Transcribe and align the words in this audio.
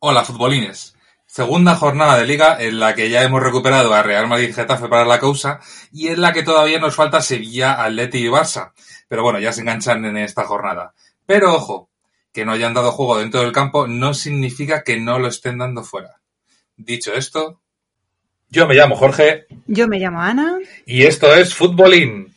Hola 0.00 0.22
futbolines. 0.22 0.94
Segunda 1.26 1.74
jornada 1.74 2.16
de 2.16 2.24
liga 2.24 2.56
en 2.62 2.78
la 2.78 2.94
que 2.94 3.10
ya 3.10 3.24
hemos 3.24 3.42
recuperado 3.42 3.92
a 3.92 4.02
Real 4.04 4.28
Madrid 4.28 4.54
Getafe 4.54 4.86
para 4.86 5.04
la 5.04 5.18
causa 5.18 5.58
y 5.92 6.06
en 6.06 6.20
la 6.20 6.32
que 6.32 6.44
todavía 6.44 6.78
nos 6.78 6.94
falta 6.94 7.20
Sevilla, 7.20 7.82
Atleti 7.82 8.18
y 8.18 8.28
Barça. 8.28 8.70
Pero 9.08 9.24
bueno, 9.24 9.40
ya 9.40 9.52
se 9.52 9.62
enganchan 9.62 10.04
en 10.04 10.18
esta 10.18 10.44
jornada. 10.44 10.94
Pero 11.26 11.52
ojo, 11.52 11.90
que 12.32 12.44
no 12.44 12.52
hayan 12.52 12.74
dado 12.74 12.92
juego 12.92 13.18
dentro 13.18 13.40
del 13.40 13.50
campo 13.50 13.88
no 13.88 14.14
significa 14.14 14.84
que 14.84 15.00
no 15.00 15.18
lo 15.18 15.26
estén 15.26 15.58
dando 15.58 15.82
fuera. 15.82 16.20
Dicho 16.76 17.12
esto, 17.12 17.60
yo 18.50 18.68
me 18.68 18.76
llamo 18.76 18.94
Jorge. 18.94 19.46
Yo 19.66 19.88
me 19.88 19.98
llamo 19.98 20.20
Ana. 20.20 20.58
Y 20.86 21.06
esto 21.06 21.34
es 21.34 21.52
Futbolín. 21.52 22.32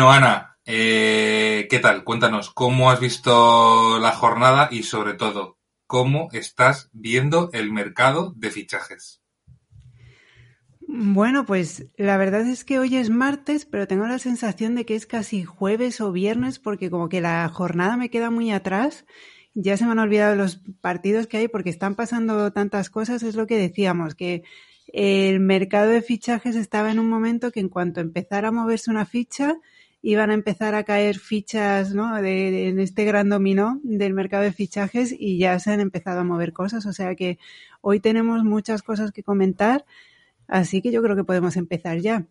Bueno, 0.00 0.12
Ana, 0.12 0.56
eh, 0.64 1.66
¿qué 1.68 1.78
tal? 1.78 2.04
Cuéntanos, 2.04 2.48
¿cómo 2.48 2.90
has 2.90 3.00
visto 3.00 3.98
la 3.98 4.12
jornada 4.12 4.70
y 4.70 4.84
sobre 4.84 5.12
todo, 5.12 5.58
cómo 5.86 6.30
estás 6.32 6.88
viendo 6.94 7.50
el 7.52 7.70
mercado 7.70 8.32
de 8.34 8.50
fichajes? 8.50 9.20
Bueno, 10.88 11.44
pues 11.44 11.84
la 11.98 12.16
verdad 12.16 12.46
es 12.46 12.64
que 12.64 12.78
hoy 12.78 12.96
es 12.96 13.10
martes, 13.10 13.66
pero 13.66 13.86
tengo 13.86 14.06
la 14.06 14.18
sensación 14.18 14.74
de 14.74 14.86
que 14.86 14.94
es 14.94 15.04
casi 15.04 15.44
jueves 15.44 16.00
o 16.00 16.12
viernes 16.12 16.58
porque 16.58 16.88
como 16.88 17.10
que 17.10 17.20
la 17.20 17.46
jornada 17.50 17.98
me 17.98 18.08
queda 18.08 18.30
muy 18.30 18.52
atrás. 18.52 19.04
Ya 19.52 19.76
se 19.76 19.84
me 19.84 19.92
han 19.92 19.98
olvidado 19.98 20.34
los 20.34 20.62
partidos 20.80 21.26
que 21.26 21.36
hay 21.36 21.48
porque 21.48 21.68
están 21.68 21.94
pasando 21.94 22.50
tantas 22.54 22.88
cosas, 22.88 23.22
es 23.22 23.34
lo 23.34 23.46
que 23.46 23.58
decíamos, 23.58 24.14
que 24.14 24.44
el 24.94 25.40
mercado 25.40 25.90
de 25.90 26.00
fichajes 26.00 26.56
estaba 26.56 26.90
en 26.90 27.00
un 27.00 27.10
momento 27.10 27.52
que 27.52 27.60
en 27.60 27.68
cuanto 27.68 28.00
empezara 28.00 28.48
a 28.48 28.52
moverse 28.52 28.90
una 28.90 29.04
ficha, 29.04 29.58
iban 30.02 30.30
a 30.30 30.34
empezar 30.34 30.74
a 30.74 30.84
caer 30.84 31.18
fichas 31.18 31.94
¿no? 31.94 32.20
de, 32.22 32.68
en 32.68 32.80
este 32.80 33.04
gran 33.04 33.28
dominó 33.28 33.80
del 33.82 34.14
mercado 34.14 34.44
de 34.44 34.52
fichajes 34.52 35.14
y 35.16 35.38
ya 35.38 35.58
se 35.58 35.72
han 35.72 35.80
empezado 35.80 36.20
a 36.20 36.24
mover 36.24 36.52
cosas. 36.52 36.86
O 36.86 36.92
sea 36.92 37.14
que 37.14 37.38
hoy 37.80 38.00
tenemos 38.00 38.42
muchas 38.44 38.82
cosas 38.82 39.12
que 39.12 39.22
comentar, 39.22 39.84
así 40.48 40.80
que 40.82 40.90
yo 40.90 41.02
creo 41.02 41.16
que 41.16 41.24
podemos 41.24 41.56
empezar 41.56 41.98
ya. 41.98 42.26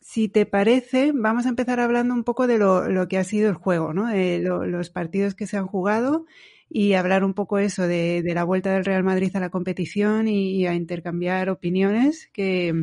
Si 0.00 0.28
te 0.28 0.46
parece, 0.46 1.12
vamos 1.14 1.46
a 1.46 1.50
empezar 1.50 1.80
hablando 1.80 2.14
un 2.14 2.24
poco 2.24 2.46
de 2.46 2.58
lo, 2.58 3.08
que 3.08 3.18
ha 3.18 3.24
sido 3.24 3.50
el 3.50 3.54
juego, 3.54 3.92
¿no? 3.92 4.06
de 4.06 4.40
los 4.40 4.90
partidos 4.90 5.34
que 5.34 5.46
se 5.46 5.58
han 5.58 5.66
jugado 5.66 6.24
y 6.70 6.94
hablar 6.94 7.24
un 7.24 7.34
poco 7.34 7.58
eso 7.58 7.86
de, 7.86 8.22
la 8.24 8.44
vuelta 8.44 8.72
del 8.72 8.84
Real 8.84 9.04
Madrid 9.04 9.34
a 9.34 9.40
la 9.40 9.50
competición 9.50 10.28
y, 10.28 10.66
a 10.66 10.74
intercambiar 10.74 11.50
opiniones, 11.50 12.28
que 12.32 12.74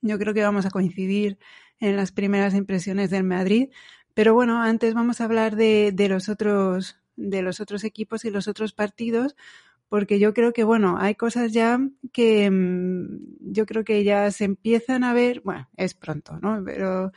yo 0.00 0.18
creo 0.18 0.34
que 0.34 0.42
vamos 0.42 0.66
a 0.66 0.70
coincidir 0.70 1.38
en 1.80 1.96
las 1.96 2.12
primeras 2.12 2.54
impresiones 2.54 3.10
del 3.10 3.24
Madrid. 3.24 3.70
Pero 4.14 4.34
bueno, 4.34 4.62
antes 4.62 4.94
vamos 4.94 5.20
a 5.20 5.24
hablar 5.24 5.56
de, 5.56 5.92
de 5.92 6.08
los 6.08 6.28
otros 6.28 7.00
de 7.16 7.42
los 7.42 7.60
otros 7.60 7.84
equipos 7.84 8.24
y 8.24 8.30
los 8.30 8.48
otros 8.48 8.72
partidos, 8.72 9.36
porque 9.88 10.18
yo 10.18 10.32
creo 10.34 10.52
que, 10.52 10.64
bueno, 10.64 10.96
hay 10.98 11.14
cosas 11.14 11.52
ya 11.52 11.80
que 12.12 12.50
mm, 12.50 13.52
yo 13.52 13.66
creo 13.66 13.84
que 13.84 14.04
ya 14.04 14.30
se 14.30 14.44
empiezan 14.44 15.04
a 15.04 15.12
ver, 15.12 15.42
bueno, 15.44 15.68
es 15.76 15.94
pronto, 15.94 16.38
¿no? 16.40 16.62
Pero 16.64 17.12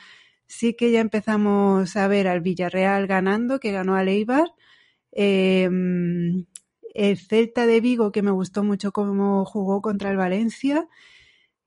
sí 0.48 0.74
que 0.76 0.92
ya 0.92 1.00
empezamos 1.02 1.96
a 1.96 2.08
ver 2.08 2.28
al 2.28 2.42
Villarreal 2.42 3.08
ganando, 3.08 3.60
que 3.60 3.72
ganó 3.72 3.96
al 3.96 4.10
Eibar, 4.10 4.48
eh, 5.12 5.70
el 6.94 7.18
Celta 7.18 7.66
de 7.66 7.82
Vigo, 7.82 8.12
que 8.12 8.22
me 8.22 8.32
gustó 8.32 8.64
mucho 8.64 8.92
cómo 8.92 9.46
jugó 9.46 9.82
contra 9.82 10.12
el 10.12 10.18
Valencia. 10.18 10.88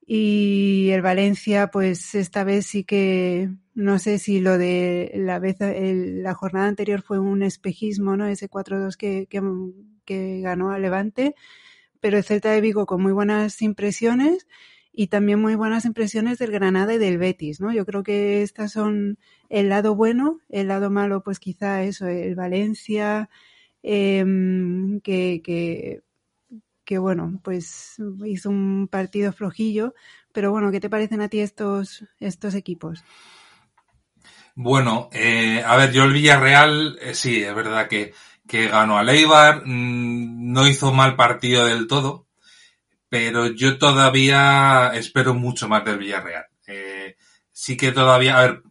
Y 0.06 0.90
el 0.90 1.02
Valencia, 1.02 1.68
pues 1.68 2.14
esta 2.14 2.44
vez 2.44 2.66
sí 2.66 2.84
que 2.84 3.50
no 3.74 3.98
sé 3.98 4.18
si 4.20 4.40
lo 4.40 4.56
de 4.56 5.12
la 5.16 5.40
vez 5.40 5.60
el, 5.60 6.22
la 6.22 6.34
jornada 6.34 6.68
anterior 6.68 7.02
fue 7.02 7.18
un 7.18 7.42
espejismo, 7.42 8.16
¿no? 8.16 8.26
Ese 8.26 8.48
4-2 8.48 8.96
que, 8.96 9.26
que, 10.04 10.40
ganó 10.40 10.70
a 10.70 10.78
Levante, 10.78 11.34
pero 12.00 12.18
el 12.18 12.24
Celta 12.24 12.52
de 12.52 12.60
Vigo 12.60 12.86
con 12.86 13.02
muy 13.02 13.12
buenas 13.12 13.60
impresiones 13.62 14.46
y 14.92 15.08
también 15.08 15.40
muy 15.40 15.56
buenas 15.56 15.84
impresiones 15.84 16.38
del 16.38 16.52
Granada 16.52 16.94
y 16.94 16.98
del 16.98 17.18
Betis, 17.18 17.60
¿no? 17.60 17.72
Yo 17.72 17.84
creo 17.84 18.02
que 18.04 18.42
estas 18.42 18.72
son 18.72 19.18
el 19.50 19.68
lado 19.68 19.96
bueno, 19.96 20.38
el 20.48 20.68
lado 20.68 20.90
malo, 20.90 21.22
pues 21.22 21.40
quizá 21.40 21.82
eso, 21.82 22.06
el 22.06 22.34
Valencia, 22.36 23.28
eh, 23.82 24.24
que, 25.02 25.42
que, 25.44 26.02
que, 26.86 26.96
bueno, 26.96 27.40
pues 27.44 27.96
hizo 28.24 28.48
un 28.48 28.88
partido 28.88 29.32
flojillo, 29.34 29.94
pero 30.32 30.50
bueno, 30.50 30.70
¿qué 30.70 30.80
te 30.80 30.88
parecen 30.88 31.20
a 31.20 31.28
ti 31.28 31.40
estos, 31.40 32.04
estos 32.20 32.54
equipos? 32.54 33.04
Bueno, 34.54 35.10
eh, 35.12 35.62
a 35.66 35.76
ver, 35.76 35.92
yo 35.92 36.04
el 36.04 36.14
Villarreal, 36.14 36.98
eh, 37.02 37.14
sí, 37.14 37.42
es 37.42 37.54
verdad 37.54 37.88
que, 37.88 38.14
que 38.48 38.68
ganó 38.68 38.96
a 38.96 39.02
Leibar, 39.02 39.66
mmm, 39.66 40.52
no 40.52 40.66
hizo 40.66 40.94
mal 40.94 41.14
partido 41.14 41.66
del 41.66 41.86
todo, 41.86 42.26
pero 43.10 43.48
yo 43.48 43.76
todavía 43.76 44.92
espero 44.94 45.34
mucho 45.34 45.68
más 45.68 45.84
del 45.84 45.98
Villarreal. 45.98 46.46
Eh, 46.66 47.16
sí 47.52 47.76
que 47.76 47.92
todavía, 47.92 48.38
a 48.38 48.42
ver, 48.42 48.62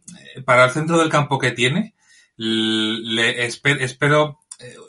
para 0.46 0.66
el 0.66 0.72
centro 0.72 0.98
del 0.98 1.10
campo 1.10 1.38
que 1.38 1.52
tiene, 1.52 1.94
le 2.38 3.46
esper, 3.46 3.82
espero, 3.82 4.40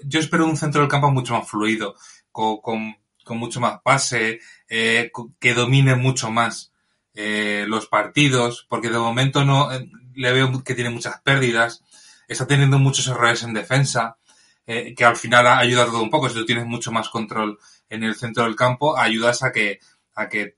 yo 0.04 0.18
espero 0.18 0.46
un 0.46 0.56
centro 0.56 0.80
del 0.80 0.90
campo 0.90 1.10
mucho 1.10 1.34
más 1.34 1.48
fluido, 1.48 1.94
con, 2.32 2.96
con 3.26 3.38
mucho 3.38 3.60
más 3.60 3.80
pase, 3.82 4.38
eh, 4.68 5.10
que 5.40 5.52
domine 5.52 5.96
mucho 5.96 6.30
más 6.30 6.72
eh, 7.12 7.64
los 7.66 7.88
partidos, 7.88 8.64
porque 8.68 8.88
de 8.88 8.98
momento 8.98 9.44
no 9.44 9.72
eh, 9.72 9.90
le 10.14 10.32
veo 10.32 10.62
que 10.62 10.76
tiene 10.76 10.90
muchas 10.90 11.20
pérdidas, 11.22 11.82
está 12.28 12.46
teniendo 12.46 12.78
muchos 12.78 13.08
errores 13.08 13.42
en 13.42 13.52
defensa, 13.52 14.16
que 14.66 15.04
al 15.04 15.14
final 15.14 15.46
ha 15.46 15.58
ayudado 15.58 16.02
un 16.02 16.10
poco, 16.10 16.28
si 16.28 16.34
tú 16.34 16.44
tienes 16.44 16.66
mucho 16.66 16.90
más 16.90 17.08
control 17.08 17.56
en 17.88 18.02
el 18.02 18.16
centro 18.16 18.42
del 18.42 18.56
campo, 18.56 18.98
ayudas 18.98 19.44
a 19.44 19.52
que, 19.52 19.78
a 20.16 20.28
que, 20.28 20.56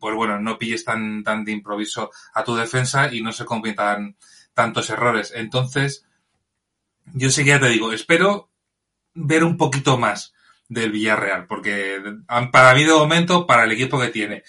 pues 0.00 0.16
bueno, 0.16 0.40
no 0.40 0.58
pilles 0.58 0.84
tan, 0.84 1.22
tan 1.22 1.44
de 1.44 1.52
improviso 1.52 2.10
a 2.32 2.42
tu 2.42 2.56
defensa 2.56 3.14
y 3.14 3.22
no 3.22 3.30
se 3.30 3.44
cometan 3.44 4.16
tantos 4.54 4.90
errores. 4.90 5.32
Entonces, 5.36 6.04
yo 7.12 7.30
sí 7.30 7.44
que 7.44 7.50
ya 7.50 7.60
te 7.60 7.68
digo, 7.68 7.92
espero 7.92 8.50
ver 9.14 9.44
un 9.44 9.56
poquito 9.56 9.98
más 9.98 10.34
del 10.68 10.92
Villarreal, 10.92 11.46
porque 11.46 12.00
para 12.52 12.74
mí 12.74 12.84
de 12.84 12.92
momento, 12.92 13.46
para 13.46 13.64
el 13.64 13.72
equipo 13.72 14.00
que 14.00 14.08
tiene 14.08 14.42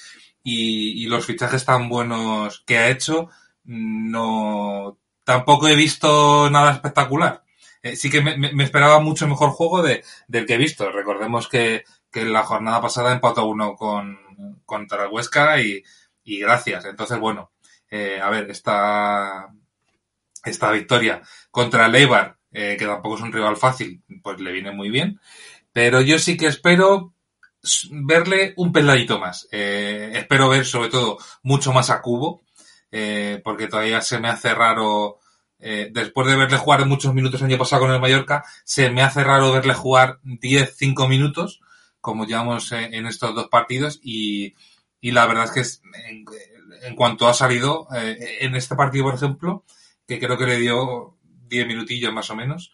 y, 0.43 1.03
y 1.03 1.07
los 1.07 1.25
fichajes 1.25 1.65
tan 1.65 1.89
buenos 1.89 2.63
que 2.65 2.77
ha 2.77 2.89
hecho, 2.89 3.29
no, 3.63 4.97
tampoco 5.23 5.67
he 5.67 5.75
visto 5.75 6.49
nada 6.49 6.71
espectacular. 6.71 7.43
Eh, 7.85 7.95
sí 7.95 8.09
que 8.09 8.21
me, 8.21 8.63
esperaba 8.63 8.99
mucho 8.99 9.27
mejor 9.27 9.51
juego 9.51 9.83
de, 9.83 10.03
del 10.27 10.45
que 10.45 10.55
he 10.55 10.57
visto. 10.57 10.91
Recordemos 10.91 11.47
que, 11.47 11.83
que 12.11 12.25
la 12.25 12.43
jornada 12.43 12.81
pasada 12.81 13.13
empató 13.13 13.45
uno 13.45 13.75
con, 13.75 14.17
contra 14.65 15.03
el 15.03 15.11
Huesca 15.11 15.61
y, 15.61 15.83
y 16.23 16.39
gracias. 16.39 16.85
Entonces, 16.85 17.19
bueno, 17.19 17.51
eh, 17.89 18.19
a 18.21 18.29
ver, 18.29 18.49
esta, 18.49 19.49
esta 20.43 20.71
victoria 20.71 21.21
contra 21.51 21.85
el 21.85 21.95
Eibar, 21.95 22.37
eh, 22.51 22.75
que 22.79 22.85
tampoco 22.85 23.17
es 23.17 23.21
un 23.21 23.33
rival 23.33 23.57
fácil, 23.57 24.01
pues 24.23 24.39
le 24.39 24.51
viene 24.51 24.71
muy 24.71 24.89
bien. 24.89 25.19
Pero 25.75 25.99
yo 25.99 26.19
sí 26.19 26.37
que 26.37 26.47
espero 26.47 27.13
verle 27.91 28.53
un 28.55 28.71
peladito 28.71 29.19
más. 29.19 29.45
Eh, 29.51 30.09
espero 30.13 30.47
ver 30.47 30.65
sobre 30.65 30.87
todo 30.87 31.17
mucho 31.43 31.73
más 31.73 31.89
a 31.89 32.01
Cubo, 32.01 32.43
eh, 32.89 33.41
porque 33.43 33.67
todavía 33.67 33.99
se 33.99 34.17
me 34.19 34.29
hace 34.29 34.55
raro, 34.55 35.19
eh, 35.59 35.89
después 35.91 36.27
de 36.27 36.37
verle 36.37 36.55
jugar 36.55 36.85
muchos 36.85 37.13
minutos 37.13 37.41
el 37.41 37.47
año 37.47 37.57
pasado 37.57 37.81
con 37.81 37.91
el 37.91 37.99
Mallorca, 37.99 38.45
se 38.63 38.89
me 38.89 39.01
hace 39.01 39.21
raro 39.21 39.51
verle 39.51 39.73
jugar 39.73 40.21
10-5 40.23 41.09
minutos 41.09 41.59
como 41.99 42.25
llevamos 42.25 42.71
en, 42.71 43.05
estos 43.05 43.35
dos 43.35 43.49
partidos 43.49 43.99
y, 44.01 44.55
y 45.01 45.11
la 45.11 45.25
verdad 45.25 45.43
es 45.43 45.51
que 45.51 45.59
es, 45.59 45.81
en, 46.83 46.95
cuanto 46.95 47.27
ha 47.27 47.33
salido 47.33 47.89
en 47.91 48.55
este 48.55 48.77
partido, 48.77 49.03
por 49.03 49.15
ejemplo, 49.15 49.65
que 50.07 50.19
creo 50.19 50.37
que 50.37 50.45
le 50.45 50.57
dio 50.57 51.17
10 51.49 51.67
minutillos 51.67 52.13
más 52.13 52.29
o 52.29 52.35
menos, 52.37 52.71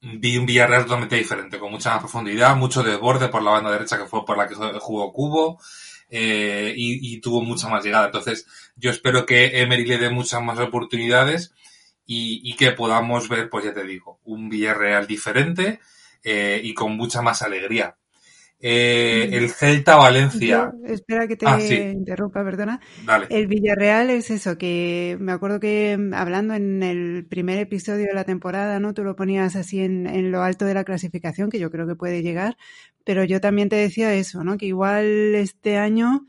vi 0.00 0.36
un 0.36 0.46
Villarreal 0.46 0.84
totalmente 0.84 1.16
diferente, 1.16 1.58
con 1.58 1.70
mucha 1.70 1.90
más 1.90 2.00
profundidad, 2.00 2.56
mucho 2.56 2.82
desborde 2.82 3.28
por 3.28 3.42
la 3.42 3.52
banda 3.52 3.70
derecha 3.70 3.98
que 3.98 4.06
fue 4.06 4.24
por 4.24 4.36
la 4.36 4.48
que 4.48 4.54
jugó 4.54 5.12
Cubo, 5.12 5.60
eh, 6.10 6.74
y, 6.76 7.14
y, 7.14 7.20
tuvo 7.20 7.40
mucha 7.40 7.68
más 7.68 7.82
llegada. 7.84 8.06
Entonces, 8.06 8.46
yo 8.76 8.90
espero 8.90 9.24
que 9.24 9.62
Emery 9.62 9.86
le 9.86 9.98
dé 9.98 10.10
muchas 10.10 10.42
más 10.42 10.58
oportunidades 10.58 11.54
y, 12.06 12.40
y 12.44 12.54
que 12.56 12.72
podamos 12.72 13.28
ver, 13.28 13.48
pues 13.48 13.64
ya 13.64 13.72
te 13.72 13.84
digo, 13.84 14.20
un 14.24 14.48
Villarreal 14.50 15.06
diferente 15.06 15.80
eh, 16.22 16.60
y 16.62 16.74
con 16.74 16.96
mucha 16.96 17.22
más 17.22 17.42
alegría. 17.42 17.96
Eh, 18.64 19.28
el 19.32 19.50
Celta 19.50 19.96
Valencia. 19.96 20.72
espera 20.86 21.26
que 21.26 21.36
te 21.36 21.46
ah, 21.48 21.60
interrumpa, 21.60 22.44
perdona. 22.44 22.80
El 23.28 23.48
Villarreal 23.48 24.08
es 24.10 24.30
eso, 24.30 24.56
que 24.56 25.16
me 25.18 25.32
acuerdo 25.32 25.58
que 25.58 25.96
mm, 25.98 26.14
hablando 26.14 26.54
en 26.54 26.84
el 26.84 27.26
primer 27.26 27.58
episodio 27.58 28.06
de 28.06 28.14
la 28.14 28.22
temporada, 28.22 28.78
¿no? 28.78 28.94
Tú 28.94 29.02
lo 29.02 29.16
ponías 29.16 29.56
así 29.56 29.80
en, 29.80 30.06
en, 30.06 30.30
lo 30.30 30.42
alto 30.42 30.64
de 30.64 30.74
la 30.74 30.84
clasificación, 30.84 31.50
que 31.50 31.58
yo 31.58 31.72
creo 31.72 31.88
que 31.88 31.96
puede 31.96 32.22
llegar, 32.22 32.56
pero 33.04 33.24
yo 33.24 33.40
también 33.40 33.68
te 33.68 33.74
decía 33.74 34.14
eso, 34.14 34.44
¿no? 34.44 34.56
Que 34.56 34.66
igual 34.66 35.34
este 35.34 35.76
año 35.76 36.28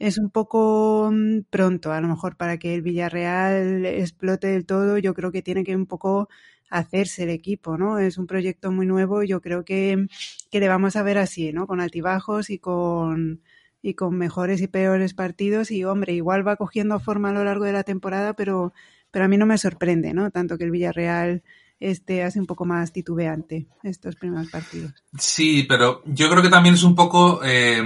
es 0.00 0.18
un 0.18 0.30
poco 0.30 1.10
mm, 1.12 1.42
pronto, 1.50 1.92
a 1.92 2.00
lo 2.00 2.08
mejor, 2.08 2.36
para 2.36 2.58
que 2.58 2.74
el 2.74 2.82
Villarreal 2.82 3.86
explote 3.86 4.48
del 4.48 4.66
todo. 4.66 4.98
Yo 4.98 5.14
creo 5.14 5.30
que 5.30 5.42
tiene 5.42 5.62
que 5.62 5.76
un 5.76 5.86
poco 5.86 6.28
hacerse 6.70 7.24
el 7.24 7.30
equipo, 7.30 7.76
¿no? 7.76 7.98
Es 7.98 8.16
un 8.16 8.26
proyecto 8.26 8.70
muy 8.70 8.86
nuevo 8.86 9.22
y 9.22 9.28
yo 9.28 9.40
creo 9.40 9.64
que, 9.64 10.06
que 10.50 10.60
le 10.60 10.68
vamos 10.68 10.96
a 10.96 11.02
ver 11.02 11.18
así, 11.18 11.52
¿no? 11.52 11.66
Con 11.66 11.80
altibajos 11.80 12.48
y 12.48 12.58
con, 12.58 13.42
y 13.82 13.94
con 13.94 14.16
mejores 14.16 14.62
y 14.62 14.68
peores 14.68 15.12
partidos 15.12 15.70
y, 15.72 15.84
hombre, 15.84 16.14
igual 16.14 16.46
va 16.46 16.56
cogiendo 16.56 17.00
forma 17.00 17.30
a 17.30 17.32
lo 17.32 17.44
largo 17.44 17.64
de 17.64 17.72
la 17.72 17.82
temporada, 17.82 18.34
pero, 18.34 18.72
pero 19.10 19.24
a 19.24 19.28
mí 19.28 19.36
no 19.36 19.46
me 19.46 19.58
sorprende, 19.58 20.14
¿no? 20.14 20.30
Tanto 20.30 20.56
que 20.56 20.64
el 20.64 20.70
Villarreal 20.70 21.42
este 21.80 22.22
hace 22.22 22.38
un 22.38 22.46
poco 22.46 22.66
más 22.66 22.92
titubeante 22.92 23.66
estos 23.82 24.14
primeros 24.14 24.50
partidos. 24.50 24.92
Sí, 25.18 25.64
pero 25.64 26.02
yo 26.04 26.30
creo 26.30 26.42
que 26.42 26.50
también 26.50 26.74
es 26.74 26.82
un 26.82 26.94
poco, 26.94 27.40
eh, 27.42 27.82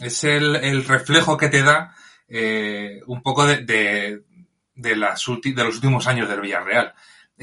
es 0.00 0.22
el, 0.24 0.54
el, 0.56 0.84
reflejo 0.84 1.36
que 1.38 1.48
te 1.48 1.62
da 1.62 1.94
eh, 2.28 3.00
un 3.06 3.22
poco 3.22 3.46
de, 3.46 3.64
de, 3.64 4.96
las 4.96 5.24
de 5.26 5.64
los 5.64 5.74
últimos 5.74 6.06
años 6.06 6.28
del 6.28 6.42
Villarreal 6.42 6.92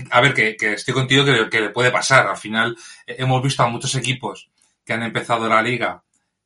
a 0.09 0.21
ver, 0.21 0.33
que, 0.33 0.73
estoy 0.73 0.93
contigo 0.93 1.25
que, 1.49 1.61
le 1.61 1.69
puede 1.69 1.91
pasar. 1.91 2.27
Al 2.27 2.37
final 2.37 2.77
eh, 3.05 3.15
hemos 3.19 3.41
visto 3.41 3.63
a 3.63 3.67
muchos 3.67 3.95
equipos 3.95 4.49
que 4.83 4.93
han 4.93 5.03
empezado 5.03 5.47
la 5.47 5.61
liga 5.61 6.03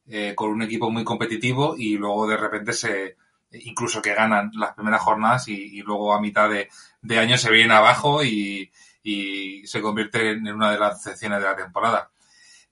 eh, 0.07 0.33
con 0.35 0.49
un 0.49 0.61
equipo 0.63 0.89
muy 0.89 1.03
competitivo 1.03 1.75
y 1.77 1.97
luego 1.97 2.27
de 2.27 2.37
repente 2.37 2.73
se, 2.73 3.17
incluso 3.51 4.01
que 4.01 4.13
ganan 4.13 4.51
las 4.53 4.73
primeras 4.73 5.01
jornadas 5.01 5.47
y, 5.47 5.81
luego 5.81 6.13
a 6.13 6.21
mitad 6.21 6.49
de, 6.49 7.19
año 7.19 7.37
se 7.37 7.51
vienen 7.51 7.71
abajo 7.71 8.23
y, 8.23 8.71
y, 9.03 9.65
se 9.65 9.81
convierte 9.81 10.31
en 10.31 10.47
una 10.47 10.71
de 10.71 10.79
las 10.79 10.97
excepciones 10.97 11.39
de 11.39 11.45
la 11.45 11.55
temporada. 11.55 12.11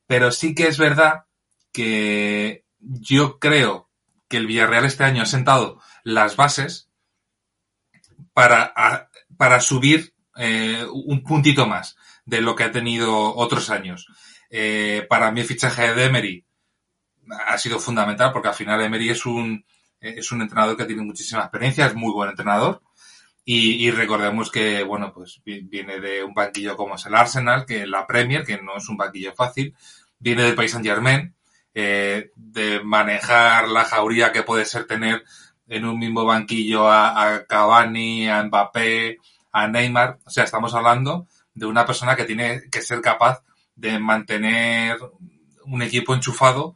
Pero 0.08 0.32
sí 0.32 0.54
que 0.54 0.68
es 0.68 0.78
verdad 0.78 1.26
que 1.72 2.66
yo 2.80 3.40
creo 3.40 3.90
que 4.28 4.38
el 4.38 4.48
Villarreal 4.48 4.86
este 4.86 5.04
año 5.04 5.24
ha 5.24 5.28
sentado 5.28 5.80
las 6.04 6.36
bases 6.36 6.90
para, 8.34 8.74
para 9.38 9.60
subir 9.60 10.14
eh, 10.38 10.86
un 10.92 11.24
puntito 11.24 11.68
más 11.68 11.96
de 12.26 12.42
lo 12.42 12.56
que 12.56 12.64
ha 12.64 12.72
tenido 12.72 13.36
otros 13.36 13.70
años. 13.70 14.08
Eh, 14.50 15.06
para 15.10 15.32
mí 15.32 15.42
el 15.42 15.48
fichaje 15.48 15.94
de 15.94 16.06
Emery 16.06 16.46
ha 17.48 17.58
sido 17.58 17.80
fundamental 17.80 18.32
porque 18.32 18.50
al 18.50 18.56
final 18.56 18.82
Emery 18.82 19.10
es 19.10 19.26
un, 19.26 19.66
es 20.00 20.32
un 20.32 20.42
entrenador 20.42 20.76
que 20.76 20.86
tiene 20.86 21.04
muchísima 21.04 21.42
experiencia, 21.42 21.86
es 21.86 21.96
muy 21.96 22.12
buen 22.12 22.30
entrenador. 22.30 22.82
Y, 23.44 23.90
recordemos 23.92 24.52
que, 24.52 24.84
bueno, 24.84 25.12
pues 25.14 25.42
viene 25.44 26.00
de 26.00 26.24
un 26.24 26.34
banquillo 26.34 26.78
como 26.78 26.96
es 26.96 27.06
el 27.08 27.16
Arsenal, 27.16 27.66
que 27.66 27.88
la 27.88 28.06
Premier, 28.06 28.46
que 28.46 28.62
no 28.62 28.78
es 28.78 28.88
un 28.88 28.98
banquillo 28.98 29.34
fácil, 29.34 29.76
viene 30.20 30.44
del 30.44 30.56
país 30.56 30.72
Saint 30.72 30.86
Germain, 30.86 31.34
eh, 31.74 32.32
de 32.36 32.82
manejar 32.84 33.68
la 33.68 33.84
jauría 33.84 34.32
que 34.32 34.44
puede 34.44 34.66
ser 34.66 34.86
tener 34.86 35.24
en 35.68 35.86
un 35.86 35.98
mismo 35.98 36.24
banquillo 36.24 36.88
a, 36.88 37.36
a 37.36 37.46
Cavani, 37.46 38.30
a 38.30 38.44
Mbappé, 38.44 39.18
a 39.52 39.68
Neymar. 39.68 40.20
O 40.26 40.30
sea, 40.30 40.44
estamos 40.44 40.74
hablando 40.74 41.28
de 41.54 41.66
una 41.66 41.86
persona 41.86 42.16
que 42.16 42.26
tiene 42.26 42.70
que 42.72 42.82
ser 42.82 43.02
capaz 43.02 43.44
de 43.76 44.00
mantener 44.00 44.98
un 45.66 45.82
equipo 45.82 46.14
enchufado 46.14 46.76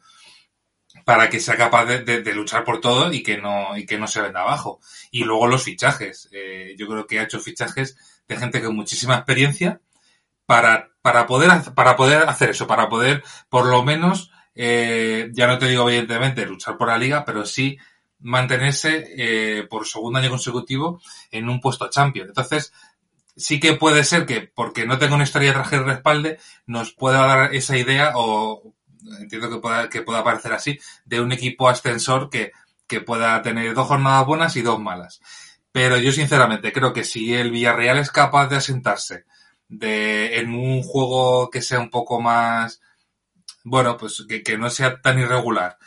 para 1.04 1.30
que 1.30 1.40
sea 1.40 1.56
capaz 1.56 1.86
de, 1.86 2.34
luchar 2.34 2.64
por 2.64 2.82
todo 2.82 3.14
y 3.14 3.22
que 3.22 3.38
no 3.38 3.78
y 3.78 3.86
que 3.86 3.98
no 3.98 4.08
se 4.08 4.22
venda 4.22 4.42
abajo. 4.42 4.80
Y 5.12 5.24
luego 5.24 5.48
los 5.48 5.64
fichajes. 5.64 6.30
Eh, 6.32 6.76
yo 6.78 6.88
creo 6.88 7.06
que 7.06 7.20
ha 7.20 7.24
hecho 7.24 7.40
fichajes 7.40 7.98
de 8.28 8.38
gente 8.38 8.62
con 8.62 8.76
muchísima 8.76 9.16
experiencia 9.16 9.82
para, 10.46 10.90
para, 11.02 11.28
poder, 11.28 11.52
para 11.76 11.96
poder 11.96 12.24
hacer 12.24 12.52
eso, 12.52 12.68
para 12.68 12.90
poder 12.90 13.24
por 13.50 13.68
lo 13.68 13.84
menos, 13.84 14.32
eh, 14.56 15.30
ya 15.34 15.48
no 15.48 15.60
te 15.60 15.68
digo 15.68 15.88
evidentemente 15.88 16.46
luchar 16.46 16.78
por 16.78 16.88
la 16.88 16.98
liga, 16.98 17.24
pero 17.26 17.46
sí 17.46 17.78
mantenerse 18.26 19.06
eh, 19.18 19.68
por 19.70 19.88
segundo 19.88 20.18
año 20.18 20.32
consecutivo 20.32 21.00
en 21.30 21.48
un 21.48 21.62
puesto 21.62 21.90
champion. 21.90 22.28
Entonces, 22.28 22.74
sí 23.36 23.60
que 23.60 23.74
puede 23.74 24.04
ser 24.04 24.26
que, 24.26 24.42
porque 24.42 24.88
no 24.88 24.98
tenga 24.98 25.14
una 25.16 25.26
historia 25.26 25.50
de 25.50 25.54
traje 25.54 25.78
de 25.78 25.84
respalde, 25.84 26.40
nos 26.66 26.92
pueda 26.92 27.20
dar 27.28 27.54
esa 27.54 27.78
idea, 27.78 28.14
o 28.16 28.74
entiendo 29.20 29.50
que 29.50 29.58
pueda, 29.58 29.90
que 29.90 30.02
pueda 30.02 30.24
parecer 30.24 30.54
así, 30.54 30.80
de 31.06 31.22
un 31.22 31.32
equipo 31.32 31.70
ascensor 31.70 32.32
que, 32.32 32.52
que 32.88 33.00
pueda 33.00 33.42
tener 33.44 33.76
dos 33.76 33.88
jornadas 33.88 34.26
buenas 34.26 34.56
y 34.56 34.64
dos 34.64 34.80
malas. 34.80 35.22
Pero 35.72 35.98
yo 35.98 36.12
sinceramente 36.12 36.74
creo 36.74 36.94
que 36.94 37.04
si 37.04 37.36
el 37.36 37.52
Villarreal 37.52 38.00
es 38.00 38.10
capaz 38.10 38.48
de 38.48 38.56
asentarse 38.56 39.26
de, 39.68 40.40
en 40.40 40.56
un 40.56 40.82
juego 40.82 41.52
que 41.52 41.62
sea 41.62 41.80
un 41.80 41.92
poco 41.92 42.20
más, 42.22 42.82
bueno, 43.64 43.98
pues 43.98 44.26
que, 44.28 44.42
que 44.42 44.58
no 44.58 44.72
sea 44.72 45.00
tan 45.00 45.20
irregular 45.20 45.78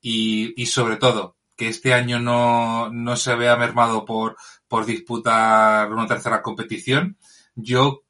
y, 0.00 0.54
y 0.60 0.66
sobre 0.66 0.96
todo 0.96 1.37
que 1.58 1.68
este 1.68 1.92
año 1.92 2.20
no, 2.20 2.88
no 2.90 3.16
se 3.16 3.34
vea 3.34 3.56
mermado 3.56 4.04
por, 4.04 4.36
por 4.68 4.86
disputar 4.86 5.92
una 5.92 6.06
tercera 6.06 6.40
competición, 6.40 7.18
yo 7.56 8.04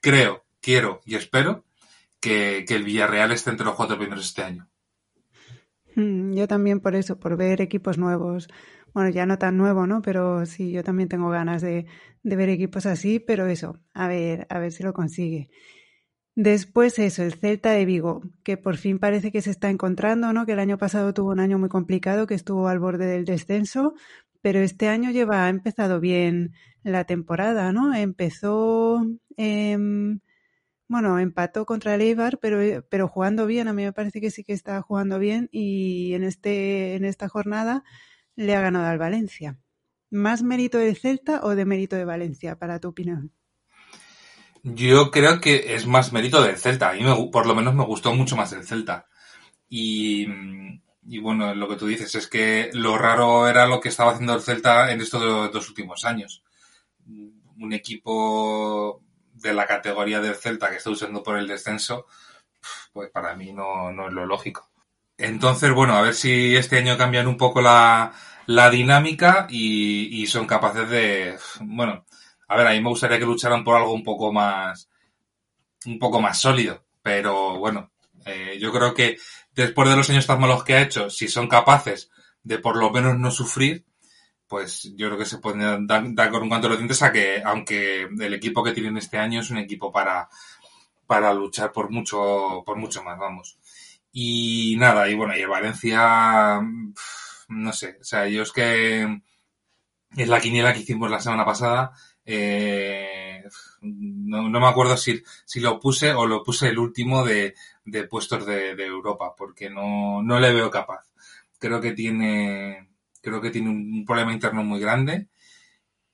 creo, 0.00 0.46
quiero 0.62 1.02
y 1.04 1.14
espero 1.14 1.66
que, 2.20 2.64
que 2.66 2.74
el 2.74 2.84
Villarreal 2.84 3.32
esté 3.32 3.50
entre 3.50 3.66
los 3.66 3.74
cuatro 3.74 3.98
primeros 3.98 4.24
este 4.24 4.42
año. 4.42 4.68
Mm, 5.94 6.32
yo 6.32 6.48
también 6.48 6.80
por 6.80 6.94
eso, 6.94 7.20
por 7.20 7.36
ver 7.36 7.60
equipos 7.60 7.98
nuevos. 7.98 8.48
Bueno, 8.94 9.10
ya 9.10 9.26
no 9.26 9.36
tan 9.36 9.58
nuevo, 9.58 9.86
¿no? 9.86 10.00
Pero 10.00 10.46
sí, 10.46 10.72
yo 10.72 10.82
también 10.82 11.10
tengo 11.10 11.28
ganas 11.28 11.60
de, 11.60 11.84
de 12.22 12.36
ver 12.36 12.48
equipos 12.48 12.86
así, 12.86 13.20
pero 13.20 13.46
eso, 13.46 13.78
a 13.92 14.08
ver, 14.08 14.46
a 14.48 14.58
ver 14.58 14.72
si 14.72 14.82
lo 14.82 14.94
consigue. 14.94 15.50
Después 16.36 16.98
eso, 16.98 17.22
el 17.22 17.32
Celta 17.34 17.70
de 17.72 17.86
Vigo, 17.86 18.22
que 18.44 18.58
por 18.58 18.76
fin 18.76 18.98
parece 18.98 19.32
que 19.32 19.40
se 19.40 19.50
está 19.50 19.70
encontrando, 19.70 20.34
¿no? 20.34 20.44
Que 20.44 20.52
el 20.52 20.58
año 20.58 20.76
pasado 20.76 21.14
tuvo 21.14 21.30
un 21.32 21.40
año 21.40 21.58
muy 21.58 21.70
complicado, 21.70 22.26
que 22.26 22.34
estuvo 22.34 22.68
al 22.68 22.78
borde 22.78 23.06
del 23.06 23.24
descenso, 23.24 23.94
pero 24.42 24.60
este 24.60 24.88
año 24.88 25.10
lleva, 25.10 25.46
ha 25.46 25.48
empezado 25.48 25.98
bien 25.98 26.52
la 26.82 27.04
temporada, 27.04 27.72
¿no? 27.72 27.94
Empezó, 27.94 29.06
eh, 29.38 29.78
bueno, 30.88 31.18
empató 31.18 31.66
contra 31.66 31.94
el 31.94 32.02
Eibar, 32.02 32.38
pero, 32.38 32.84
pero 32.90 33.08
jugando 33.08 33.46
bien, 33.46 33.66
a 33.68 33.72
mí 33.72 33.84
me 33.84 33.92
parece 33.92 34.20
que 34.20 34.30
sí 34.30 34.44
que 34.44 34.52
está 34.52 34.82
jugando 34.82 35.18
bien 35.18 35.48
y 35.52 36.12
en, 36.14 36.22
este, 36.22 36.96
en 36.96 37.04
esta 37.04 37.28
jornada 37.28 37.82
le 38.36 38.54
ha 38.54 38.60
ganado 38.60 38.86
al 38.86 38.98
Valencia. 38.98 39.58
¿Más 40.10 40.42
mérito 40.42 40.78
del 40.78 40.96
Celta 40.96 41.40
o 41.44 41.54
de 41.56 41.64
mérito 41.64 41.96
de 41.96 42.04
Valencia, 42.04 42.58
para 42.58 42.78
tu 42.80 42.88
opinión? 42.88 43.32
Yo 44.68 45.12
creo 45.12 45.40
que 45.40 45.76
es 45.76 45.86
más 45.86 46.12
mérito 46.12 46.42
del 46.42 46.56
Celta. 46.56 46.90
A 46.90 46.94
mí 46.94 47.02
me, 47.04 47.14
por 47.30 47.46
lo 47.46 47.54
menos 47.54 47.72
me 47.74 47.84
gustó 47.84 48.12
mucho 48.12 48.34
más 48.36 48.52
el 48.52 48.66
Celta. 48.66 49.06
Y, 49.68 50.26
y, 51.06 51.20
bueno, 51.20 51.54
lo 51.54 51.68
que 51.68 51.76
tú 51.76 51.86
dices 51.86 52.12
es 52.16 52.26
que 52.26 52.70
lo 52.72 52.98
raro 52.98 53.46
era 53.46 53.66
lo 53.66 53.80
que 53.80 53.90
estaba 53.90 54.10
haciendo 54.10 54.34
el 54.34 54.42
Celta 54.42 54.90
en 54.90 55.00
estos 55.00 55.52
dos 55.52 55.68
últimos 55.68 56.04
años. 56.04 56.42
Un 57.06 57.72
equipo 57.72 59.02
de 59.34 59.54
la 59.54 59.66
categoría 59.66 60.20
del 60.20 60.34
Celta 60.34 60.68
que 60.68 60.76
está 60.76 60.90
usando 60.90 61.22
por 61.22 61.38
el 61.38 61.46
descenso, 61.46 62.06
pues 62.92 63.08
para 63.10 63.36
mí 63.36 63.52
no, 63.52 63.92
no 63.92 64.08
es 64.08 64.14
lo 64.14 64.26
lógico. 64.26 64.68
Entonces, 65.16 65.72
bueno, 65.72 65.94
a 65.94 66.02
ver 66.02 66.14
si 66.14 66.56
este 66.56 66.78
año 66.78 66.98
cambian 66.98 67.28
un 67.28 67.36
poco 67.36 67.60
la, 67.62 68.12
la 68.46 68.68
dinámica 68.70 69.46
y, 69.48 70.22
y 70.22 70.26
son 70.26 70.46
capaces 70.46 70.90
de, 70.90 71.38
bueno, 71.60 72.04
a 72.48 72.56
ver, 72.56 72.66
a 72.66 72.70
mí 72.70 72.80
me 72.80 72.90
gustaría 72.90 73.18
que 73.18 73.24
lucharan 73.24 73.64
por 73.64 73.76
algo 73.76 73.92
un 73.92 74.04
poco 74.04 74.32
más, 74.32 74.88
un 75.86 75.98
poco 75.98 76.20
más 76.20 76.40
sólido. 76.40 76.84
Pero 77.02 77.58
bueno, 77.58 77.90
eh, 78.24 78.58
yo 78.60 78.72
creo 78.72 78.94
que 78.94 79.16
después 79.54 79.88
de 79.88 79.96
los 79.96 80.10
años 80.10 80.26
tan 80.26 80.40
malos 80.40 80.64
que 80.64 80.74
ha 80.74 80.82
hecho, 80.82 81.10
si 81.10 81.28
son 81.28 81.48
capaces 81.48 82.10
de 82.42 82.58
por 82.58 82.76
lo 82.76 82.90
menos 82.90 83.18
no 83.18 83.30
sufrir, 83.30 83.84
pues 84.46 84.92
yo 84.96 85.08
creo 85.08 85.18
que 85.18 85.24
se 85.24 85.38
pueden 85.38 85.86
dar, 85.86 86.30
con 86.30 86.42
un 86.42 86.50
canto 86.50 86.66
de 86.66 86.70
los 86.70 86.78
dientes 86.78 87.02
a 87.02 87.12
que, 87.12 87.42
aunque 87.44 88.02
el 88.02 88.34
equipo 88.34 88.62
que 88.62 88.72
tienen 88.72 88.96
este 88.96 89.18
año 89.18 89.40
es 89.40 89.50
un 89.50 89.58
equipo 89.58 89.90
para, 89.92 90.28
para 91.06 91.34
luchar 91.34 91.72
por 91.72 91.90
mucho, 91.90 92.62
por 92.64 92.76
mucho 92.76 93.02
más, 93.02 93.18
vamos. 93.18 93.58
Y 94.12 94.76
nada, 94.78 95.08
y 95.08 95.14
bueno, 95.14 95.36
y 95.36 95.40
el 95.40 95.48
Valencia, 95.48 96.60
no 97.48 97.72
sé, 97.72 97.98
o 98.00 98.04
sea, 98.04 98.28
yo 98.28 98.42
es 98.42 98.52
que 98.52 99.00
en 99.02 99.22
la 100.30 100.40
quiniela 100.40 100.72
que 100.72 100.80
hicimos 100.80 101.10
la 101.10 101.20
semana 101.20 101.44
pasada, 101.44 101.92
eh, 102.26 103.44
no, 103.82 104.48
me 104.48 104.66
acuerdo 104.66 104.96
si, 104.96 105.22
si 105.44 105.60
lo 105.60 105.78
puse 105.78 106.12
o 106.12 106.26
lo 106.26 106.42
puse 106.42 106.68
el 106.68 106.78
último 106.78 107.24
de, 107.24 107.54
de 107.84 108.04
puestos 108.04 108.44
de, 108.44 108.74
de, 108.74 108.84
Europa, 108.84 109.34
porque 109.36 109.70
no, 109.70 110.22
no 110.22 110.40
le 110.40 110.52
veo 110.52 110.68
capaz. 110.70 111.06
Creo 111.58 111.80
que 111.80 111.92
tiene, 111.92 112.88
creo 113.22 113.40
que 113.40 113.50
tiene 113.50 113.70
un 113.70 114.04
problema 114.04 114.32
interno 114.32 114.64
muy 114.64 114.80
grande 114.80 115.28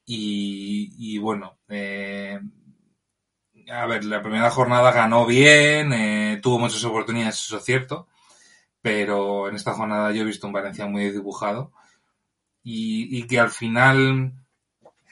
y, 0.05 0.93
y 0.99 1.19
bueno, 1.19 1.59
eh, 1.69 2.39
a 3.71 3.87
ver, 3.87 4.05
la 4.05 4.23
primera 4.23 4.51
jornada 4.51 4.93
ganó 4.93 5.25
bien, 5.27 5.93
eh, 5.95 6.41
tuvo 6.43 6.59
muchas 6.59 6.85
oportunidades, 6.85 7.41
eso 7.41 7.57
es 7.57 7.65
cierto, 7.65 8.09
pero 8.83 9.49
en 9.49 9.57
esta 9.57 9.73
jornada 9.73 10.13
yo 10.13 10.23
he 10.23 10.27
visto 10.27 10.47
un 10.47 10.53
Valencia 10.53 10.87
muy 10.87 11.11
dibujado 11.11 11.73
y, 12.63 13.19
y 13.19 13.27
que 13.27 13.41
al 13.41 13.51
final 13.51 14.35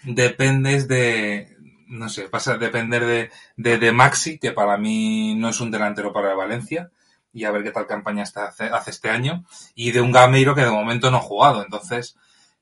dependes 0.05 0.89
de, 0.89 1.57
no 1.89 2.09
sé, 2.09 2.29
pasa 2.29 2.55
a 2.55 2.59
depender 2.59 3.31
de, 3.57 3.79
de, 3.79 3.93
Maxi, 3.93 4.39
que 4.39 4.53
para 4.53 4.77
mí 4.77 5.35
no 5.35 5.49
es 5.49 5.61
un 5.61 5.71
delantero 5.71 6.13
para 6.13 6.35
Valencia, 6.35 6.91
y 7.33 7.45
a 7.45 7.51
ver 7.51 7.63
qué 7.63 7.71
tal 7.71 7.87
campaña 7.87 8.25
hace 8.25 8.91
este 8.91 9.11
año, 9.11 9.45
y 9.75 9.93
de 9.93 10.01
un 10.01 10.13
Gameiro 10.13 10.55
que 10.55 10.63
de 10.63 10.71
momento 10.71 11.11
no 11.11 11.19
ha 11.19 11.23
jugado. 11.23 11.63
Entonces, 11.63 12.17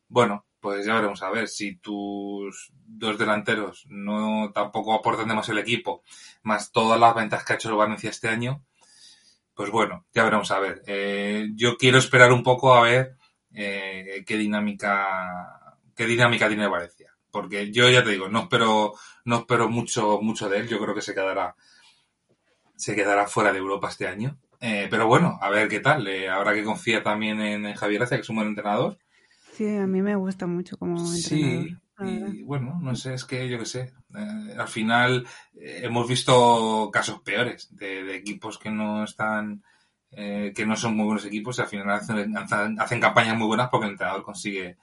bueno, 0.09 0.45
pues 0.61 0.85
ya 0.87 0.95
veremos 0.95 1.23
a 1.23 1.31
ver 1.31 1.49
si 1.49 1.77
tus 1.77 2.73
dos 2.87 3.19
delanteros 3.19 3.87
no 3.89 4.51
tampoco 4.53 4.95
aportan 4.95 5.29
demasiado 5.29 5.61
el 5.61 5.65
equipo, 5.65 6.03
más 6.43 6.73
todas 6.73 6.99
las 6.99 7.15
ventas 7.15 7.45
que 7.45 7.53
ha 7.53 7.57
hecho 7.57 7.71
el 7.71 7.77
Valencia 7.77 8.11
este 8.11 8.29
año, 8.29 8.65
pues 9.55 9.71
bueno, 9.71 10.07
ya 10.15 10.25
veremos 10.25 10.51
a 10.51 10.61
ver. 10.61 10.83
Eh, 10.87 11.49
yo 11.55 11.77
quiero 11.77 11.99
esperar 11.99 12.33
un 12.33 12.43
poco 12.43 12.75
a 12.75 12.83
ver 12.83 13.17
eh, 13.53 14.25
qué 14.27 14.37
dinámica 14.37 15.59
qué 15.99 16.07
dinámica 16.07 16.47
tiene 16.47 16.69
Valencia, 16.69 17.08
porque 17.31 17.71
yo 17.73 17.89
ya 17.89 18.03
te 18.03 18.11
digo, 18.11 18.29
no 18.29 18.43
espero 18.43 18.95
no 19.25 19.37
espero 19.39 19.69
mucho 19.69 20.21
mucho 20.23 20.49
de 20.49 20.59
él, 20.59 20.69
yo 20.69 20.79
creo 20.81 20.95
que 20.95 21.03
se 21.03 21.15
quedará 21.15 21.55
se 22.77 22.95
quedará 22.95 23.27
fuera 23.27 23.53
de 23.53 23.59
Europa 23.59 23.89
este 23.89 24.07
año. 24.07 24.39
Eh, 24.61 24.89
pero 24.91 25.07
bueno, 25.07 25.39
a 25.41 25.51
ver 25.51 25.69
qué 25.69 25.81
tal. 25.81 26.07
Eh, 26.09 26.29
habrá 26.29 26.55
que 26.55 26.65
confiar 26.65 27.03
también 27.03 27.41
en, 27.41 27.67
en 27.67 27.75
Javier 27.75 28.01
Gracia, 28.01 28.17
que 28.17 28.23
es 28.23 28.29
un 28.29 28.37
buen 28.37 28.49
entrenador 28.49 28.99
Sí, 29.59 29.77
a 29.77 29.89
mí 29.89 30.03
me 30.03 30.15
gusta 30.15 30.47
mucho 30.47 30.77
como 30.79 30.99
entrenador. 30.99 31.69
Sí, 31.69 31.77
y 32.01 32.43
bueno, 32.45 32.79
no 32.81 32.95
sé, 32.95 33.15
es 33.15 33.25
que 33.25 33.49
yo 33.49 33.59
qué 33.59 33.67
sé. 33.67 33.93
Eh, 34.15 34.55
al 34.57 34.69
final 34.69 35.27
eh, 35.55 35.81
hemos 35.83 36.09
visto 36.09 36.91
casos 36.93 37.21
peores 37.23 37.75
de, 37.75 38.05
de 38.05 38.15
equipos 38.15 38.57
que 38.57 38.71
no 38.71 39.03
están, 39.03 39.65
eh, 40.13 40.53
que 40.55 40.65
no 40.65 40.77
son 40.77 40.97
muy 40.97 41.07
buenos 41.07 41.25
equipos 41.25 41.59
y 41.59 41.63
al 41.63 41.67
final 41.67 41.91
hacen, 41.91 42.37
hacen, 42.37 43.01
campañas 43.01 43.37
muy 43.37 43.49
buenas 43.49 43.69
porque 43.69 43.87
el 43.87 43.93
entrenador 43.93 44.23
consigue, 44.23 44.79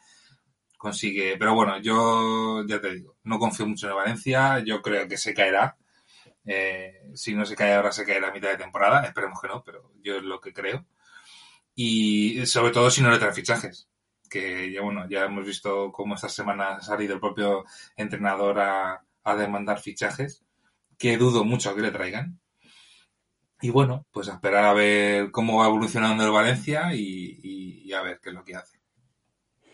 consigue. 0.86 1.38
Pero 1.38 1.56
bueno, 1.56 1.80
yo 1.82 2.66
ya 2.68 2.80
te 2.80 2.94
digo, 2.94 3.18
no 3.24 3.40
confío 3.40 3.68
mucho 3.68 3.90
en 3.90 3.96
Valencia. 3.96 4.60
Yo 4.60 4.82
creo 4.82 5.08
que 5.08 5.18
se 5.18 5.34
caerá. 5.34 5.78
Eh, 6.46 7.02
si 7.16 7.34
no 7.34 7.46
se 7.46 7.56
cae 7.56 7.74
ahora, 7.74 7.92
se 7.92 8.06
caerá 8.06 8.30
a 8.30 8.34
mitad 8.34 8.50
de 8.50 8.58
temporada. 8.58 9.06
Esperemos 9.06 9.42
que 9.42 9.48
no, 9.48 9.64
pero 9.64 9.92
yo 10.02 10.18
es 10.18 10.24
lo 10.24 10.40
que 10.40 10.54
creo. 10.54 10.86
Y 11.76 12.46
sobre 12.46 12.72
todo 12.72 12.90
si 12.92 13.02
no 13.02 13.12
le 13.12 13.20
trae 13.20 13.34
fichajes 13.34 13.90
que 14.30 14.72
ya 14.72 14.82
bueno, 14.82 15.08
ya 15.10 15.26
hemos 15.26 15.46
visto 15.46 15.92
cómo 15.92 16.16
esta 16.16 16.30
semana 16.30 16.76
ha 16.76 16.82
salido 16.82 17.14
el 17.14 17.20
propio 17.20 17.66
entrenador 17.96 18.60
a, 18.60 19.02
demandar 19.38 19.80
fichajes, 19.80 20.44
que 20.98 21.18
dudo 21.18 21.44
mucho 21.44 21.74
que 21.74 21.82
le 21.82 21.92
traigan. 21.92 22.40
Y 23.62 23.70
bueno, 23.70 24.06
pues 24.12 24.30
a 24.30 24.34
esperar 24.34 24.66
a 24.66 24.74
ver 24.74 25.32
cómo 25.32 25.60
va 25.60 25.68
evolucionando 25.68 26.24
el 26.24 26.32
Valencia 26.32 26.94
y, 26.94 27.92
a 27.94 28.02
ver 28.02 28.20
qué 28.22 28.30
es 28.30 28.36
lo 28.36 28.44
que 28.44 28.56
hace. 28.56 28.80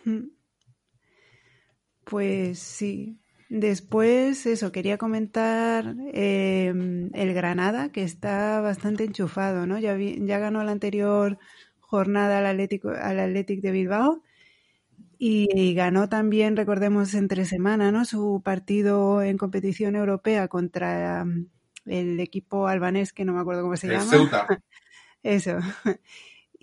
Hmm. 0.06 0.28
Pues 2.12 2.60
sí. 2.60 3.18
Después, 3.48 4.46
eso, 4.46 4.74
quería 4.74 4.98
comentar 4.98 5.96
eh, 6.12 6.74
el 7.14 7.34
Granada, 7.34 7.90
que 7.94 8.04
está 8.04 8.60
bastante 8.60 9.06
enchufado, 9.06 9.66
¿no? 9.66 9.80
Ya, 9.80 9.94
vi, 9.94 10.20
ya 10.26 10.38
ganó 10.38 10.62
la 10.66 10.74
anterior 10.74 11.40
jornada 11.80 12.40
al 12.40 12.48
Atlético, 12.48 12.90
al 12.90 13.34
de 13.34 13.72
Bilbao 13.72 14.24
y 15.18 15.74
ganó 15.74 16.10
también, 16.10 16.58
recordemos, 16.58 17.14
entre 17.14 17.46
semana, 17.46 17.94
¿no? 17.94 18.04
Su 18.04 18.42
partido 18.44 19.22
en 19.22 19.38
competición 19.38 19.96
europea 19.96 20.50
contra 20.50 21.24
mm, 21.24 21.46
el 21.86 22.20
equipo 22.20 22.68
albanés, 22.68 23.14
que 23.14 23.24
no 23.24 23.32
me 23.32 23.40
acuerdo 23.40 23.62
cómo 23.62 23.78
se 23.78 23.88
el 23.88 23.94
llama. 23.94 24.12
Ceuta. 24.12 24.48
Eso. 25.24 25.60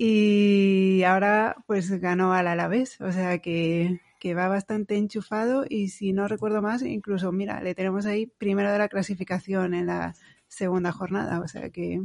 Y 0.00 1.02
ahora, 1.02 1.56
pues 1.66 1.90
ganó 2.00 2.32
al 2.32 2.46
Alavés, 2.46 3.00
o 3.00 3.10
sea 3.10 3.38
que, 3.40 4.00
que 4.18 4.34
va 4.34 4.48
bastante 4.48 4.96
enchufado 4.96 5.64
y 5.68 5.88
si 5.88 6.12
no 6.12 6.28
recuerdo 6.28 6.62
más, 6.62 6.82
incluso, 6.82 7.32
mira, 7.32 7.62
le 7.62 7.74
tenemos 7.74 8.06
ahí 8.06 8.26
primero 8.26 8.72
de 8.72 8.78
la 8.78 8.88
clasificación 8.88 9.74
en 9.74 9.86
la 9.86 10.14
segunda 10.48 10.92
jornada, 10.92 11.40
o 11.40 11.48
sea 11.48 11.70
que... 11.70 12.00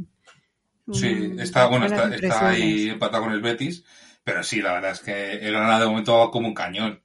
Sí, 0.92 1.32
está, 1.38 1.66
bueno, 1.66 1.86
está, 1.86 2.14
está 2.14 2.48
ahí 2.50 2.90
empatado 2.90 3.24
con 3.24 3.32
el 3.32 3.40
Betis 3.40 3.84
pero 4.24 4.42
sí, 4.42 4.62
la 4.62 4.72
verdad 4.72 4.92
es 4.92 5.00
que 5.00 5.32
el 5.34 5.52
Granada 5.52 5.80
de 5.80 5.86
momento 5.86 6.18
va 6.18 6.30
como 6.30 6.48
un 6.48 6.54
cañón. 6.54 7.02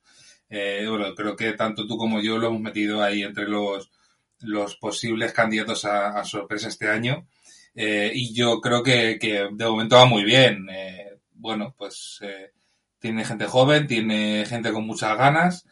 Eh, 0.49 0.85
bueno, 0.89 1.13
creo 1.13 1.35
que 1.35 1.51
tanto 1.53 1.85
tú 1.85 1.97
como 1.97 2.21
yo 2.21 2.37
lo 2.37 2.47
hemos 2.47 2.61
metido 2.61 3.03
ahí 3.03 3.23
entre 3.23 3.47
los, 3.47 3.91
los 4.39 4.77
posibles 4.77 5.33
candidatos 5.33 5.83
a, 5.83 6.17
a 6.17 6.23
sorpresa 6.23 6.69
este 6.69 6.87
año. 6.87 7.27
Eh, 7.75 8.11
y 8.15 8.33
yo 8.33 8.61
creo 8.61 8.81
que, 8.81 9.19
que, 9.19 9.49
de 9.51 9.65
momento 9.65 9.97
va 9.97 10.05
muy 10.05 10.23
bien. 10.23 10.67
Eh, 10.71 11.19
bueno, 11.33 11.75
pues 11.77 12.19
eh, 12.21 12.53
tiene 12.99 13.25
gente 13.25 13.45
joven, 13.45 13.87
tiene 13.87 14.45
gente 14.45 14.71
con 14.71 14.85
muchas 14.85 15.17
ganas 15.17 15.65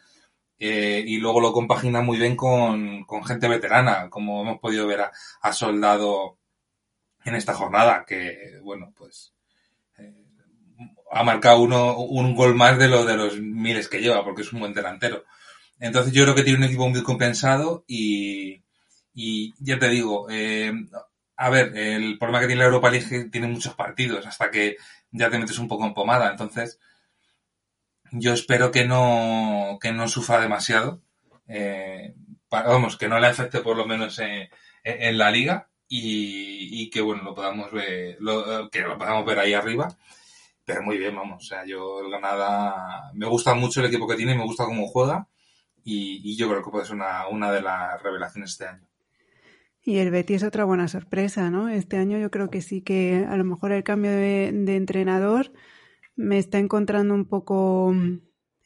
eh, 0.58 1.04
y 1.06 1.18
luego 1.18 1.40
lo 1.40 1.52
compagina 1.52 2.00
muy 2.00 2.18
bien 2.18 2.36
con, 2.36 3.04
con 3.04 3.24
gente 3.24 3.48
veterana, 3.48 4.10
como 4.10 4.42
hemos 4.42 4.58
podido 4.58 4.86
ver 4.86 5.02
a, 5.02 5.12
a 5.40 5.52
Soldado 5.52 6.38
en 7.24 7.34
esta 7.34 7.54
jornada, 7.54 8.04
que 8.06 8.58
bueno, 8.62 8.92
pues 8.96 9.34
ha 11.10 11.22
marcado 11.24 11.60
uno, 11.60 11.98
un 11.98 12.34
gol 12.34 12.54
más 12.54 12.78
de 12.78 12.88
lo 12.88 13.04
de 13.04 13.16
los 13.16 13.40
miles 13.40 13.88
que 13.88 14.00
lleva, 14.00 14.24
porque 14.24 14.42
es 14.42 14.52
un 14.52 14.60
buen 14.60 14.74
delantero. 14.74 15.24
Entonces 15.80 16.12
yo 16.12 16.24
creo 16.24 16.34
que 16.34 16.42
tiene 16.42 16.58
un 16.58 16.64
equipo 16.64 16.88
muy 16.88 17.02
compensado 17.02 17.84
y, 17.86 18.62
y 19.14 19.54
ya 19.58 19.78
te 19.78 19.88
digo, 19.88 20.26
eh, 20.30 20.72
a 21.36 21.50
ver, 21.50 21.76
el 21.76 22.18
problema 22.18 22.40
que 22.40 22.46
tiene 22.48 22.60
la 22.60 22.66
Europa 22.66 22.90
League 22.90 23.28
tiene 23.30 23.46
muchos 23.46 23.74
partidos 23.74 24.26
hasta 24.26 24.50
que 24.50 24.76
ya 25.10 25.30
te 25.30 25.38
metes 25.38 25.58
un 25.58 25.68
poco 25.68 25.86
en 25.86 25.94
pomada. 25.94 26.30
Entonces, 26.30 26.78
yo 28.12 28.32
espero 28.32 28.70
que 28.70 28.86
no, 28.86 29.78
que 29.80 29.92
no 29.92 30.08
sufra 30.08 30.40
demasiado. 30.40 31.02
Eh, 31.46 32.14
vamos, 32.50 32.96
que 32.96 33.08
no 33.08 33.18
le 33.18 33.26
afecte 33.26 33.60
por 33.60 33.76
lo 33.76 33.86
menos 33.86 34.18
en, 34.18 34.48
en 34.84 35.18
la 35.18 35.30
liga 35.30 35.68
y, 35.88 36.82
y, 36.82 36.90
que 36.90 37.00
bueno, 37.00 37.22
lo 37.22 37.34
podamos 37.34 37.72
ver, 37.72 38.16
lo, 38.20 38.68
que 38.70 38.80
lo 38.80 38.98
podamos 38.98 39.24
ver 39.24 39.38
ahí 39.38 39.54
arriba 39.54 39.96
pero 40.68 40.82
muy 40.82 40.98
bien, 40.98 41.16
vamos. 41.16 41.42
O 41.42 41.48
sea, 41.48 41.64
yo 41.64 42.00
el 42.00 42.10
Granada 42.10 43.10
me 43.14 43.24
gusta 43.24 43.54
mucho 43.54 43.80
el 43.80 43.86
equipo 43.86 44.06
que 44.06 44.16
tiene, 44.16 44.34
me 44.34 44.44
gusta 44.44 44.66
cómo 44.66 44.86
juega 44.86 45.26
y, 45.82 46.20
y 46.22 46.36
yo 46.36 46.46
creo 46.46 46.62
que 46.62 46.70
puede 46.70 46.84
ser 46.84 46.96
una, 46.96 47.26
una 47.28 47.50
de 47.50 47.62
las 47.62 48.02
revelaciones 48.02 48.50
este 48.50 48.66
año. 48.66 48.86
Y 49.82 49.96
el 49.96 50.10
Betis 50.10 50.42
es 50.42 50.48
otra 50.48 50.64
buena 50.64 50.86
sorpresa, 50.86 51.48
¿no? 51.48 51.70
Este 51.70 51.96
año 51.96 52.18
yo 52.18 52.30
creo 52.30 52.50
que 52.50 52.60
sí 52.60 52.82
que 52.82 53.24
a 53.26 53.38
lo 53.38 53.44
mejor 53.44 53.72
el 53.72 53.82
cambio 53.82 54.10
de, 54.10 54.52
de 54.52 54.76
entrenador 54.76 55.54
me 56.18 56.36
está 56.36 56.58
encontrando 56.58 57.14
un 57.14 57.24
poco 57.26 57.94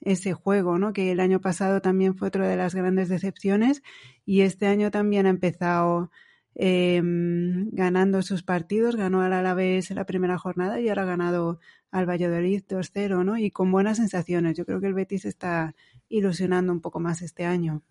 ese 0.00 0.32
juego, 0.32 0.78
¿no? 0.78 0.94
Que 0.94 1.12
el 1.12 1.21
año 1.21 1.40
pasado 1.40 1.82
también 1.82 2.16
fue 2.16 2.28
otra 2.28 2.49
de 2.49 2.56
las 2.56 2.75
grandes 2.75 3.11
decepciones 3.11 3.82
y 4.25 4.40
este 4.40 4.66
año 4.66 4.90
también 4.90 5.26
ha 5.26 5.30
empezado 5.30 6.11
eh, 6.54 7.00
ganando 7.04 8.23
sus 8.23 8.42
partidos, 8.42 8.97
ganó 8.97 9.21
al 9.21 9.35
Alavés 9.35 9.90
la 9.90 10.06
primera 10.06 10.38
jornada 10.38 10.80
y 10.80 10.88
ahora 10.88 11.02
ha 11.02 11.06
ganado 11.06 11.61
al 11.90 12.09
Valladolid 12.09 12.64
2-0, 12.66 13.23
¿no? 13.23 13.37
Y 13.37 13.50
con 13.50 13.71
buenas 13.71 13.99
sensaciones. 13.99 14.56
Yo 14.56 14.64
creo 14.64 14.80
que 14.80 14.87
el 14.87 14.94
Betis 14.94 15.26
está 15.26 15.75
ilusionando 16.09 16.73
un 16.73 16.80
poco 16.80 17.00
más 17.00 17.21
este 17.21 17.44
año. 17.44 17.82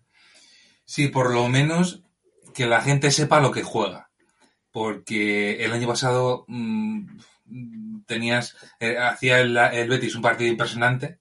Sí, 0.84 1.06
por 1.06 1.32
lo 1.32 1.48
menos 1.48 2.02
que 2.52 2.66
la 2.66 2.80
gente 2.80 3.12
sepa 3.12 3.40
lo 3.40 3.52
que 3.52 3.62
juega. 3.62 4.10
Porque 4.72 5.64
el 5.64 5.72
año 5.72 5.86
pasado 5.86 6.46
mmm, 6.48 7.06
tenías, 8.06 8.56
eh, 8.80 8.98
hacía 8.98 9.40
el, 9.40 9.56
el 9.56 9.88
Betis 9.88 10.14
un 10.14 10.22
partido 10.22 10.50
impresionante 10.50 11.18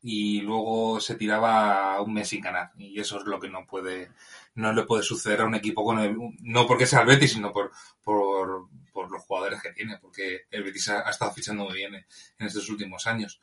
y 0.00 0.40
luego 0.42 1.00
se 1.00 1.16
tiraba 1.16 2.00
un 2.00 2.14
mes 2.14 2.28
sin 2.28 2.40
ganar. 2.40 2.70
Y 2.78 3.00
eso 3.00 3.18
es 3.18 3.24
lo 3.26 3.40
que 3.40 3.48
no 3.48 3.66
puede, 3.66 4.10
no 4.54 4.72
le 4.72 4.84
puede 4.84 5.02
suceder 5.02 5.40
a 5.40 5.46
un 5.46 5.54
equipo 5.54 5.84
con 5.84 5.98
el, 5.98 6.16
no 6.40 6.66
porque 6.66 6.86
sea 6.86 7.00
el 7.00 7.08
Betis, 7.08 7.32
sino 7.32 7.52
por, 7.52 7.72
por, 8.02 8.68
por 8.92 9.10
los 9.10 9.22
jugadores 9.22 9.60
que 9.60 9.72
tiene, 9.72 9.98
porque 9.98 10.42
el 10.50 10.62
Betis 10.62 10.88
ha, 10.90 11.08
estado 11.10 11.32
fichando 11.32 11.64
muy 11.64 11.74
bien 11.74 11.94
en, 11.94 12.06
en 12.38 12.46
estos 12.46 12.68
últimos 12.68 13.06
años. 13.06 13.40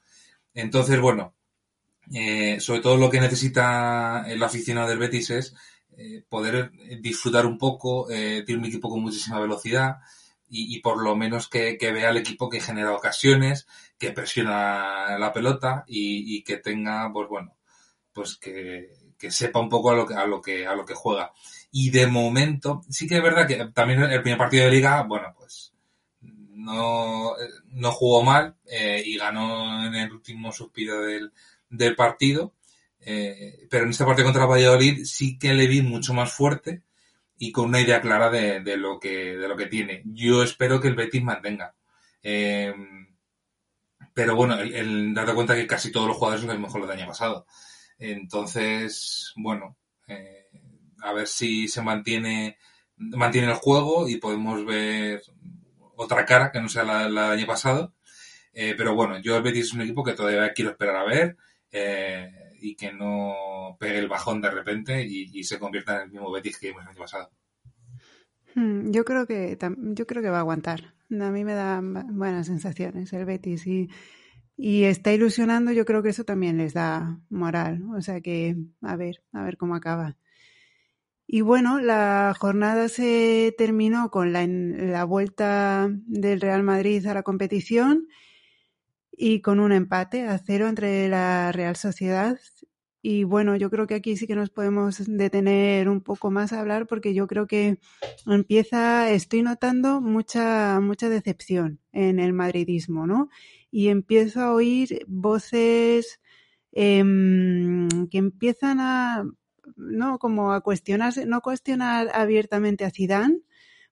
Entonces, 0.53 0.99
bueno, 0.99 1.35
eh, 2.13 2.59
sobre 2.59 2.81
todo 2.81 2.97
lo 2.97 3.09
que 3.09 3.19
necesita 3.19 4.25
el 4.27 4.41
aficionado 4.43 4.87
del 4.89 4.99
Betis 4.99 5.29
es 5.31 5.55
eh, 5.97 6.23
poder 6.29 6.71
disfrutar 7.01 7.45
un 7.45 7.57
poco, 7.57 8.09
eh, 8.11 8.43
tiene 8.45 8.61
un 8.61 8.67
equipo 8.67 8.89
con 8.89 9.01
muchísima 9.01 9.39
velocidad 9.39 9.97
y, 10.49 10.75
y 10.75 10.79
por 10.79 11.01
lo 11.01 11.15
menos 11.15 11.47
que, 11.47 11.77
que, 11.77 11.91
vea 11.91 12.09
al 12.09 12.17
equipo 12.17 12.49
que 12.49 12.61
genera 12.61 12.93
ocasiones, 12.93 13.67
que 13.97 14.11
presiona 14.11 15.17
la 15.17 15.33
pelota 15.33 15.83
y, 15.87 16.37
y 16.37 16.43
que 16.43 16.57
tenga, 16.57 17.11
pues 17.11 17.29
bueno, 17.29 17.55
pues 18.13 18.37
que, 18.37 18.89
que 19.17 19.31
sepa 19.31 19.59
un 19.59 19.69
poco 19.69 19.91
a 19.91 19.95
lo 19.95 20.05
que, 20.05 20.13
a 20.13 20.25
lo 20.25 20.41
que, 20.41 20.67
a 20.67 20.75
lo 20.75 20.85
que 20.85 20.93
juega. 20.93 21.31
Y 21.71 21.89
de 21.89 22.07
momento, 22.07 22.81
sí 22.89 23.07
que 23.07 23.17
es 23.17 23.23
verdad 23.23 23.47
que 23.47 23.67
también 23.73 24.03
el 24.03 24.21
primer 24.21 24.37
partido 24.37 24.65
de 24.65 24.71
liga, 24.71 25.03
bueno, 25.03 25.33
pues 25.37 25.73
no, 26.21 27.33
no 27.71 27.91
jugó 27.91 28.23
mal 28.23 28.55
eh, 28.65 29.03
y 29.05 29.17
ganó 29.17 29.85
en 29.85 29.95
el 29.95 30.11
último 30.11 30.51
suspiro 30.51 31.01
del, 31.01 31.31
del 31.69 31.95
partido. 31.95 32.53
Eh, 32.99 33.67
pero 33.69 33.83
en 33.83 33.91
este 33.91 34.05
partido 34.05 34.25
contra 34.25 34.45
Valladolid 34.45 35.05
sí 35.05 35.37
que 35.37 35.53
le 35.53 35.67
vi 35.67 35.81
mucho 35.81 36.13
más 36.13 36.33
fuerte 36.33 36.81
y 37.37 37.51
con 37.51 37.65
una 37.65 37.81
idea 37.81 38.01
clara 38.01 38.29
de, 38.29 38.61
de, 38.61 38.77
lo 38.77 38.99
que 38.99 39.35
de 39.37 39.47
lo 39.47 39.57
que 39.57 39.67
tiene. 39.67 40.01
Yo 40.05 40.43
espero 40.43 40.79
que 40.79 40.87
el 40.87 40.95
Betis 40.95 41.23
mantenga. 41.23 41.75
Eh, 42.23 42.73
pero 44.13 44.35
bueno, 44.35 44.57
el, 44.59 44.73
el 44.73 45.35
cuenta 45.35 45.55
que 45.55 45.67
casi 45.67 45.91
todos 45.91 46.07
los 46.07 46.17
jugadores 46.17 46.41
son 46.41 46.49
los 46.51 46.59
mejor 46.59 46.81
del 46.81 46.97
año 46.97 47.07
pasado. 47.07 47.45
Entonces, 47.97 49.33
bueno, 49.35 49.77
eh, 50.07 50.47
a 51.01 51.13
ver 51.13 51.27
si 51.27 51.67
se 51.67 51.81
mantiene 51.81 52.57
mantiene 52.97 53.47
el 53.49 53.55
juego 53.55 54.07
y 54.07 54.17
podemos 54.17 54.65
ver 54.65 55.21
otra 55.97 56.25
cara 56.25 56.51
que 56.51 56.61
no 56.61 56.69
sea 56.69 56.83
la, 56.83 57.09
la 57.09 57.23
del 57.29 57.39
año 57.39 57.47
pasado. 57.47 57.93
Eh, 58.53 58.73
pero 58.77 58.95
bueno, 58.95 59.19
yo 59.19 59.35
el 59.35 59.43
Betis 59.43 59.65
es 59.65 59.73
un 59.73 59.81
equipo 59.81 60.03
que 60.03 60.13
todavía 60.13 60.53
quiero 60.53 60.71
esperar 60.71 60.95
a 60.95 61.03
ver 61.03 61.37
eh, 61.71 62.31
y 62.65 62.75
que 62.75 62.91
no 62.91 63.77
pegue 63.79 63.99
el 63.99 64.07
bajón 64.07 64.41
de 64.41 64.49
repente 64.49 65.05
y, 65.05 65.43
se 65.43 65.59
convierta 65.59 65.97
en 65.97 66.01
el 66.03 66.11
mismo 66.11 66.31
Betis 66.31 66.57
que 66.57 66.67
vimos 66.69 66.83
el 66.83 66.89
año 66.89 66.99
pasado. 66.99 67.29
Hmm, 68.55 68.91
yo 68.91 69.05
creo 69.05 69.27
que 69.27 69.57
yo 69.59 70.07
creo 70.07 70.23
que 70.23 70.29
va 70.29 70.37
a 70.37 70.39
aguantar. 70.39 70.95
A 71.11 71.29
mí 71.31 71.43
me 71.43 71.53
da 71.53 71.81
buenas 71.81 72.47
sensaciones 72.47 73.13
el 73.13 73.25
Betis 73.25 73.67
y, 73.67 73.89
y 74.57 74.85
está 74.85 75.13
ilusionando. 75.13 75.71
Yo 75.71 75.85
creo 75.85 76.01
que 76.01 76.09
eso 76.09 76.23
también 76.23 76.57
les 76.57 76.73
da 76.73 77.19
moral. 77.29 77.83
O 77.95 78.01
sea 78.01 78.19
que 78.21 78.55
a 78.81 78.95
ver, 78.95 79.23
a 79.31 79.43
ver 79.43 79.57
cómo 79.57 79.75
acaba. 79.75 80.17
Y 81.27 81.41
bueno, 81.41 81.79
la 81.79 82.33
jornada 82.39 82.89
se 82.89 83.53
terminó 83.57 84.09
con 84.09 84.33
la, 84.33 84.47
la 84.47 85.03
vuelta 85.03 85.89
del 86.07 86.41
Real 86.41 86.63
Madrid 86.63 87.05
a 87.05 87.13
la 87.13 87.23
competición 87.23 88.07
y 89.17 89.41
con 89.41 89.59
un 89.59 89.71
empate 89.71 90.23
a 90.23 90.37
cero 90.37 90.67
entre 90.67 91.07
la 91.09 91.51
Real 91.51 91.75
Sociedad. 91.75 92.37
Y 93.07 93.23
bueno, 93.23 93.55
yo 93.55 93.69
creo 93.69 93.85
que 93.85 93.93
aquí 93.93 94.17
sí 94.17 94.25
que 94.25 94.33
nos 94.33 94.49
podemos 94.49 95.03
detener 95.05 95.89
un 95.89 96.01
poco 96.01 96.31
más 96.31 96.51
a 96.51 96.59
hablar 96.59 96.87
porque 96.87 97.13
yo 97.13 97.27
creo 97.27 97.45
que 97.45 97.77
empieza, 98.25 99.11
estoy 99.11 99.43
notando 99.43 100.01
mucha, 100.01 100.79
mucha 100.79 101.07
decepción 101.07 101.79
en 101.91 102.17
el 102.17 102.33
madridismo, 102.33 103.05
¿no? 103.05 103.29
Y 103.69 103.89
empiezo 103.89 104.41
a 104.41 104.51
oír 104.55 105.05
voces 105.07 106.19
eh, 106.71 107.03
que 108.09 108.17
empiezan 108.17 108.79
a, 108.79 109.23
no, 109.75 110.17
como 110.17 110.51
a 110.51 110.61
cuestionarse, 110.61 111.27
no 111.27 111.41
cuestionar 111.41 112.09
abiertamente 112.11 112.85
a 112.85 112.89
Zidane, 112.89 113.41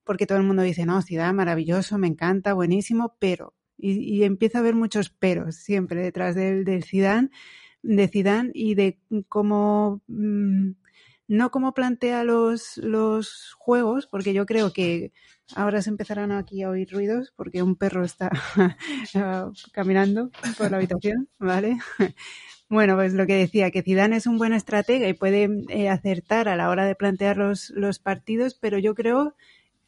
porque 0.03 0.25
todo 0.25 0.39
el 0.39 0.43
mundo 0.43 0.63
dice, 0.63 0.87
no, 0.87 0.99
Zidane, 1.03 1.33
maravilloso, 1.33 1.99
me 1.99 2.07
encanta, 2.07 2.53
buenísimo, 2.53 3.15
pero 3.19 3.53
y, 3.77 3.91
y, 3.91 4.23
empieza 4.23 4.57
a 4.57 4.61
haber 4.61 4.73
muchos 4.73 5.11
peros 5.11 5.57
siempre 5.57 6.01
detrás 6.01 6.33
del, 6.33 6.65
del 6.65 6.83
Zidane, 6.83 7.29
de 7.83 8.07
Zidane 8.07 8.51
y 8.53 8.75
de 8.75 8.99
cómo 9.29 10.01
mmm, 10.07 10.71
no 11.27 11.51
cómo 11.51 11.73
plantea 11.73 12.23
los, 12.23 12.77
los 12.77 13.53
juegos, 13.57 14.07
porque 14.07 14.33
yo 14.33 14.45
creo 14.45 14.73
que 14.73 15.11
ahora 15.55 15.81
se 15.81 15.89
empezarán 15.89 16.31
aquí 16.31 16.63
a 16.63 16.69
oír 16.69 16.91
ruidos 16.91 17.33
porque 17.35 17.63
un 17.63 17.75
perro 17.75 18.03
está 18.03 18.29
caminando 19.71 20.31
por 20.57 20.71
la 20.71 20.77
habitación, 20.77 21.29
¿vale? 21.39 21.77
Bueno, 22.69 22.95
pues 22.95 23.13
lo 23.13 23.27
que 23.27 23.35
decía, 23.35 23.69
que 23.69 23.83
Zidane 23.83 24.15
es 24.15 24.25
un 24.25 24.39
buen 24.39 24.51
estratega 24.51 25.07
y 25.07 25.13
puede 25.13 25.47
eh, 25.69 25.89
acertar 25.89 26.47
a 26.47 26.55
la 26.55 26.69
hora 26.69 26.87
de 26.87 26.95
plantear 26.95 27.37
los, 27.37 27.69
los 27.69 27.99
partidos, 27.99 28.55
pero 28.55 28.79
yo 28.79 28.95
creo 28.95 29.35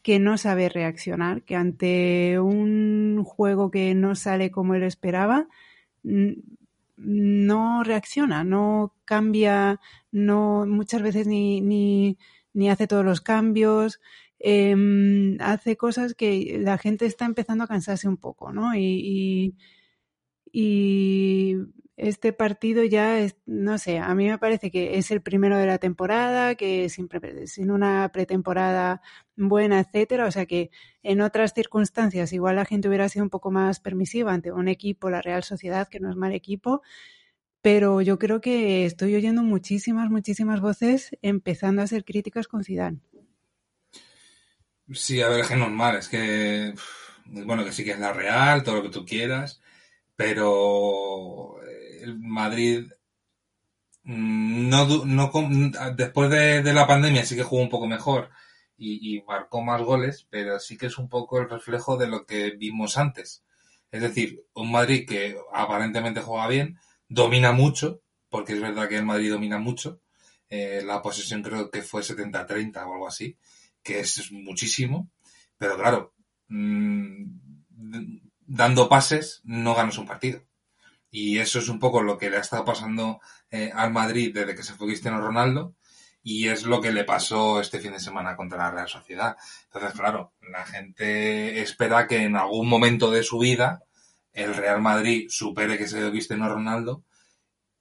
que 0.04 0.20
no 0.20 0.38
sabe 0.38 0.70
reaccionar, 0.70 1.42
que 1.42 1.56
ante 1.56 2.40
un 2.40 3.24
juego 3.24 3.72
que 3.72 3.96
no 3.96 4.14
sale 4.14 4.52
como 4.52 4.76
él 4.76 4.84
esperaba, 4.84 5.48
no 6.98 7.84
reacciona, 7.84 8.44
no 8.44 8.96
cambia, 9.06 9.80
no 10.12 10.66
muchas 10.68 11.02
veces 11.02 11.28
ni, 11.28 11.62
ni, 11.62 12.18
ni 12.54 12.70
hace 12.70 12.88
todos 12.88 13.06
los 13.06 13.22
cambios, 13.22 14.00
eh, 14.40 14.76
hace 15.40 15.78
cosas 15.78 16.14
que 16.16 16.58
la 16.62 16.78
gente 16.78 17.06
está 17.06 17.26
empezando 17.26 17.64
a 17.64 17.68
cansarse 17.68 18.08
un 18.08 18.18
poco, 18.18 18.52
¿no? 18.54 18.76
Y, 18.76 19.56
y 20.52 21.56
este 21.98 22.34
partido 22.34 22.84
ya 22.84 23.20
es, 23.20 23.38
no 23.46 23.78
sé, 23.78 24.00
a 24.00 24.14
mí 24.16 24.28
me 24.28 24.38
parece 24.38 24.70
que 24.70 24.98
es 24.98 25.12
el 25.12 25.22
primero 25.22 25.58
de 25.58 25.66
la 25.66 25.78
temporada, 25.78 26.56
que 26.56 26.90
siempre 26.90 27.48
sin 27.48 27.72
una 27.72 28.10
pretemporada 28.12 29.02
buena, 29.38 29.80
etcétera, 29.80 30.26
o 30.26 30.32
sea 30.32 30.46
que 30.46 30.72
en 31.04 31.22
otras 31.22 31.54
circunstancias 31.54 32.34
igual 32.34 32.58
la 32.58 32.66
gente 32.66 32.90
hubiera 32.90 33.08
sido 33.08 33.24
un 33.24 33.30
poco 33.30 33.50
más 33.50 33.80
permisiva 33.80 34.34
ante 34.34 34.52
un 34.52 34.68
equipo, 34.68 35.10
la 35.10 35.22
Real 35.22 35.44
Sociedad, 35.44 35.88
que 35.88 36.00
no 36.02 36.10
es 36.10 36.18
mal 36.18 36.34
equipo, 36.34 36.82
pero 37.62 38.02
yo 38.02 38.20
creo 38.20 38.42
que 38.42 38.86
estoy 38.86 39.16
oyendo 39.16 39.42
muchísimas, 39.42 40.10
muchísimas 40.10 40.60
voces 40.60 41.16
empezando 41.22 41.82
a 41.82 41.86
hacer 41.86 42.04
críticas 42.04 42.48
con 42.48 42.64
Zidane. 42.64 43.00
Sí, 44.92 45.22
a 45.22 45.30
ver, 45.30 45.40
es 45.40 45.48
que 45.48 45.56
normal, 45.56 45.96
es 45.96 46.10
que 46.10 46.74
bueno, 47.26 47.66
que 47.66 47.72
sí 47.72 47.84
que 47.84 47.92
es 47.92 48.00
la 48.00 48.14
Real, 48.14 48.64
todo 48.64 48.76
lo 48.76 48.84
que 48.84 48.90
tú 48.90 49.06
quieras, 49.06 49.62
pero 50.16 51.56
Madrid 52.14 52.92
no, 54.04 55.06
no 55.06 55.32
después 55.96 56.30
de, 56.30 56.74
la 56.74 56.88
pandemia 56.88 57.26
sí 57.26 57.36
que 57.36 57.44
jugó 57.44 57.64
un 57.64 57.70
poco 57.70 57.88
mejor 57.88 58.30
y, 58.78 59.22
marcó 59.28 59.62
más 59.62 59.82
goles, 59.82 60.28
pero 60.30 60.60
sí 60.60 60.78
que 60.78 60.88
es 60.88 60.98
un 60.98 61.10
poco 61.10 61.40
el 61.40 61.50
reflejo 61.50 61.98
de 61.98 62.08
lo 62.08 62.26
que 62.26 62.52
vimos 62.52 62.98
antes. 62.98 63.44
Es 63.92 64.02
decir, 64.02 64.46
un 64.54 64.72
Madrid 64.72 65.08
que 65.08 65.38
aparentemente 65.54 66.22
juega 66.22 66.48
bien, 66.48 66.78
domina 67.08 67.52
mucho, 67.52 68.02
porque 68.30 68.54
es 68.54 68.62
verdad 68.62 68.90
que 68.90 68.98
el 68.98 69.06
Madrid 69.06 69.32
domina 69.32 69.58
mucho. 69.58 70.02
Eh, 70.50 70.84
la 70.86 71.02
posesión 71.02 71.42
creo 71.42 71.72
que 71.72 71.82
fue 71.82 72.04
70-30 72.04 72.86
o 72.86 72.94
algo 72.94 73.08
así, 73.08 73.38
que 73.82 74.00
es 74.02 74.32
muchísimo, 74.32 75.10
pero 75.58 75.78
claro, 75.78 76.14
mmm, 76.50 77.24
dando 78.46 78.90
pases 78.90 79.42
no 79.44 79.74
ganas 79.74 79.98
un 79.98 80.06
partido. 80.06 80.44
Y 81.18 81.40
eso 81.40 81.60
es 81.60 81.70
un 81.70 81.80
poco 81.80 82.04
lo 82.04 82.18
que 82.18 82.30
le 82.30 82.36
ha 82.36 82.42
estado 82.42 82.66
pasando 82.66 83.22
eh, 83.50 83.72
al 83.74 83.94
Madrid 83.94 84.34
desde 84.34 84.54
que 84.54 84.64
se 84.64 84.74
fue 84.74 84.88
Cristiano 84.88 85.22
Ronaldo 85.22 85.74
y 86.22 86.50
es 86.50 86.64
lo 86.64 86.82
que 86.82 86.92
le 86.92 87.06
pasó 87.06 87.62
este 87.62 87.80
fin 87.80 87.94
de 87.94 88.02
semana 88.02 88.36
contra 88.36 88.58
la 88.58 88.72
Real 88.72 88.90
Sociedad. 88.90 89.38
Entonces, 89.64 89.98
claro, 89.98 90.34
la 90.42 90.66
gente 90.66 91.62
espera 91.62 92.06
que 92.06 92.24
en 92.24 92.36
algún 92.36 92.68
momento 92.68 93.12
de 93.12 93.24
su 93.24 93.40
vida 93.40 93.82
el 94.34 94.54
Real 94.56 94.82
Madrid 94.82 95.28
supere 95.30 95.78
que 95.78 95.88
se 95.88 96.00
dio 96.00 96.12
Cristiano 96.12 96.50
Ronaldo 96.50 97.06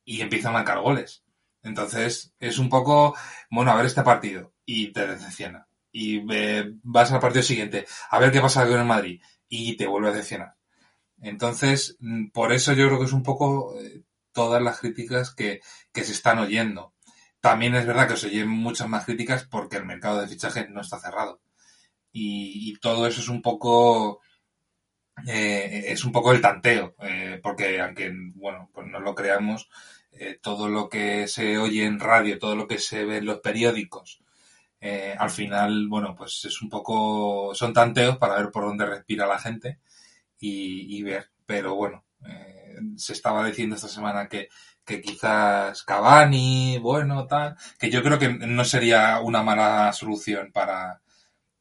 y 0.05 0.20
empieza 0.20 0.51
a 0.51 0.53
marcar 0.53 0.79
goles. 0.79 1.25
Entonces, 1.64 2.33
es 2.38 2.61
un 2.61 2.68
poco, 2.68 3.16
bueno, 3.51 3.73
a 3.73 3.75
ver 3.75 3.87
este 3.87 4.03
partido 4.03 4.53
y 4.64 4.92
te 4.92 5.09
decepciona. 5.09 5.66
Y 5.90 6.25
eh, 6.33 6.70
vas 6.85 7.11
al 7.11 7.18
partido 7.18 7.42
siguiente 7.42 7.85
a 8.11 8.20
ver 8.20 8.31
qué 8.31 8.40
pasa 8.40 8.64
con 8.64 8.79
el 8.79 8.87
Madrid 8.87 9.20
y 9.49 9.77
te 9.77 9.88
vuelve 9.88 10.11
a 10.11 10.12
decepcionar. 10.12 10.54
Entonces, 11.25 11.97
mm, 12.01 12.29
por 12.29 12.53
eso 12.53 12.73
yo 12.75 12.87
creo 12.87 12.99
que 12.99 13.07
es 13.07 13.13
un 13.13 13.23
poco 13.23 13.75
eh, 13.81 14.03
todas 14.33 14.63
las 14.63 14.81
críticas 14.81 15.35
que, 15.35 15.61
que 15.93 16.05
se 16.05 16.13
están 16.13 16.39
oyendo. 16.39 16.95
También 17.41 17.75
es 17.75 17.87
verdad 17.87 18.09
que 18.09 18.17
se 18.17 18.29
oyen 18.29 18.49
muchas 18.49 18.89
más 18.89 19.05
críticas 19.07 19.45
porque 19.45 19.77
el 19.79 19.87
mercado 19.87 20.21
de 20.21 20.29
fichaje 20.29 20.69
no 20.69 20.81
está 20.83 20.99
cerrado. 21.01 21.41
Y, 22.13 22.77
todo 22.81 23.07
eso 23.07 23.21
es 23.21 23.29
un 23.29 23.43
poco, 23.43 24.21
eh, 25.27 25.85
es 25.89 26.05
un 26.05 26.13
poco 26.13 26.33
el 26.33 26.41
tanteo, 26.41 26.95
eh, 27.01 27.41
porque 27.43 27.81
aunque, 27.81 28.13
bueno, 28.35 28.71
pues 28.73 28.87
no 28.87 29.01
lo 29.01 29.15
creamos, 29.15 29.69
todo 30.43 30.69
lo 30.69 30.89
que 30.89 31.27
se 31.29 31.59
oye 31.59 31.85
en 31.85 31.99
radio, 32.01 32.39
todo 32.39 32.55
lo 32.57 32.69
que 32.69 32.79
se 32.79 33.05
ve 33.05 33.19
en 33.19 33.27
los 33.27 33.41
periódicos, 33.41 34.23
al 35.19 35.31
final, 35.31 35.89
bueno, 35.89 36.15
pues 36.15 36.45
es 36.45 36.63
un 36.63 36.69
poco, 36.69 37.53
son 37.55 37.73
tanteos 37.73 38.19
para 38.19 38.37
ver 38.37 38.51
por 38.51 38.65
dónde 38.65 38.87
respira 38.87 39.27
la 39.27 39.39
gente 39.41 39.81
y, 40.38 40.99
y 40.99 41.03
ver. 41.03 41.31
Pero 41.47 41.75
bueno, 41.75 42.05
eh, 42.27 42.79
se 42.97 43.12
estaba 43.12 43.47
diciendo 43.47 43.77
esta 43.77 43.88
semana 43.88 44.29
que, 44.29 44.49
que 44.85 45.01
quizás 45.01 45.83
Cavani, 45.83 46.79
bueno, 46.79 47.27
tal, 47.27 47.57
que 47.79 47.90
yo 47.90 48.03
creo 48.03 48.18
que 48.18 48.29
no 48.29 48.64
sería 48.64 49.20
una 49.20 49.42
mala 49.42 49.92
solución 49.92 50.51
para, 50.53 51.01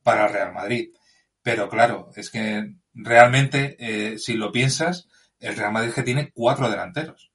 para 0.04 0.28
Real 0.28 0.54
Madrid. 0.54 0.90
Pero 1.42 1.70
claro, 1.70 2.10
es 2.16 2.30
que 2.30 2.76
realmente, 2.94 3.76
eh, 3.80 4.18
si 4.18 4.36
lo 4.36 4.52
piensas, 4.52 5.10
el 5.40 5.58
Real 5.58 5.74
Madrid 5.74 5.92
que 5.94 6.04
tiene 6.04 6.32
cuatro 6.32 6.70
delanteros. 6.70 7.32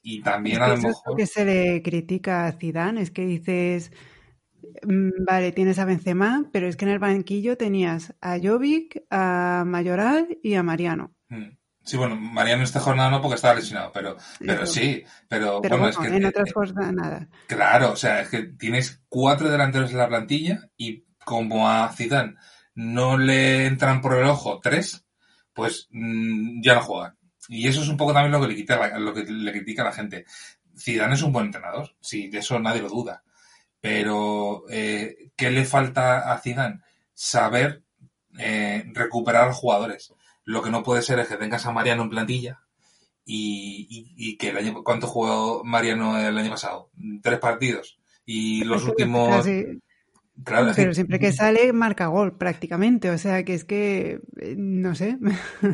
Y 0.00 0.20
también 0.22 0.56
es 0.56 0.62
a 0.62 0.68
lo 0.68 0.76
mejor... 0.76 0.90
Es 0.90 1.02
lo 1.06 1.16
que 1.16 1.26
se 1.26 1.44
le 1.44 1.82
critica 1.82 2.46
a 2.46 2.52
Zidane, 2.52 3.02
es 3.02 3.10
que 3.10 3.24
dices, 3.24 3.92
vale, 4.82 5.52
tienes 5.52 5.78
a 5.78 5.84
Benzema, 5.84 6.48
pero 6.52 6.68
es 6.68 6.76
que 6.76 6.84
en 6.84 6.90
el 6.90 6.98
banquillo 6.98 7.56
tenías 7.56 8.14
a 8.20 8.38
Jovic, 8.42 9.04
a 9.10 9.64
Mayoral 9.66 10.38
y 10.42 10.54
a 10.54 10.62
Mariano. 10.62 11.14
Hmm. 11.28 11.56
Sí, 11.84 11.96
bueno, 11.96 12.14
Mariano 12.16 12.62
esta 12.62 12.80
jornada 12.80 13.10
no 13.10 13.20
porque 13.20 13.34
estaba 13.34 13.54
lesionado, 13.54 13.90
pero, 13.92 14.16
pero 14.38 14.66
sí, 14.66 15.02
pero, 15.28 15.60
Pero 15.60 15.78
bueno, 15.78 15.78
bueno, 15.78 15.88
es 15.88 15.98
que 15.98 16.16
en 16.16 16.26
otras 16.26 16.52
jornadas 16.52 16.92
nada. 16.92 17.28
claro, 17.48 17.92
o 17.92 17.96
sea, 17.96 18.20
es 18.20 18.28
que 18.28 18.44
tienes 18.44 19.02
cuatro 19.08 19.50
delanteros 19.50 19.90
en 19.90 19.98
la 19.98 20.08
plantilla 20.08 20.70
y 20.76 21.04
como 21.24 21.68
a 21.68 21.92
Zidane 21.92 22.36
no 22.74 23.18
le 23.18 23.66
entran 23.66 24.00
por 24.00 24.16
el 24.16 24.24
ojo 24.24 24.60
tres, 24.62 25.04
pues 25.52 25.88
mm, 25.90 26.62
ya 26.62 26.74
no 26.76 26.82
juegan. 26.82 27.16
Y 27.48 27.66
eso 27.66 27.82
es 27.82 27.88
un 27.88 27.96
poco 27.96 28.12
también 28.12 28.32
lo 28.32 28.40
que 28.40 28.48
le 28.48 28.56
quita 28.56 28.98
lo 28.98 29.12
que 29.12 29.24
le 29.24 29.52
critica 29.52 29.82
a 29.82 29.86
la 29.86 29.92
gente. 29.92 30.24
Zidane 30.78 31.14
es 31.14 31.22
un 31.22 31.32
buen 31.32 31.46
entrenador, 31.46 31.96
sí, 32.00 32.28
de 32.28 32.38
eso 32.38 32.60
nadie 32.60 32.82
lo 32.82 32.88
duda. 32.88 33.24
Pero 33.82 34.64
eh, 34.70 35.32
¿qué 35.36 35.50
le 35.52 35.66
falta 35.66 36.32
a 36.32 36.38
Zidane? 36.40 36.80
Saber 37.14 37.84
eh, 38.38 38.84
recuperar 38.94 39.52
jugadores. 39.52 40.14
Lo 40.44 40.62
que 40.62 40.70
no 40.70 40.84
puede 40.84 41.02
ser 41.02 41.18
es 41.20 41.28
que 41.28 41.36
tengas 41.36 41.66
a 41.66 41.72
Mariano 41.72 42.04
en 42.04 42.10
plantilla 42.10 42.62
y, 43.26 43.86
y- 43.90 44.30
y 44.32 44.36
que 44.38 44.50
el 44.50 44.58
año 44.58 44.82
¿cuánto 44.84 45.06
jugó 45.08 45.64
Mariano 45.64 46.18
el 46.18 46.38
año 46.38 46.50
pasado? 46.50 46.90
Tres 47.22 47.38
partidos. 47.40 47.98
Y 48.26 48.64
los 48.64 48.84
últimos 48.86 49.46
claro, 50.44 50.66
que- 50.74 50.76
pero 50.76 50.94
siempre 50.94 51.18
que 51.18 51.32
sale 51.32 51.72
marca 51.72 52.06
gol 52.06 52.36
prácticamente, 52.38 53.10
o 53.10 53.18
sea 53.18 53.44
que 53.44 53.54
es 53.54 53.64
que 53.64 54.20
eh, 54.40 54.54
no 54.56 54.94
sé, 54.94 55.18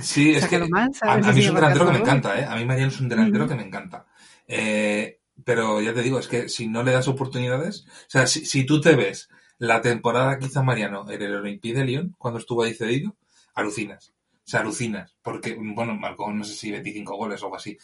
Sí, 0.00 0.30
es 0.34 0.46
que 0.46 0.58
más, 0.58 1.02
a 1.02 1.12
a, 1.12 1.14
a 1.14 1.32
mí 1.32 1.40
es 1.40 1.48
un 1.48 1.54
delantero 1.56 1.86
que 1.86 1.92
me 1.92 1.98
encanta, 1.98 2.40
¿eh? 2.40 2.44
A 2.44 2.56
mí 2.56 2.64
Mariano 2.64 2.88
es 2.92 3.00
un 3.00 3.08
delantero 3.08 3.48
que 3.48 3.54
me 3.54 3.62
encanta. 3.64 4.06
Eh, 4.46 5.17
pero 5.44 5.80
ya 5.80 5.94
te 5.94 6.02
digo, 6.02 6.18
es 6.18 6.28
que 6.28 6.48
si 6.48 6.68
no 6.68 6.82
le 6.82 6.92
das 6.92 7.08
oportunidades, 7.08 7.86
o 7.86 8.10
sea, 8.10 8.26
si, 8.26 8.44
si 8.44 8.64
tú 8.64 8.80
te 8.80 8.96
ves 8.96 9.28
la 9.58 9.80
temporada 9.80 10.38
que 10.38 10.46
hizo 10.46 10.62
Mariano 10.62 11.10
en 11.10 11.20
el 11.22 11.34
Olympique 11.34 11.76
de 11.76 11.84
Lyon, 11.84 12.14
cuando 12.18 12.38
estuvo 12.38 12.62
ahí 12.62 12.74
cedido, 12.74 13.16
alucinas. 13.54 14.14
O 14.48 14.50
sea, 14.50 14.60
alucinas. 14.60 15.14
Porque, 15.22 15.56
bueno, 15.58 15.94
marcó 15.94 16.32
no 16.32 16.44
sé 16.44 16.54
si 16.54 16.70
25 16.70 17.16
goles 17.16 17.42
o 17.42 17.46
algo 17.46 17.56
así. 17.56 17.76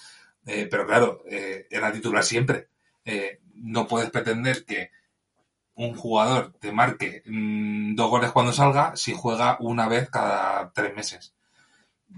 Eh, 0.46 0.66
pero 0.70 0.86
claro, 0.86 1.22
eh, 1.28 1.66
era 1.70 1.92
titular 1.92 2.24
siempre. 2.24 2.68
Eh, 3.04 3.40
no 3.54 3.86
puedes 3.86 4.10
pretender 4.10 4.64
que 4.64 4.90
un 5.74 5.94
jugador 5.94 6.54
te 6.60 6.72
marque 6.72 7.22
mm, 7.26 7.94
dos 7.96 8.10
goles 8.10 8.32
cuando 8.32 8.52
salga 8.52 8.96
si 8.96 9.12
juega 9.12 9.56
una 9.60 9.88
vez 9.88 10.08
cada 10.10 10.72
tres 10.72 10.94
meses. 10.94 11.34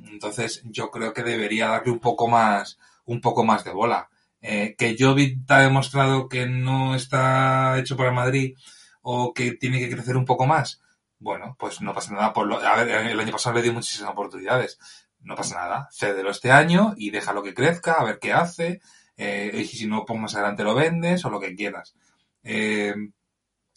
Entonces, 0.04 0.62
yo 0.64 0.90
creo 0.90 1.12
que 1.12 1.22
debería 1.22 1.68
darle 1.68 1.92
un 1.92 2.00
poco 2.00 2.28
más, 2.28 2.78
un 3.06 3.20
poco 3.20 3.44
más 3.44 3.64
de 3.64 3.72
bola. 3.72 4.10
Eh, 4.48 4.76
que 4.78 4.96
Jovic 4.96 5.40
ha 5.50 5.62
demostrado 5.62 6.28
que 6.28 6.46
no 6.46 6.94
está 6.94 7.76
hecho 7.80 7.96
para 7.96 8.12
Madrid 8.12 8.56
o 9.02 9.34
que 9.34 9.52
tiene 9.52 9.80
que 9.80 9.90
crecer 9.90 10.16
un 10.16 10.24
poco 10.24 10.46
más. 10.46 10.80
Bueno, 11.18 11.56
pues 11.58 11.80
no 11.80 11.92
pasa 11.92 12.12
nada. 12.12 12.32
Por 12.32 12.48
ver, 12.48 12.88
el 12.88 13.18
año 13.18 13.32
pasado 13.32 13.56
le 13.56 13.62
dio 13.62 13.72
muchísimas 13.72 14.12
oportunidades. 14.12 14.78
No 15.20 15.34
pasa 15.34 15.56
nada. 15.56 15.88
Cédelo 15.90 16.30
este 16.30 16.52
año 16.52 16.94
y 16.96 17.10
déjalo 17.10 17.42
que 17.42 17.54
crezca, 17.54 17.94
a 17.94 18.04
ver 18.04 18.20
qué 18.20 18.32
hace. 18.32 18.80
Eh, 19.16 19.50
y 19.52 19.64
si 19.64 19.88
no, 19.88 20.04
pues 20.04 20.20
más 20.20 20.34
adelante 20.36 20.62
lo 20.62 20.74
vendes 20.76 21.24
o 21.24 21.30
lo 21.30 21.40
que 21.40 21.56
quieras. 21.56 21.96
Eh, 22.44 22.94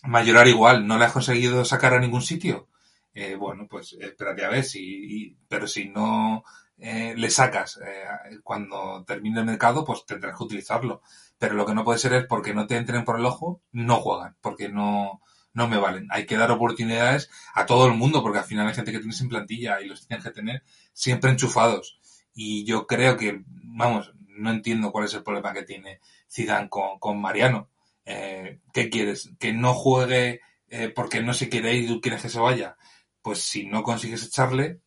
Mayorar 0.03 0.47
igual, 0.47 0.87
no 0.87 0.97
le 0.97 1.05
has 1.05 1.11
conseguido 1.11 1.65
sacar 1.65 1.93
a 1.93 1.99
ningún 1.99 2.21
sitio. 2.21 2.69
Eh, 3.13 3.35
bueno, 3.35 3.67
pues 3.67 3.97
espérate 3.99 4.45
a 4.45 4.49
ver 4.49 4.63
si, 4.63 5.35
pero 5.47 5.67
si 5.67 5.89
no 5.89 6.43
eh, 6.79 7.13
le 7.17 7.29
sacas 7.29 7.79
eh, 7.85 8.39
cuando 8.43 9.03
termine 9.05 9.39
el 9.39 9.45
mercado, 9.45 9.83
pues 9.83 10.05
tendrás 10.05 10.37
que 10.37 10.43
utilizarlo. 10.43 11.01
Pero 11.37 11.55
lo 11.55 11.65
que 11.65 11.73
no 11.73 11.83
puede 11.83 11.99
ser 11.99 12.13
es 12.13 12.25
porque 12.25 12.53
no 12.53 12.67
te 12.67 12.77
entren 12.77 13.03
por 13.03 13.19
el 13.19 13.25
ojo, 13.25 13.61
no 13.71 13.97
juegan, 13.97 14.35
porque 14.41 14.69
no, 14.69 15.21
no 15.53 15.67
me 15.67 15.77
valen. 15.77 16.07
Hay 16.09 16.25
que 16.25 16.37
dar 16.37 16.51
oportunidades 16.51 17.29
a 17.53 17.65
todo 17.65 17.87
el 17.87 17.93
mundo, 17.93 18.21
porque 18.21 18.39
al 18.39 18.45
final 18.45 18.67
hay 18.67 18.73
gente 18.73 18.91
que 18.91 18.99
tienes 18.99 19.21
en 19.21 19.29
plantilla 19.29 19.81
y 19.81 19.87
los 19.87 20.07
tienes 20.07 20.25
que 20.25 20.31
tener 20.31 20.63
siempre 20.93 21.31
enchufados. 21.31 21.99
Y 22.33 22.65
yo 22.65 22.87
creo 22.87 23.17
que, 23.17 23.43
vamos, 23.45 24.13
no 24.27 24.51
entiendo 24.51 24.91
cuál 24.91 25.05
es 25.05 25.13
el 25.13 25.23
problema 25.23 25.53
que 25.53 25.63
tiene 25.63 25.99
Zidane 26.31 26.69
con, 26.69 26.99
con 26.99 27.19
Mariano. 27.19 27.69
Eh, 28.05 28.61
¿Qué 28.73 28.89
quieres? 28.89 29.31
¿Que 29.37 29.53
no 29.53 29.73
juegue 29.73 30.41
eh, 30.69 30.89
porque 30.89 31.21
no 31.21 31.33
se 31.33 31.49
quiere 31.49 31.75
ir 31.75 31.85
y 31.85 31.87
tú 31.87 32.01
quieres 32.01 32.21
que 32.21 32.29
se 32.29 32.39
vaya? 32.39 32.77
Pues 33.21 33.41
si 33.41 33.67
no 33.67 33.83
consigues 33.83 34.23
echarle, 34.23 34.79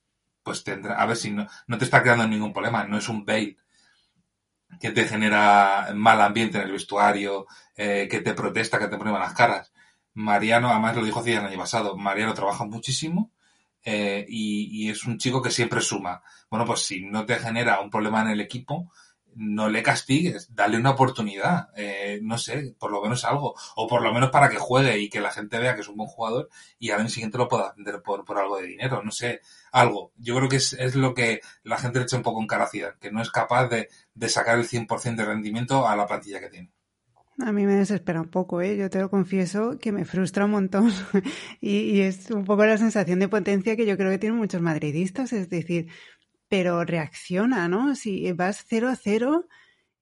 pues 0.43 0.65
tendrá, 0.65 1.01
a 1.01 1.07
ver 1.07 1.17
si 1.17 1.31
no, 1.31 1.47
no 1.67 1.79
te 1.79 1.85
está 1.85 2.03
creando 2.03 2.27
ningún 2.27 2.53
problema, 2.53 2.85
no 2.85 2.99
es 2.99 3.09
un 3.09 3.25
bail 3.25 3.59
que 4.81 4.91
te 4.91 5.05
genera 5.05 5.93
mal 5.95 6.21
ambiente 6.21 6.59
en 6.59 6.65
el 6.65 6.73
vestuario, 6.73 7.47
eh, 7.77 8.09
que 8.11 8.21
te 8.21 8.35
protesta, 8.35 8.79
que 8.79 8.89
te 8.89 8.97
pone 8.97 9.13
malas 9.13 9.35
caras. 9.35 9.73
Mariano, 10.15 10.71
además 10.71 10.97
lo 10.97 11.05
dijo 11.05 11.23
Zidane 11.23 11.47
el 11.47 11.53
año 11.53 11.61
pasado, 11.61 11.97
Mariano 11.97 12.35
trabaja 12.35 12.65
muchísimo 12.65 13.31
eh, 13.85 14.25
y, 14.29 14.85
y 14.87 14.91
es 14.91 15.05
un 15.05 15.19
chico 15.19 15.43
que 15.43 15.51
siempre 15.51 15.81
suma. 15.81 16.23
Bueno, 16.51 16.67
pues 16.67 16.81
si 16.81 17.05
no 17.05 17.25
te 17.27 17.37
genera 17.37 17.81
un 17.81 17.91
problema 17.91 18.23
en 18.23 18.29
el 18.29 18.41
equipo, 18.41 18.91
no 19.35 19.68
le 19.68 19.83
castigues, 19.83 20.55
dale 20.55 20.77
una 20.77 20.90
oportunidad, 20.90 21.68
eh, 21.77 22.21
no 22.23 22.38
sé, 22.38 22.75
por 22.79 22.90
lo 22.90 23.03
menos 23.03 23.25
algo, 23.25 23.55
o 23.77 23.87
por 23.87 24.03
lo 24.03 24.12
menos 24.12 24.31
para 24.31 24.49
que 24.49 24.57
juegue 24.57 24.99
y 24.99 25.09
que 25.09 25.21
la 25.21 25.31
gente 25.31 25.59
vea 25.59 25.75
que 25.75 25.81
es 25.81 25.88
un 25.88 25.97
buen 25.97 26.09
jugador 26.09 26.49
y 26.79 26.90
al 26.90 27.01
año 27.01 27.09
siguiente 27.09 27.38
lo 27.38 27.49
pueda 27.49 27.73
vender 27.77 28.03
por, 28.03 28.25
por 28.25 28.38
algo 28.38 28.59
de 28.59 28.66
dinero, 28.66 29.03
no 29.03 29.11
sé, 29.11 29.40
algo. 29.73 30.12
Yo 30.16 30.37
creo 30.37 30.49
que 30.49 30.57
es, 30.57 30.73
es 30.75 30.95
lo 30.95 31.14
que 31.14 31.40
la 31.62 31.79
gente 31.79 31.99
le 31.99 32.05
echa 32.05 32.16
un 32.16 32.23
poco 32.23 32.40
en 32.40 32.47
cara 32.47 32.64
a 32.64 32.68
Zidane, 32.68 32.97
que 33.01 33.11
no 33.11 33.23
es 33.23 33.31
capaz 33.31 33.68
de, 33.68 33.88
de 34.14 34.29
sacar 34.29 34.59
el 34.59 34.68
100% 34.68 35.16
de 35.16 35.25
rendimiento 35.25 35.87
a 35.87 35.97
la 35.97 36.07
plantilla 36.07 36.40
que 36.40 36.51
tiene. 36.51 36.73
A 37.38 37.51
mí 37.51 37.64
me 37.64 37.75
desespera 37.75 38.21
un 38.21 38.29
poco, 38.29 38.61
¿eh? 38.61 38.77
Yo 38.77 38.90
te 38.90 39.01
lo 39.01 39.09
confieso 39.09 39.79
que 39.79 39.90
me 39.90 40.05
frustra 40.05 40.45
un 40.45 40.51
montón 40.51 40.92
y, 41.61 41.79
y 41.79 42.01
es 42.03 42.31
un 42.31 42.45
poco 42.45 42.66
la 42.66 42.77
sensación 42.77 43.18
de 43.21 43.29
potencia 43.29 43.75
que 43.75 43.87
yo 43.87 43.97
creo 43.97 44.11
que 44.11 44.18
tienen 44.18 44.38
muchos 44.38 44.61
madridistas, 44.61 45.33
es 45.33 45.49
decir, 45.49 45.88
pero 46.53 46.85
reacciona, 46.85 47.67
¿no? 47.67 47.95
Si 47.95 48.31
vas 48.33 48.67
0 48.69 48.91
a 48.91 48.95
0, 48.95 49.49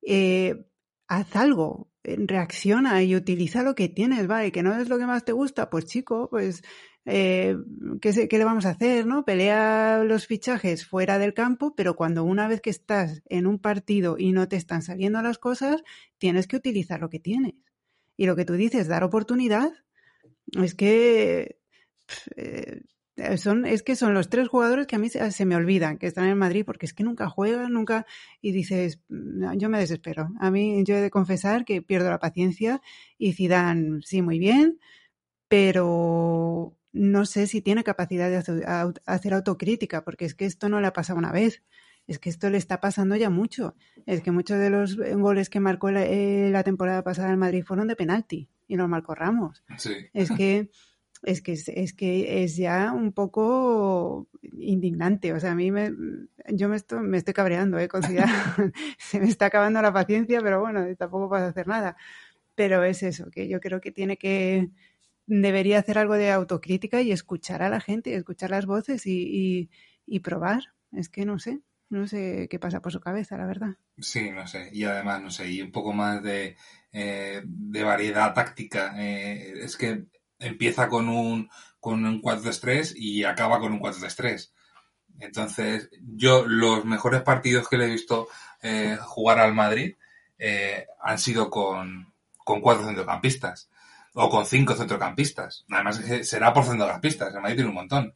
eh, 0.03 0.67
haz 1.07 1.37
algo, 1.37 1.89
eh, 2.03 2.17
reacciona 2.19 3.05
y 3.05 3.15
utiliza 3.15 3.63
lo 3.63 3.77
que 3.77 3.89
tienes, 3.89 4.27
¿vale? 4.27 4.51
Que 4.51 4.65
no 4.65 4.77
es 4.77 4.89
lo 4.89 4.99
que 4.99 5.07
más 5.07 5.25
te 5.25 5.31
gusta, 5.31 5.71
pues 5.71 5.85
chico, 5.85 6.29
pues 6.29 6.65
eh, 7.05 7.57
¿qué, 8.01 8.27
qué 8.27 8.37
le 8.37 8.45
vamos 8.45 8.67
a 8.67 8.71
hacer, 8.71 9.07
no? 9.07 9.25
Pelea 9.25 10.03
los 10.05 10.27
fichajes 10.27 10.85
fuera 10.85 11.21
del 11.21 11.35
campo, 11.35 11.77
pero 11.77 11.95
cuando 11.95 12.25
una 12.25 12.49
vez 12.49 12.61
que 12.61 12.71
estás 12.71 13.23
en 13.27 13.47
un 13.47 13.61
partido 13.61 14.17
y 14.19 14.33
no 14.33 14.49
te 14.49 14.57
están 14.57 14.83
saliendo 14.83 15.23
las 15.23 15.39
cosas, 15.39 15.85
tienes 16.19 16.49
que 16.49 16.57
utilizar 16.57 16.99
lo 16.99 17.11
que 17.11 17.21
tienes. 17.21 17.55
Y 18.17 18.27
lo 18.27 18.35
que 18.35 18.45
tú 18.45 18.55
dices, 18.55 18.89
dar 18.89 19.05
oportunidad, 19.05 19.71
es 20.61 20.75
que 20.75 21.61
eh, 22.35 22.83
son, 23.37 23.67
es 23.67 23.83
que 23.83 23.97
son 23.97 24.15
los 24.15 24.29
tres 24.29 24.49
jugadores 24.49 24.87
que 24.87 24.97
a 24.97 24.99
mí 24.99 25.09
se, 25.09 25.31
se 25.33 25.45
me 25.47 25.57
olvidan 25.57 25.99
que 25.99 26.07
están 26.07 26.27
en 26.27 26.39
Madrid 26.39 26.65
porque 26.65 26.87
es 26.87 26.93
que 26.95 27.05
nunca 27.05 27.29
juegan, 27.29 27.73
nunca, 27.73 28.07
y 28.41 28.53
dices, 28.53 29.01
"No, 29.09 29.53
yo 29.55 29.69
me 29.69 29.79
desespero. 29.79 30.31
A 30.41 30.51
mí 30.51 30.83
yo 30.85 30.97
he 30.97 31.01
de 31.01 31.11
confesar 31.11 31.65
que 31.65 31.83
pierdo 31.83 32.11
la 32.11 32.19
paciencia 32.19 32.81
y 33.19 33.33
Zidane 33.35 34.01
sí 34.05 34.23
muy 34.23 34.39
bien, 34.39 34.79
pero 35.49 36.77
no 36.93 37.27
sé 37.27 37.47
si 37.47 37.61
tiene 37.61 37.85
capacidad 37.85 38.31
de 38.31 38.37
hacer, 38.37 38.65
au- 38.67 39.01
hacer 39.07 39.35
autocrítica 39.35 40.05
porque 40.05 40.25
es 40.25 40.35
que 40.35 40.47
esto 40.47 40.69
no 40.69 40.81
le 40.81 40.87
ha 40.87 40.93
pasado 40.93 41.19
una 41.19 41.33
vez. 41.33 41.63
Es 42.07 42.19
que 42.19 42.31
esto 42.31 42.51
le 42.51 42.59
está 42.59 42.81
pasando 42.81 43.15
ya 43.15 43.31
mucho. 43.31 43.77
Es 44.07 44.21
que 44.23 44.31
muchos 44.33 44.59
de 44.59 44.71
los 44.71 44.97
goles 44.97 45.49
que 45.51 45.61
marcó 45.61 45.91
la, 45.91 46.05
eh, 46.05 46.51
la 46.51 46.65
temporada 46.65 47.03
pasada 47.05 47.33
en 47.33 47.39
Madrid 47.39 47.63
fueron 47.65 47.87
de 47.89 47.95
penalti 47.95 48.49
y 48.67 48.77
los 48.77 48.89
marcó 48.89 49.15
Ramos. 49.15 49.63
Sí. 49.77 49.93
Es 50.13 50.31
que 50.31 50.71
es 51.23 51.43
que 51.43 51.53
es, 51.53 51.93
que 51.93 52.43
es 52.45 52.57
ya 52.57 52.93
un 52.93 53.13
poco 53.13 54.29
indignante. 54.43 55.33
O 55.33 55.41
sea, 55.41 55.53
a 55.53 55.55
mí 55.55 55.71
me, 55.71 55.93
yo 56.49 56.69
me 56.69 56.77
estoy, 56.77 57.01
me 57.01 57.19
estoy 57.19 57.35
cabreando, 57.35 57.79
¿eh? 57.79 57.89
Con. 57.89 58.03
Se 58.99 59.21
me 59.21 59.29
está 59.29 59.47
acabando 59.47 59.83
la 59.83 59.93
paciencia, 59.93 60.41
pero 60.41 60.61
bueno, 60.61 60.85
tampoco 60.97 61.29
puedo 61.29 61.47
hacer 61.47 61.67
nada. 61.67 61.97
Pero 62.55 62.85
es 62.85 63.03
eso, 63.03 63.31
que 63.31 63.49
yo 63.49 63.61
creo 63.61 63.81
que 63.81 63.93
tiene 63.93 64.17
que, 64.17 64.71
debería 65.27 65.79
hacer 65.79 65.99
algo 65.99 66.15
de 66.15 66.31
autocrítica 66.31 67.01
y 67.03 67.13
escuchar 67.13 67.63
a 67.63 67.71
la 67.71 67.81
gente, 67.81 68.15
escuchar 68.15 68.51
las 68.51 68.67
voces 68.67 69.07
y, 69.07 69.23
y, 69.23 69.71
y 70.07 70.21
probar. 70.21 70.75
Es 70.93 71.09
que 71.09 71.25
no 71.25 71.39
sé, 71.39 71.61
no 71.89 72.07
sé 72.07 72.49
qué 72.51 72.59
pasa 72.59 72.81
por 72.81 72.93
su 72.93 73.01
cabeza, 73.01 73.37
la 73.37 73.47
verdad. 73.47 73.77
Sí, 73.99 74.31
no 74.31 74.47
sé. 74.47 74.71
Y 74.73 74.85
además, 74.85 75.23
no 75.23 75.31
sé, 75.31 75.51
y 75.51 75.61
un 75.63 75.71
poco 75.71 75.93
más 75.93 76.23
de, 76.23 76.57
eh, 76.93 77.43
de 77.45 77.85
variedad 77.85 78.35
táctica. 78.35 78.95
Eh, 78.97 79.55
es 79.63 79.77
que 79.77 80.07
empieza 80.41 80.89
con 80.89 81.09
un, 81.09 81.51
con 81.79 82.05
un 82.05 82.21
4-3-3 82.21 82.95
y 82.97 83.25
acaba 83.25 83.61
con 83.61 83.73
un 83.73 83.81
4-3-3. 83.81 84.51
Entonces, 85.21 85.91
yo 86.01 86.47
los 86.47 86.85
mejores 86.85 87.23
partidos 87.23 87.69
que 87.69 87.77
le 87.77 87.85
he 87.85 87.91
visto 87.91 88.29
eh, 88.63 88.99
jugar 89.03 89.39
al 89.39 89.55
Madrid 89.55 89.97
eh, 90.39 90.87
han 91.03 91.19
sido 91.19 91.51
con, 91.51 92.13
con 92.39 92.61
cuatro 92.61 92.87
centrocampistas 92.87 93.71
o 94.15 94.29
con 94.31 94.47
cinco 94.47 94.75
centrocampistas. 94.75 95.65
Además, 95.71 95.99
que 96.01 96.25
será 96.25 96.53
por 96.53 96.65
centrocampistas. 96.65 97.35
El 97.35 97.43
Madrid 97.43 97.57
tiene 97.57 97.71
un 97.71 97.77
montón. 97.77 98.15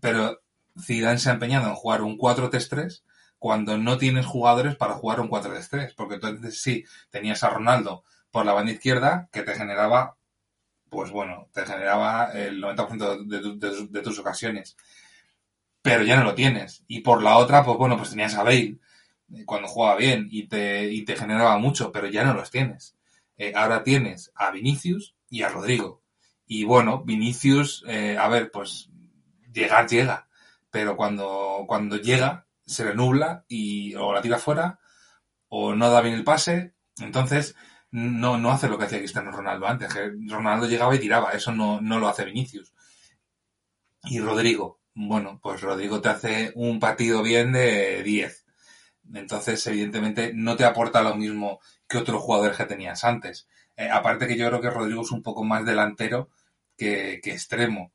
Pero 0.00 0.40
Zidane 0.80 1.18
se 1.18 1.30
ha 1.30 1.34
empeñado 1.34 1.68
en 1.68 1.74
jugar 1.74 2.02
un 2.02 2.18
4-3-3 2.18 3.02
cuando 3.38 3.78
no 3.78 3.98
tienes 3.98 4.26
jugadores 4.26 4.76
para 4.76 4.94
jugar 4.94 5.20
un 5.20 5.28
4-3-3. 5.28 5.94
Porque 5.96 6.14
entonces 6.16 6.60
sí, 6.60 6.84
tenías 7.10 7.44
a 7.44 7.50
Ronaldo 7.50 8.04
por 8.30 8.44
la 8.44 8.52
banda 8.52 8.72
izquierda 8.72 9.28
que 9.32 9.42
te 9.42 9.54
generaba, 9.54 10.16
pues 10.88 11.10
bueno, 11.10 11.48
te 11.52 11.64
generaba 11.66 12.32
el 12.32 12.62
90% 12.62 13.26
de, 13.26 13.86
de 13.90 14.02
tus 14.02 14.18
ocasiones. 14.18 14.76
pero 15.82 16.02
ya 16.02 16.16
no 16.16 16.24
lo 16.24 16.34
tienes. 16.34 16.84
Y 16.88 17.00
por 17.00 17.22
la 17.22 17.36
otra, 17.38 17.64
pues 17.64 17.78
bueno, 17.78 17.96
pues 17.96 18.10
tenías 18.10 18.34
a 18.34 18.42
Bale 18.42 18.78
eh, 19.34 19.44
cuando 19.44 19.68
jugaba 19.68 19.96
bien 19.96 20.28
y 20.30 20.48
te, 20.48 20.90
y 20.92 21.04
te 21.04 21.16
generaba 21.16 21.58
mucho, 21.58 21.92
pero 21.92 22.08
ya 22.08 22.24
no 22.24 22.34
los 22.34 22.50
tienes. 22.50 22.96
Eh, 23.36 23.52
ahora 23.54 23.82
tienes 23.84 24.32
a 24.34 24.50
Vinicius 24.50 25.14
y 25.30 25.42
a 25.42 25.48
Rodrigo. 25.48 26.02
Y 26.46 26.64
bueno, 26.64 27.02
Vinicius, 27.04 27.84
eh, 27.88 28.16
a 28.18 28.28
ver, 28.28 28.50
pues 28.50 28.88
llegar 29.52 29.88
llega, 29.88 30.28
pero 30.70 30.96
cuando, 30.96 31.64
cuando 31.66 31.96
llega 31.96 32.46
se 32.64 32.84
le 32.84 32.94
nubla 32.94 33.44
y 33.48 33.94
o 33.94 34.12
la 34.12 34.22
tira 34.22 34.38
fuera 34.38 34.80
o 35.48 35.74
no 35.74 35.90
da 35.90 36.00
bien 36.00 36.14
el 36.14 36.24
pase, 36.24 36.74
entonces 36.98 37.54
no, 37.90 38.38
no 38.38 38.50
hace 38.50 38.68
lo 38.68 38.78
que 38.78 38.84
hacía 38.84 38.98
Cristiano 38.98 39.30
Ronaldo 39.30 39.66
antes, 39.66 39.92
que 39.92 40.10
Ronaldo 40.28 40.66
llegaba 40.66 40.94
y 40.94 40.98
tiraba, 40.98 41.32
eso 41.32 41.52
no, 41.52 41.80
no 41.80 41.98
lo 41.98 42.08
hace 42.08 42.24
Vinicius. 42.24 42.74
Y 44.04 44.20
Rodrigo, 44.20 44.80
bueno, 44.94 45.40
pues 45.42 45.60
Rodrigo 45.60 46.00
te 46.00 46.08
hace 46.08 46.52
un 46.54 46.80
partido 46.80 47.22
bien 47.22 47.52
de 47.52 48.02
10. 48.02 48.46
Entonces, 49.14 49.66
evidentemente, 49.66 50.32
no 50.34 50.56
te 50.56 50.64
aporta 50.64 51.02
lo 51.02 51.14
mismo 51.14 51.60
que 51.88 51.98
otros 51.98 52.22
jugadores 52.22 52.56
que 52.56 52.64
tenías 52.64 53.04
antes. 53.04 53.46
Eh, 53.76 53.88
aparte 53.90 54.26
que 54.26 54.36
yo 54.36 54.48
creo 54.48 54.60
que 54.60 54.70
Rodrigo 54.70 55.02
es 55.02 55.10
un 55.12 55.22
poco 55.22 55.44
más 55.44 55.64
delantero 55.64 56.30
que, 56.76 57.14
extremo. 57.24 57.92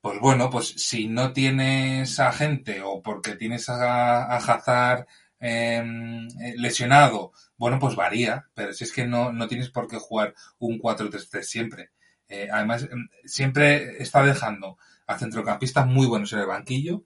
Pues 0.00 0.18
bueno, 0.20 0.50
pues 0.50 0.68
si 0.76 1.08
no 1.08 1.32
tienes 1.32 2.18
a 2.20 2.32
gente 2.32 2.82
o 2.82 3.02
porque 3.02 3.36
tienes 3.36 3.68
a, 3.68 4.24
a 4.24 4.36
Hazard 4.36 5.06
em, 5.38 6.26
eh, 6.40 6.54
lesionado, 6.56 7.32
bueno, 7.62 7.78
pues 7.78 7.94
varía, 7.94 8.48
pero 8.54 8.72
si 8.72 8.82
es 8.82 8.92
que 8.92 9.06
no, 9.06 9.32
no 9.32 9.46
tienes 9.46 9.70
por 9.70 9.86
qué 9.86 9.96
jugar 9.96 10.34
un 10.58 10.80
4-3-3 10.80 11.42
siempre. 11.44 11.90
Eh, 12.26 12.48
además, 12.50 12.88
em, 12.90 13.08
siempre 13.24 14.02
está 14.02 14.24
dejando 14.24 14.78
a 15.06 15.16
centrocampistas 15.16 15.86
muy 15.86 16.08
buenos 16.08 16.32
en 16.32 16.40
el 16.40 16.46
banquillo, 16.46 17.04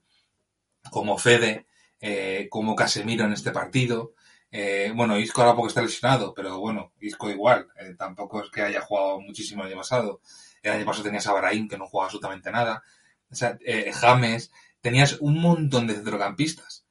como 0.90 1.18
Fede, 1.18 1.66
eh, 2.00 2.48
como 2.50 2.74
Casemiro 2.74 3.26
en 3.26 3.34
este 3.34 3.50
partido. 3.50 4.14
Eh, 4.50 4.92
bueno, 4.96 5.18
Isco 5.18 5.42
ahora 5.42 5.54
porque 5.54 5.68
está 5.68 5.82
lesionado, 5.82 6.32
pero 6.32 6.58
bueno, 6.58 6.94
Isco 7.00 7.28
igual. 7.28 7.68
Tampoco 7.98 8.42
es 8.42 8.50
que 8.50 8.62
haya 8.62 8.80
jugado 8.80 9.20
muchísimo 9.20 9.60
el 9.62 9.68
año 9.68 9.76
pasado. 9.76 10.22
El 10.62 10.72
año 10.72 10.86
pasado 10.86 11.04
tenías 11.04 11.26
a 11.26 11.34
Baraín, 11.34 11.68
que 11.68 11.76
no 11.76 11.86
jugaba 11.86 12.06
absolutamente 12.06 12.50
nada. 12.50 12.82
O 13.30 13.34
sea, 13.34 13.58
James, 13.92 14.50
tenías 14.80 15.18
un 15.20 15.38
montón 15.38 15.86
de 15.86 15.96
centrocampistas 15.96 16.85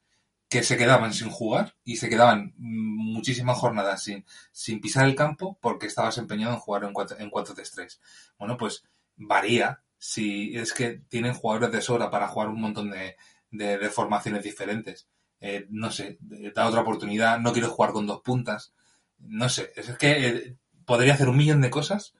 que 0.48 0.62
se 0.62 0.76
quedaban 0.76 1.12
sin 1.12 1.28
jugar 1.28 1.74
y 1.84 1.96
se 1.96 2.08
quedaban 2.08 2.54
muchísimas 2.56 3.58
jornadas 3.58 4.02
sin, 4.02 4.24
sin 4.52 4.80
pisar 4.80 5.06
el 5.06 5.16
campo 5.16 5.58
porque 5.60 5.86
estabas 5.86 6.18
empeñado 6.18 6.54
en 6.54 6.60
jugar 6.60 6.84
en 6.84 6.92
4 6.92 7.18
en 7.18 7.30
4-3-3. 7.30 7.98
Bueno, 8.38 8.56
pues 8.56 8.84
varía 9.16 9.82
si 9.98 10.56
es 10.56 10.72
que 10.72 11.00
tienen 11.08 11.34
jugadores 11.34 11.72
de 11.72 11.80
sobra 11.82 12.10
para 12.10 12.28
jugar 12.28 12.48
un 12.48 12.60
montón 12.60 12.90
de, 12.90 13.16
de, 13.50 13.78
de 13.78 13.90
formaciones 13.90 14.42
diferentes. 14.42 15.08
Eh, 15.40 15.66
no 15.70 15.90
sé, 15.90 16.18
da 16.20 16.66
otra 16.66 16.80
oportunidad, 16.80 17.38
no 17.40 17.52
quiero 17.52 17.70
jugar 17.70 17.92
con 17.92 18.06
dos 18.06 18.20
puntas. 18.22 18.72
No 19.18 19.48
sé, 19.48 19.72
es 19.74 19.96
que 19.98 20.28
eh, 20.28 20.56
podría 20.84 21.14
hacer 21.14 21.28
un 21.28 21.36
millón 21.36 21.60
de 21.60 21.70
cosas 21.70 22.14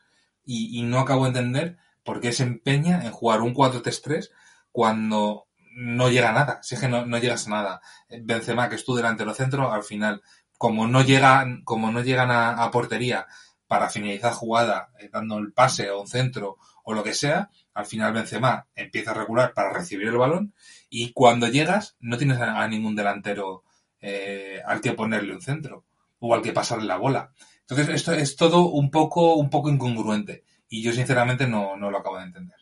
y, 0.45 0.79
y, 0.79 0.83
no 0.83 0.99
acabo 0.99 1.25
de 1.25 1.29
entender 1.29 1.77
por 2.03 2.21
qué 2.21 2.33
se 2.33 2.43
empeña 2.43 3.05
en 3.05 3.13
jugar 3.13 3.43
un 3.43 3.55
4-3-3 3.55 4.31
cuando 4.73 5.46
no 5.77 6.09
llega 6.11 6.31
a 6.31 6.33
nada. 6.33 6.59
Si 6.63 6.75
es 6.75 6.81
que 6.81 6.89
no, 6.89 7.05
llegas 7.19 7.47
a 7.47 7.51
nada. 7.51 7.81
Benzema, 8.09 8.69
que 8.69 8.77
es 8.77 8.85
tu 8.85 8.95
delantero 8.95 9.35
centro, 9.35 9.73
al 9.73 9.85
final, 9.85 10.23
como 10.57 10.87
no 10.87 11.03
llegan, 11.03 11.63
como 11.65 11.93
no 11.93 12.01
llegan 12.03 12.31
a, 12.31 12.71
portería 12.71 13.27
para 13.67 13.91
finalizar 13.91 14.33
jugada, 14.33 14.91
eh, 14.99 15.11
dando 15.13 15.39
el 15.39 15.53
pase 15.53 15.91
o 15.91 16.01
un 16.01 16.09
centro 16.09 16.57
o 16.83 16.95
lo 16.95 17.03
que 17.03 17.15
sea, 17.15 17.51
al 17.75 17.85
final 17.85 18.13
Benzema 18.13 18.69
empieza 18.75 19.11
a 19.11 19.15
regular 19.15 19.53
para 19.53 19.73
recibir 19.73 20.07
el 20.07 20.17
balón 20.17 20.55
y 20.89 21.13
cuando 21.13 21.49
llegas 21.49 21.97
no 21.99 22.17
tienes 22.17 22.39
a, 22.39 22.63
a 22.63 22.69
ningún 22.69 22.95
delantero 22.95 23.65
eh, 24.01 24.63
al 24.65 24.81
que 24.81 24.93
ponerle 24.93 25.35
un 25.35 25.43
centro 25.43 25.85
o 26.21 26.33
al 26.35 26.43
que 26.43 26.53
pasarle 26.53 26.87
la 26.87 26.97
bola. 26.97 27.33
Entonces 27.61 27.89
esto 27.89 28.13
es 28.13 28.37
todo 28.37 28.69
un 28.69 28.91
poco, 28.91 29.35
un 29.35 29.51
poco 29.51 29.69
incongruente 29.69 30.45
y 30.69 30.83
yo 30.83 30.93
sinceramente 30.93 31.47
no, 31.47 31.77
no 31.77 31.91
lo 31.91 31.99
acabo 31.99 32.19
de 32.19 32.25
entender. 32.25 32.56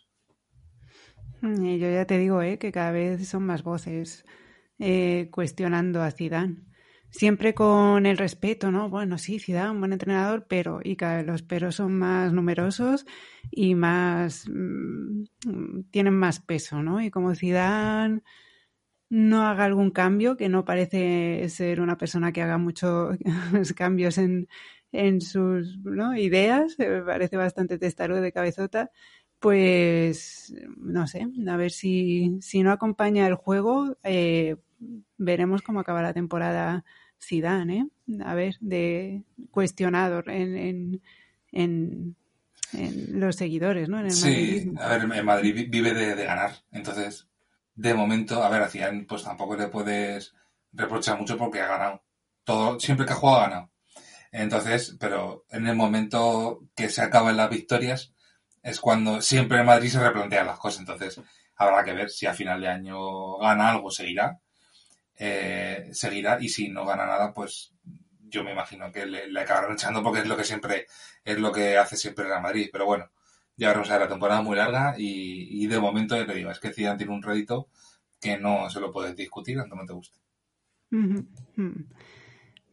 Yo 1.42 1.90
ya 1.90 2.06
te 2.06 2.18
digo 2.18 2.40
eh, 2.42 2.58
que 2.58 2.72
cada 2.72 2.92
vez 2.92 3.28
son 3.28 3.44
más 3.44 3.62
voces 3.62 4.24
eh, 4.78 5.28
cuestionando 5.30 6.02
a 6.02 6.10
Zidane 6.10 6.56
siempre 7.14 7.54
con 7.54 8.06
el 8.06 8.18
respeto, 8.18 8.72
¿no? 8.72 8.88
Bueno, 8.88 9.18
sí, 9.18 9.38
Zidane, 9.38 9.70
un 9.70 9.78
buen 9.78 9.92
entrenador, 9.92 10.46
pero 10.48 10.80
y 10.82 10.96
cada 10.96 11.18
vez 11.18 11.26
los 11.26 11.42
peros 11.42 11.76
son 11.76 11.96
más 11.96 12.32
numerosos 12.32 13.06
y 13.52 13.76
más 13.76 14.48
mmm, 14.48 15.22
tienen 15.92 16.14
más 16.14 16.40
peso, 16.40 16.82
¿no? 16.82 17.00
Y 17.00 17.10
como 17.10 17.34
Zidane 17.36 18.22
no 19.10 19.46
haga 19.46 19.64
algún 19.64 19.90
cambio, 19.92 20.36
que 20.36 20.48
no 20.48 20.64
parece 20.64 21.48
ser 21.50 21.80
una 21.80 21.96
persona 21.98 22.32
que 22.32 22.42
haga 22.42 22.58
muchos 22.58 23.16
cambios 23.76 24.18
en, 24.18 24.48
sus 25.20 25.78
ideas, 26.16 26.76
me 26.78 27.02
parece 27.02 27.36
bastante 27.36 27.78
testarudo 27.78 28.20
de 28.20 28.32
cabezota, 28.32 28.90
pues 29.38 30.54
no 30.76 31.06
sé, 31.06 31.26
a 31.48 31.56
ver 31.56 31.70
si, 31.70 32.38
si 32.40 32.62
no 32.62 32.72
acompaña 32.72 33.26
el 33.26 33.34
juego, 33.34 33.96
eh, 34.02 34.56
veremos 35.16 35.62
cómo 35.62 35.80
acaba 35.80 36.02
la 36.02 36.14
temporada 36.14 36.84
Zidane, 37.22 37.78
¿eh? 38.08 38.22
A 38.24 38.34
ver, 38.34 38.56
de 38.60 39.22
cuestionado 39.50 40.22
en, 40.26 40.56
en, 40.56 41.02
en, 41.52 42.16
en 42.72 43.20
los 43.20 43.36
seguidores, 43.36 43.88
¿no? 43.88 43.98
En 43.98 44.06
el 44.06 44.12
sí, 44.12 44.72
a 44.78 44.96
ver, 44.96 45.02
en 45.02 45.24
Madrid 45.24 45.68
vive 45.70 45.94
de, 45.94 46.14
de, 46.14 46.24
ganar. 46.24 46.52
Entonces, 46.70 47.28
de 47.74 47.94
momento, 47.94 48.42
a 48.42 48.48
ver, 48.48 48.62
a 48.62 48.68
Zidane 48.68 49.04
pues 49.04 49.24
tampoco 49.24 49.56
le 49.56 49.68
puedes 49.68 50.34
reprochar 50.72 51.18
mucho 51.18 51.36
porque 51.38 51.60
ha 51.60 51.68
ganado. 51.68 52.02
Todo, 52.44 52.78
siempre 52.78 53.06
que 53.06 53.12
ha 53.12 53.16
jugado 53.16 53.38
ha 53.38 53.48
ganado. 53.48 53.70
Entonces, 54.32 54.96
pero 54.98 55.46
en 55.50 55.66
el 55.66 55.76
momento 55.76 56.66
que 56.74 56.88
se 56.88 57.02
acaban 57.02 57.36
las 57.36 57.50
victorias 57.50 58.13
es 58.64 58.80
cuando 58.80 59.22
siempre 59.22 59.60
en 59.60 59.66
Madrid 59.66 59.90
se 59.90 60.00
replantean 60.02 60.48
las 60.48 60.58
cosas. 60.58 60.80
Entonces, 60.80 61.20
habrá 61.54 61.84
que 61.84 61.92
ver 61.92 62.10
si 62.10 62.26
a 62.26 62.34
final 62.34 62.60
de 62.60 62.68
año 62.68 63.38
gana 63.38 63.70
algo, 63.70 63.92
seguirá 63.92 64.40
eh, 65.16 65.90
seguirá 65.92 66.38
y 66.40 66.48
si 66.48 66.68
no 66.68 66.84
gana 66.84 67.06
nada, 67.06 67.32
pues 67.32 67.72
yo 68.28 68.42
me 68.42 68.52
imagino 68.52 68.90
que 68.90 69.06
le, 69.06 69.28
le 69.30 69.40
acabarán 69.40 69.72
echando 69.74 70.02
porque 70.02 70.20
es 70.20 70.26
lo 70.26 70.36
que 70.36 70.44
siempre 70.44 70.86
es 71.24 71.38
lo 71.38 71.52
que 71.52 71.78
hace 71.78 71.96
siempre 71.96 72.24
Real 72.24 72.42
Madrid. 72.42 72.68
Pero 72.72 72.86
bueno, 72.86 73.10
ya 73.56 73.68
veremos 73.68 73.90
a 73.90 73.98
la 73.98 74.08
temporada 74.08 74.42
muy 74.42 74.56
larga 74.56 74.94
y, 74.98 75.62
y 75.64 75.66
de 75.66 75.80
momento 75.80 76.16
ya 76.16 76.26
te 76.26 76.34
digo, 76.34 76.50
es 76.50 76.58
que 76.58 76.72
Zidane 76.72 76.98
tiene 76.98 77.12
un 77.12 77.22
rédito 77.22 77.68
que 78.20 78.38
no 78.38 78.68
se 78.70 78.80
lo 78.80 78.90
puedes 78.90 79.14
discutir 79.16 79.58
aunque 79.58 79.76
no 79.76 79.86
te 79.86 79.92
guste. 79.92 80.18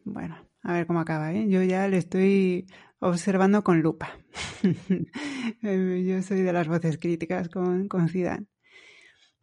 Bueno, 0.04 0.48
a 0.62 0.72
ver 0.72 0.86
cómo 0.86 1.00
acaba, 1.00 1.32
¿eh? 1.32 1.46
Yo 1.48 1.62
ya 1.62 1.86
le 1.88 1.98
estoy 1.98 2.66
observando 3.02 3.64
con 3.64 3.82
lupa. 3.82 4.16
Yo 5.62 6.22
soy 6.22 6.42
de 6.42 6.52
las 6.52 6.68
voces 6.68 6.98
críticas 6.98 7.48
con, 7.48 7.88
con 7.88 8.08
Zidane. 8.08 8.46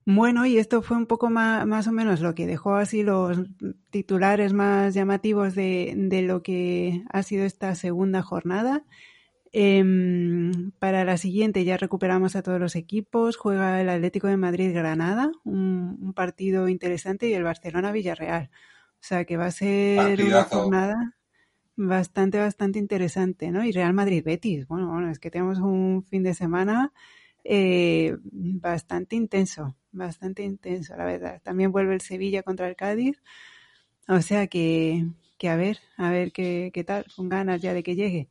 Bueno, 0.06 0.46
y 0.46 0.58
esto 0.58 0.82
fue 0.82 0.98
un 0.98 1.06
poco 1.06 1.30
más, 1.30 1.68
más, 1.68 1.86
o 1.88 1.92
menos 1.92 2.22
lo 2.22 2.34
que 2.34 2.48
dejó 2.48 2.76
así 2.76 3.04
los 3.04 3.38
titulares 3.92 4.54
más 4.54 4.96
llamativos 4.96 5.54
de, 5.54 5.94
de 5.96 6.22
lo 6.24 6.42
que 6.42 7.04
ha 7.12 7.22
sido 7.22 7.46
esta 7.46 7.76
segunda 7.76 8.24
jornada. 8.24 8.86
Eh, 9.52 9.84
para 10.80 11.04
la 11.04 11.18
siguiente 11.18 11.66
ya 11.66 11.76
recuperamos 11.78 12.36
a 12.36 12.42
todos 12.42 12.60
los 12.60 12.76
equipos. 12.76 13.36
Juega 13.36 13.82
el 13.82 13.90
Atlético 13.90 14.28
de 14.28 14.38
Madrid-Granada, 14.38 15.32
un, 15.44 15.98
un, 16.02 16.14
partido 16.14 16.70
interesante, 16.70 17.28
y 17.28 17.34
el 17.34 17.44
Barcelona-Villarreal. 17.44 18.50
O 18.54 19.02
sea 19.02 19.26
que 19.26 19.38
va 19.38 19.48
a 19.48 19.52
ser 19.52 19.98
Partidazo. 19.98 20.30
una 20.30 20.44
jornada 20.64 21.19
bastante, 21.88 22.38
bastante 22.38 22.80
interesante, 22.80 23.52
¿no? 23.52 23.64
Y 23.66 23.72
Real 23.72 23.94
Madrid-Betis. 23.94 24.68
Bueno, 24.68 24.88
bueno, 24.90 25.10
es 25.10 25.20
que 25.20 25.32
tenemos 25.32 25.60
un 25.60 26.04
fin 26.04 26.24
de 26.24 26.34
semana 26.34 26.94
eh, 27.44 28.18
bastante 28.24 29.16
intenso 29.16 29.76
bastante 29.92 30.44
intenso, 30.44 30.96
la 30.96 31.06
verdad. 31.06 31.42
También 31.44 31.72
vuelve 31.72 31.94
el 31.96 32.02
Sevilla 32.02 32.44
contra 32.44 32.68
el 32.68 32.76
Cádiz. 32.76 33.22
O 34.08 34.22
sea 34.22 34.48
que, 34.48 35.06
que 35.38 35.50
a 35.50 35.56
ver, 35.56 35.80
a 35.98 36.10
ver 36.10 36.32
qué, 36.32 36.72
qué 36.74 36.84
tal, 36.84 37.06
con 37.16 37.30
ganas 37.30 37.62
ya 37.62 37.74
de 37.74 37.84
que 37.84 37.96
llegue. 37.96 38.30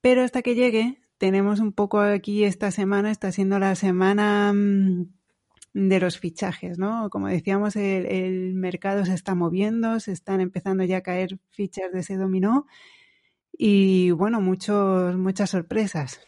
Pero 0.00 0.22
hasta 0.22 0.42
que 0.42 0.54
llegue, 0.54 1.00
tenemos 1.18 1.60
un 1.60 1.72
poco 1.72 2.00
aquí 2.00 2.44
esta 2.44 2.70
semana, 2.70 3.10
está 3.10 3.32
siendo 3.32 3.58
la 3.58 3.74
semana 3.76 4.52
mm, 4.52 5.06
de 5.74 6.00
los 6.00 6.18
fichajes, 6.18 6.78
¿no? 6.78 7.08
Como 7.10 7.28
decíamos, 7.28 7.76
el, 7.76 8.06
el, 8.06 8.54
mercado 8.54 9.04
se 9.06 9.14
está 9.14 9.34
moviendo, 9.34 10.00
se 10.00 10.12
están 10.12 10.40
empezando 10.40 10.84
ya 10.84 10.98
a 10.98 11.02
caer 11.02 11.38
fichas 11.50 11.92
de 11.92 12.00
ese 12.00 12.16
dominó 12.16 12.66
y 13.52 14.10
bueno, 14.10 14.40
muchos, 14.40 15.16
muchas 15.16 15.50
sorpresas. 15.50 16.20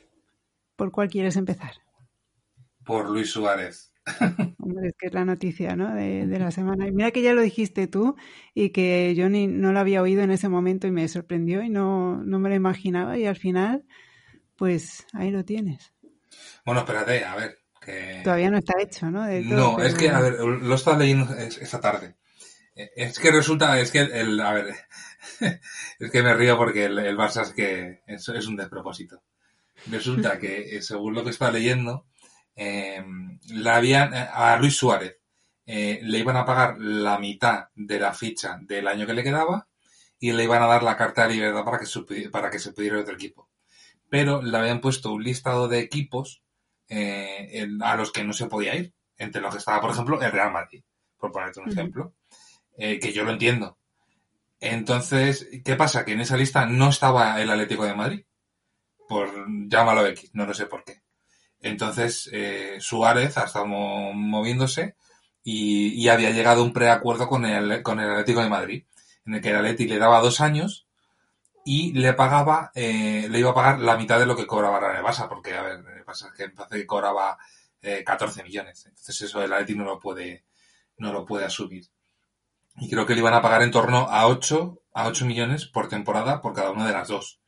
¿Por 0.76 0.90
cuál 0.90 1.08
quieres 1.08 1.36
empezar? 1.36 1.72
Por 2.84 3.10
Luis 3.10 3.30
Suárez. 3.30 3.92
Hombre, 4.58 4.88
es 4.88 4.94
que 4.98 5.06
es 5.06 5.14
la 5.14 5.24
noticia, 5.24 5.76
¿no? 5.76 5.94
De, 5.94 6.26
de, 6.26 6.38
la 6.38 6.50
semana. 6.50 6.86
Y 6.86 6.92
mira 6.92 7.10
que 7.10 7.22
ya 7.22 7.32
lo 7.32 7.40
dijiste 7.40 7.86
tú 7.86 8.16
y 8.52 8.70
que 8.70 9.14
yo 9.14 9.28
ni, 9.30 9.46
no 9.46 9.72
lo 9.72 9.78
había 9.80 10.02
oído 10.02 10.22
en 10.22 10.30
ese 10.30 10.48
momento 10.48 10.86
y 10.86 10.90
me 10.90 11.08
sorprendió 11.08 11.62
y 11.62 11.70
no, 11.70 12.22
no 12.22 12.38
me 12.38 12.50
lo 12.50 12.54
imaginaba 12.54 13.16
y 13.18 13.24
al 13.24 13.36
final, 13.36 13.84
pues 14.56 15.06
ahí 15.14 15.30
lo 15.30 15.44
tienes. 15.44 15.94
Bueno, 16.66 16.80
espérate, 16.80 17.24
a 17.24 17.34
ver, 17.34 17.58
Que... 17.84 18.20
Todavía 18.24 18.50
no 18.50 18.58
está 18.58 18.74
hecho, 18.80 19.10
¿no? 19.10 19.24
De 19.24 19.42
todo, 19.42 19.56
no, 19.56 19.76
pero- 19.76 19.88
es 19.88 19.94
que, 19.94 20.08
a 20.10 20.20
ver, 20.20 20.40
lo 20.40 20.74
estaba 20.74 20.98
leyendo 20.98 21.34
es- 21.36 21.58
esta 21.58 21.80
tarde. 21.80 22.16
Eh, 22.76 22.90
Es 22.96 23.18
que 23.18 23.30
resulta, 23.30 23.78
es 23.80 23.90
que 23.90 24.00
el, 24.00 24.40
a 24.40 24.52
ver, 24.52 24.74
es 25.98 26.10
que 26.10 26.22
me 26.22 26.34
río 26.34 26.56
porque 26.56 26.86
el, 26.86 26.98
el 26.98 27.16
Barça 27.16 27.42
es 27.42 27.52
que 27.52 28.00
es, 28.06 28.28
es 28.28 28.46
un 28.46 28.56
despropósito. 28.56 29.22
Resulta 29.86 30.38
que, 30.38 30.76
eh, 30.76 30.82
según 30.82 31.14
lo 31.14 31.24
que 31.24 31.30
estaba 31.30 31.50
leyendo, 31.52 32.06
eh, 32.56 33.04
la 33.48 33.76
habían, 33.76 34.14
eh, 34.14 34.28
a 34.32 34.56
Luis 34.56 34.76
Suárez 34.76 35.18
eh, 35.66 36.00
le 36.02 36.18
iban 36.18 36.36
a 36.36 36.44
pagar 36.44 36.76
la 36.78 37.18
mitad 37.18 37.68
de 37.74 37.98
la 37.98 38.12
ficha 38.14 38.58
del 38.62 38.86
año 38.88 39.06
que 39.06 39.14
le 39.14 39.22
quedaba 39.24 39.66
y 40.18 40.32
le 40.32 40.44
iban 40.44 40.62
a 40.62 40.66
dar 40.66 40.82
la 40.82 40.96
carta 40.96 41.26
de 41.26 41.34
libertad 41.34 41.64
para 41.64 41.78
que, 41.78 42.30
para 42.30 42.50
que 42.50 42.58
se 42.58 42.72
pudiera 42.72 42.98
otro 43.00 43.14
equipo. 43.14 43.50
Pero 44.08 44.40
le 44.42 44.56
habían 44.56 44.80
puesto 44.80 45.12
un 45.12 45.24
listado 45.24 45.66
de 45.68 45.80
equipos 45.80 46.42
eh, 46.96 47.66
a 47.82 47.96
los 47.96 48.12
que 48.12 48.24
no 48.24 48.32
se 48.32 48.46
podía 48.46 48.74
ir. 48.76 48.92
Entre 49.16 49.40
los 49.40 49.52
que 49.52 49.58
estaba, 49.58 49.80
por 49.80 49.90
ejemplo, 49.90 50.20
el 50.20 50.32
Real 50.32 50.52
Madrid, 50.52 50.82
por 51.18 51.30
ponerte 51.32 51.60
un 51.60 51.70
ejemplo. 51.70 52.14
Eh, 52.76 52.98
que 52.98 53.12
yo 53.12 53.22
lo 53.24 53.30
entiendo. 53.30 53.78
Entonces, 54.60 55.48
¿qué 55.64 55.76
pasa? 55.76 56.04
Que 56.04 56.12
en 56.12 56.20
esa 56.20 56.36
lista 56.36 56.66
no 56.66 56.88
estaba 56.88 57.40
el 57.40 57.50
Atlético 57.50 57.84
de 57.84 57.94
Madrid. 57.94 58.24
Por 59.08 59.28
llámalo 59.68 60.06
X, 60.06 60.30
no 60.32 60.46
lo 60.46 60.54
sé 60.54 60.66
por 60.66 60.82
qué. 60.84 61.02
Entonces, 61.60 62.28
eh, 62.32 62.76
Suárez 62.80 63.36
ha 63.38 63.44
estado 63.44 63.66
mo- 63.66 64.12
moviéndose 64.12 64.96
y, 65.42 65.88
y 65.94 66.08
había 66.08 66.30
llegado 66.30 66.62
un 66.64 66.72
preacuerdo 66.72 67.28
con 67.28 67.44
el, 67.44 67.82
con 67.82 68.00
el 68.00 68.10
Atlético 68.10 68.42
de 68.42 68.48
Madrid, 68.48 68.84
en 69.26 69.34
el 69.34 69.40
que 69.40 69.50
el 69.50 69.56
Atleti 69.56 69.86
le 69.86 69.98
daba 69.98 70.20
dos 70.20 70.40
años 70.40 70.83
y 71.64 71.92
le 71.94 72.12
pagaba, 72.12 72.70
eh, 72.74 73.26
le 73.30 73.38
iba 73.38 73.50
a 73.50 73.54
pagar 73.54 73.80
la 73.80 73.96
mitad 73.96 74.18
de 74.18 74.26
lo 74.26 74.36
que 74.36 74.46
cobraba 74.46 74.78
el 74.96 75.02
Barça, 75.02 75.28
porque, 75.28 75.54
a 75.54 75.62
ver, 75.62 75.84
es 76.06 76.26
que 76.36 76.50
parece 76.50 76.76
que 76.76 76.86
cobraba 76.86 77.38
eh, 77.80 78.04
14 78.04 78.42
millones. 78.42 78.86
Entonces 78.86 79.22
eso 79.22 79.42
el 79.42 79.52
Atleti 79.52 79.74
no 79.74 79.84
lo 79.84 79.98
puede, 79.98 80.44
no 80.98 81.12
lo 81.12 81.24
puede 81.24 81.46
asumir. 81.46 81.86
Y 82.76 82.90
creo 82.90 83.06
que 83.06 83.14
le 83.14 83.20
iban 83.20 83.34
a 83.34 83.42
pagar 83.42 83.62
en 83.62 83.70
torno 83.70 84.08
a 84.10 84.26
8, 84.26 84.82
a 84.92 85.06
8 85.06 85.24
millones 85.24 85.66
por 85.66 85.88
temporada 85.88 86.40
por 86.42 86.54
cada 86.54 86.70
una 86.70 86.86
de 86.86 86.92
las 86.92 87.08
dos. 87.08 87.40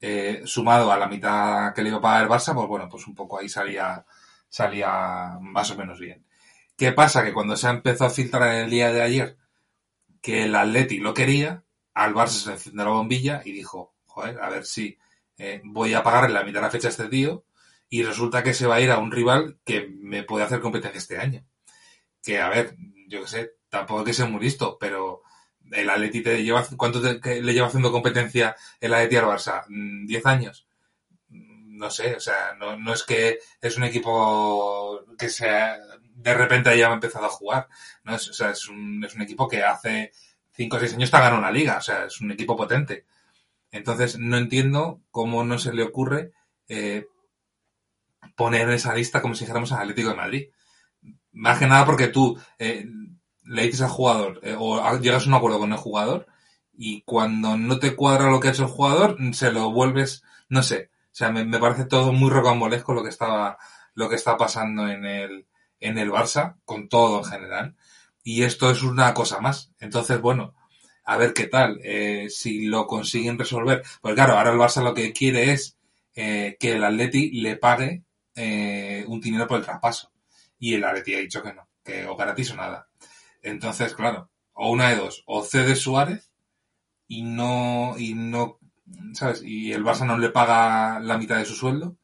Eh, 0.00 0.42
sumado 0.44 0.92
a 0.92 0.98
la 0.98 1.08
mitad 1.08 1.72
que 1.74 1.82
le 1.82 1.88
iba 1.88 1.98
a 1.98 2.02
pagar 2.02 2.24
el 2.24 2.28
Barça, 2.28 2.54
pues 2.54 2.68
bueno, 2.68 2.88
pues 2.90 3.06
un 3.06 3.14
poco 3.14 3.38
ahí 3.38 3.48
salía, 3.48 4.04
salía 4.48 5.38
más 5.40 5.70
o 5.70 5.76
menos 5.76 5.98
bien. 5.98 6.26
¿Qué 6.76 6.92
pasa? 6.92 7.24
Que 7.24 7.32
cuando 7.32 7.56
se 7.56 7.68
empezó 7.68 8.04
a 8.04 8.10
filtrar 8.10 8.54
en 8.54 8.64
el 8.64 8.70
día 8.70 8.92
de 8.92 9.00
ayer 9.00 9.38
que 10.20 10.44
el 10.44 10.54
Atleti 10.54 10.98
lo 10.98 11.14
quería, 11.14 11.62
al 11.96 12.14
Barça 12.14 12.38
se 12.44 12.52
encendió 12.52 12.84
la 12.84 12.90
bombilla 12.92 13.42
y 13.44 13.52
dijo, 13.52 13.94
joder, 14.06 14.40
a 14.40 14.50
ver 14.50 14.64
si 14.66 14.98
eh, 15.38 15.60
voy 15.64 15.94
a 15.94 16.02
pagarle 16.04 16.34
la 16.34 16.44
mitad 16.44 16.60
de 16.60 16.66
la 16.66 16.70
fecha 16.70 16.88
este 16.88 17.08
tío 17.08 17.44
y 17.88 18.02
resulta 18.04 18.42
que 18.44 18.54
se 18.54 18.66
va 18.66 18.76
a 18.76 18.80
ir 18.80 18.90
a 18.92 18.98
un 18.98 19.12
rival 19.12 19.58
que 19.64 19.88
me 19.88 20.22
puede 20.24 20.44
hacer 20.44 20.60
competencia 20.60 20.98
este 20.98 21.18
año. 21.18 21.44
Que, 22.22 22.40
a 22.40 22.48
ver, 22.48 22.76
yo 23.08 23.22
qué 23.22 23.28
sé, 23.28 23.52
tampoco 23.68 24.00
hay 24.00 24.06
que 24.06 24.14
ser 24.14 24.28
muy 24.28 24.40
listo, 24.42 24.76
pero 24.80 25.22
el 25.72 25.90
Atleti 25.90 26.22
te 26.22 26.42
lleva, 26.44 26.66
¿cuánto 26.76 27.00
le 27.00 27.52
lleva 27.54 27.68
haciendo 27.68 27.92
competencia 27.92 28.56
el 28.80 28.94
Atleti 28.94 29.16
al 29.16 29.26
Barça? 29.26 29.64
Mm, 29.68 30.06
¿10 30.06 30.26
años? 30.26 30.66
Mm, 31.28 31.78
No 31.78 31.90
sé, 31.90 32.16
o 32.16 32.20
sea, 32.20 32.54
no, 32.58 32.76
no 32.78 32.92
es 32.94 33.02
que 33.04 33.38
es 33.60 33.76
un 33.76 33.84
equipo 33.84 35.02
que 35.18 35.28
sea, 35.28 35.78
de 36.00 36.34
repente 36.34 36.70
haya 36.70 36.92
empezado 36.92 37.26
a 37.26 37.30
jugar, 37.30 37.68
¿no? 38.04 38.16
Es, 38.16 38.28
o 38.30 38.32
sea, 38.34 38.50
es 38.50 38.68
un, 38.68 39.04
es 39.04 39.14
un 39.14 39.22
equipo 39.22 39.48
que 39.48 39.62
hace 39.62 40.12
5 40.56 40.76
o 40.76 40.80
6 40.80 40.94
años 40.94 41.04
está 41.04 41.20
ganando 41.20 41.40
una 41.40 41.50
liga, 41.50 41.76
o 41.78 41.82
sea, 41.82 42.06
es 42.06 42.20
un 42.20 42.32
equipo 42.32 42.56
potente. 42.56 43.04
Entonces, 43.70 44.18
no 44.18 44.36
entiendo 44.36 45.00
cómo 45.10 45.44
no 45.44 45.58
se 45.58 45.72
le 45.72 45.82
ocurre 45.82 46.32
eh, 46.68 47.06
poner 48.36 48.62
en 48.62 48.74
esa 48.74 48.94
lista 48.94 49.20
como 49.20 49.34
si 49.34 49.44
dijéramos 49.44 49.72
al 49.72 49.82
Atlético 49.82 50.10
de 50.10 50.14
Madrid. 50.16 50.48
Más 51.32 51.58
que 51.58 51.66
nada 51.66 51.84
porque 51.84 52.08
tú 52.08 52.38
eh, 52.58 52.86
le 53.44 53.62
dices 53.62 53.82
al 53.82 53.90
jugador 53.90 54.40
eh, 54.42 54.56
o 54.58 54.98
llegas 54.98 55.24
a 55.24 55.28
un 55.28 55.34
acuerdo 55.34 55.58
con 55.58 55.72
el 55.72 55.78
jugador 55.78 56.26
y 56.72 57.02
cuando 57.02 57.56
no 57.56 57.78
te 57.78 57.94
cuadra 57.94 58.30
lo 58.30 58.40
que 58.40 58.48
ha 58.48 58.50
hecho 58.52 58.64
el 58.64 58.70
jugador, 58.70 59.16
se 59.32 59.52
lo 59.52 59.70
vuelves, 59.70 60.22
no 60.48 60.62
sé. 60.62 60.90
O 61.06 61.16
sea, 61.16 61.30
me, 61.30 61.44
me 61.44 61.58
parece 61.58 61.84
todo 61.86 62.12
muy 62.12 62.30
rocambolesco 62.30 62.92
lo 62.92 63.02
que 63.02 63.08
estaba, 63.08 63.58
lo 63.94 64.08
que 64.08 64.16
está 64.16 64.36
pasando 64.36 64.88
en 64.88 65.04
el, 65.04 65.46
en 65.80 65.98
el 65.98 66.10
Barça, 66.10 66.56
con 66.64 66.88
todo 66.88 67.18
en 67.18 67.24
general. 67.24 67.76
Y 68.26 68.42
esto 68.42 68.68
es 68.72 68.82
una 68.82 69.14
cosa 69.14 69.38
más. 69.40 69.70
Entonces, 69.78 70.20
bueno, 70.20 70.52
a 71.04 71.16
ver 71.16 71.32
qué 71.32 71.46
tal, 71.46 71.78
eh, 71.84 72.26
si 72.28 72.66
lo 72.66 72.88
consiguen 72.88 73.38
resolver. 73.38 73.84
Pues 74.02 74.16
claro, 74.16 74.32
ahora 74.32 74.50
el 74.50 74.58
Barça 74.58 74.82
lo 74.82 74.94
que 74.94 75.12
quiere 75.12 75.52
es 75.52 75.78
eh, 76.16 76.56
que 76.58 76.72
el 76.72 76.82
Atleti 76.82 77.30
le 77.40 77.54
pague 77.54 78.02
eh, 78.34 79.04
un 79.06 79.20
dinero 79.20 79.46
por 79.46 79.60
el 79.60 79.64
traspaso. 79.64 80.10
Y 80.58 80.74
el 80.74 80.82
Atleti 80.82 81.14
ha 81.14 81.20
dicho 81.20 81.40
que 81.40 81.54
no, 81.54 81.68
que 81.84 82.04
o 82.04 82.16
gratis 82.16 82.50
o 82.50 82.56
nada. 82.56 82.88
Entonces, 83.42 83.94
claro, 83.94 84.28
o 84.54 84.72
una 84.72 84.90
de 84.90 84.96
dos, 84.96 85.22
o 85.26 85.44
cede 85.44 85.76
Suárez 85.76 86.32
y 87.06 87.22
no, 87.22 87.94
y 87.96 88.14
no, 88.14 88.58
¿sabes? 89.12 89.40
Y 89.44 89.72
el 89.72 89.84
Barça 89.84 90.04
no 90.04 90.18
le 90.18 90.30
paga 90.30 90.98
la 90.98 91.16
mitad 91.16 91.36
de 91.36 91.44
su 91.44 91.54
sueldo, 91.54 91.96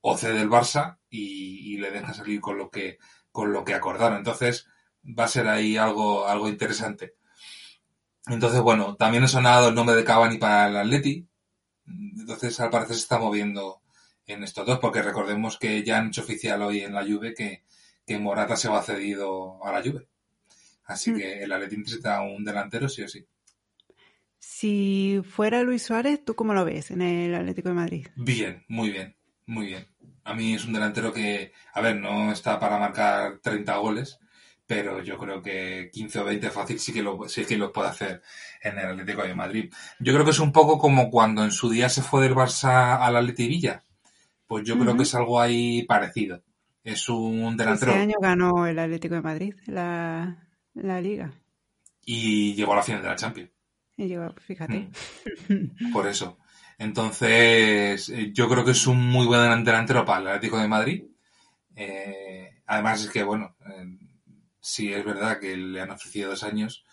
o 0.00 0.16
cede 0.16 0.40
el 0.40 0.48
Barça 0.48 0.96
y, 1.10 1.74
y 1.74 1.76
le 1.76 1.90
deja 1.90 2.14
salir 2.14 2.40
con 2.40 2.56
lo 2.56 2.70
que, 2.70 2.96
con 3.30 3.52
lo 3.52 3.66
que 3.66 3.74
acordaron. 3.74 4.16
Entonces, 4.16 4.66
va 5.18 5.24
a 5.24 5.28
ser 5.28 5.48
ahí 5.48 5.76
algo, 5.76 6.26
algo 6.26 6.48
interesante. 6.48 7.14
Entonces, 8.26 8.60
bueno, 8.60 8.96
también 8.96 9.24
ha 9.24 9.28
sonado 9.28 9.68
el 9.70 9.74
nombre 9.74 9.96
de 9.96 10.04
Cavani 10.04 10.38
para 10.38 10.68
el 10.68 10.76
Atleti. 10.76 11.26
Entonces, 11.86 12.58
al 12.60 12.70
parecer 12.70 12.96
se 12.96 13.02
está 13.02 13.18
moviendo 13.18 13.82
en 14.26 14.44
estos 14.44 14.66
dos, 14.66 14.78
porque 14.78 15.02
recordemos 15.02 15.58
que 15.58 15.82
ya 15.82 15.98
han 15.98 16.08
hecho 16.08 16.22
oficial 16.22 16.60
hoy 16.62 16.80
en 16.80 16.94
la 16.94 17.04
Juve 17.04 17.34
que, 17.34 17.64
que 18.06 18.18
Morata 18.18 18.56
se 18.56 18.68
va 18.68 18.82
cedido 18.82 19.64
a 19.64 19.72
la 19.72 19.82
Juve. 19.82 20.08
Así 20.84 21.12
Mm. 21.12 21.16
que 21.16 21.42
el 21.44 21.52
Atleti 21.52 21.76
necesita 21.78 22.20
un 22.22 22.44
delantero 22.44 22.88
sí 22.88 23.02
o 23.02 23.08
sí. 23.08 23.26
Si 24.40 25.20
fuera 25.28 25.62
Luis 25.62 25.82
Suárez, 25.84 26.24
¿tú 26.24 26.34
cómo 26.34 26.52
lo 26.54 26.64
ves 26.64 26.90
en 26.90 27.02
el 27.02 27.34
Atlético 27.34 27.68
de 27.68 27.74
Madrid? 27.76 28.06
Bien, 28.16 28.64
muy 28.68 28.90
bien, 28.90 29.16
muy 29.46 29.66
bien. 29.66 29.86
A 30.24 30.34
mí 30.34 30.54
es 30.54 30.64
un 30.66 30.72
delantero 30.74 31.12
que, 31.12 31.52
a 31.72 31.80
ver, 31.80 31.96
no 31.96 32.30
está 32.32 32.58
para 32.60 32.78
marcar 32.78 33.38
30 33.40 33.76
goles, 33.76 34.18
pero 34.68 35.02
yo 35.02 35.16
creo 35.18 35.42
que 35.42 35.88
15 35.90 36.18
o 36.20 36.24
20 36.26 36.50
fácil 36.50 36.78
sí 36.78 36.92
que 36.92 37.02
lo, 37.02 37.26
sí 37.26 37.46
que 37.46 37.56
lo 37.56 37.72
puede 37.72 37.88
hacer 37.88 38.22
en 38.62 38.78
el 38.78 38.90
Atlético 38.90 39.22
de 39.22 39.34
Madrid. 39.34 39.72
Yo 39.98 40.12
creo 40.12 40.26
que 40.26 40.32
es 40.32 40.38
un 40.40 40.52
poco 40.52 40.78
como 40.78 41.10
cuando 41.10 41.42
en 41.42 41.50
su 41.50 41.70
día 41.70 41.88
se 41.88 42.02
fue 42.02 42.22
del 42.22 42.34
Barça 42.34 42.98
al 43.00 43.16
Atleti 43.16 43.48
Villa. 43.48 43.82
Pues 44.46 44.66
yo 44.66 44.78
creo 44.78 44.94
que 44.94 45.04
es 45.04 45.14
algo 45.14 45.40
ahí 45.40 45.84
parecido. 45.84 46.42
Es 46.84 47.08
un 47.08 47.56
delantero 47.56 47.92
Ese 47.92 48.00
año 48.02 48.16
ganó 48.20 48.66
el 48.66 48.78
Atlético 48.78 49.14
de 49.14 49.22
Madrid 49.22 49.54
la, 49.66 50.46
la 50.74 51.00
liga. 51.00 51.32
y 52.04 52.54
llegó 52.54 52.74
a 52.74 52.76
la 52.76 52.82
final 52.82 53.00
de 53.02 53.08
la 53.08 53.16
Champions. 53.16 53.50
Y 53.96 54.06
llegó, 54.06 54.32
fíjate. 54.38 54.90
Mm. 55.48 55.90
Por 55.92 56.06
eso. 56.06 56.38
Entonces, 56.78 58.08
eh, 58.10 58.32
yo 58.34 58.48
creo 58.48 58.64
que 58.66 58.72
es 58.72 58.86
un 58.86 59.02
muy 59.04 59.26
buen 59.26 59.64
delantero 59.64 60.04
para 60.04 60.20
el 60.20 60.26
Atlético 60.28 60.58
de 60.58 60.68
Madrid. 60.68 61.04
Eh, 61.74 62.60
además 62.66 63.02
es 63.04 63.10
que, 63.10 63.22
bueno, 63.24 63.56
eh, 63.66 63.98
sí 64.60 64.92
es 64.92 65.04
verdad 65.04 65.38
que 65.40 65.56
le 65.56 65.80
han 65.80 65.90
ofrecido 65.90 66.30
dos 66.30 66.42
años. 66.42 66.84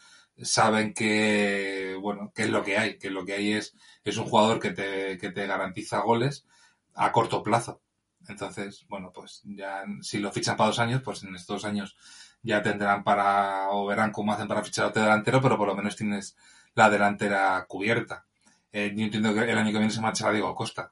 Saben 0.41 0.93
que, 0.93 1.97
bueno, 2.01 2.31
que 2.35 2.43
es 2.43 2.49
lo 2.49 2.63
que 2.63 2.77
hay, 2.77 2.97
que 2.97 3.09
lo 3.09 3.25
que 3.25 3.33
hay 3.33 3.53
es, 3.53 3.75
es 4.03 4.17
un 4.17 4.25
jugador 4.25 4.59
que 4.59 4.71
te, 4.71 5.17
que 5.17 5.31
te 5.31 5.47
garantiza 5.47 5.99
goles 5.99 6.45
a 6.93 7.11
corto 7.11 7.41
plazo. 7.43 7.81
Entonces, 8.27 8.85
bueno, 8.89 9.11
pues 9.13 9.41
ya 9.45 9.83
si 10.01 10.19
lo 10.19 10.31
fichan 10.31 10.57
para 10.57 10.69
dos 10.69 10.79
años, 10.79 11.01
pues 11.03 11.23
en 11.23 11.35
estos 11.35 11.61
dos 11.61 11.65
años 11.65 11.95
ya 12.41 12.61
tendrán 12.61 13.03
para, 13.03 13.69
o 13.69 13.85
verán 13.85 14.11
cómo 14.11 14.33
hacen 14.33 14.47
para 14.47 14.63
fichar 14.63 14.85
a 14.85 14.87
otro 14.89 15.01
delantero, 15.01 15.41
pero 15.41 15.57
por 15.57 15.67
lo 15.67 15.75
menos 15.75 15.95
tienes 15.95 16.35
la 16.73 16.89
delantera 16.89 17.65
cubierta. 17.67 18.25
Eh, 18.71 18.93
yo 18.95 19.05
entiendo 19.05 19.33
que 19.33 19.49
el 19.49 19.57
año 19.57 19.71
que 19.71 19.77
viene 19.77 19.91
se 19.91 20.01
marcha 20.01 20.31
Diego 20.31 20.53
Costa. 20.55 20.91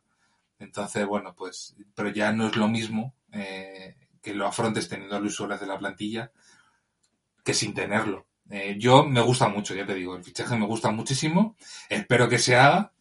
Entonces, 0.59 1.05
bueno, 1.05 1.35
pues, 1.35 1.75
pero 1.95 2.09
ya 2.09 2.31
no 2.31 2.47
es 2.47 2.55
lo 2.55 2.67
mismo 2.67 3.13
eh, 3.31 3.97
que 4.21 4.33
lo 4.33 4.47
afrontes 4.47 4.87
teniendo 4.87 5.15
a 5.15 5.19
Luis 5.19 5.35
Suárez 5.35 5.59
de 5.59 5.67
la 5.67 5.77
plantilla 5.77 6.31
que 7.43 7.53
sin 7.53 7.73
tenerlo. 7.73 8.27
Eh, 8.49 8.75
yo 8.77 9.05
me 9.05 9.21
gusta 9.21 9.47
mucho, 9.47 9.73
ya 9.75 9.85
te 9.85 9.95
digo, 9.95 10.15
el 10.15 10.23
fichaje 10.23 10.55
me 10.57 10.65
gusta 10.65 10.91
muchísimo. 10.91 11.55
Espero 11.89 12.29
que 12.29 12.39
se 12.39 12.55
haga 12.55 12.93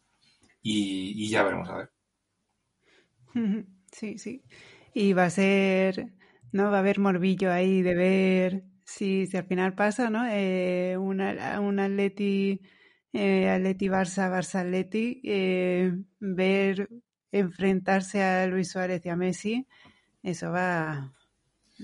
y, 0.61 1.29
ya 1.29 1.43
veremos 1.43 1.69
a 1.69 1.77
ver. 1.77 1.91
Sí, 3.91 4.17
sí. 4.17 4.43
Y 4.95 5.13
va 5.13 5.25
a 5.25 5.29
ser, 5.29 6.13
¿no? 6.51 6.71
Va 6.71 6.77
a 6.77 6.79
haber 6.79 6.99
morbillo 6.99 7.51
ahí 7.51 7.83
de 7.83 7.93
ver 7.93 8.63
si, 8.83 9.27
si 9.27 9.37
al 9.37 9.45
final 9.45 9.75
pasa, 9.75 10.09
¿no? 10.09 10.25
Eh, 10.27 10.97
un 10.97 11.21
Atleti, 11.21 12.59
eh, 13.13 13.49
Atleti 13.49 13.87
Barça, 13.89 14.29
Barça 14.31 14.61
Atleti, 14.61 15.21
eh, 15.23 15.93
ver 16.19 16.89
enfrentarse 17.31 18.23
a 18.23 18.47
Luis 18.47 18.71
Suárez 18.71 19.05
y 19.05 19.09
a 19.09 19.15
Messi, 19.15 19.67
eso 20.23 20.51
va, 20.51 21.13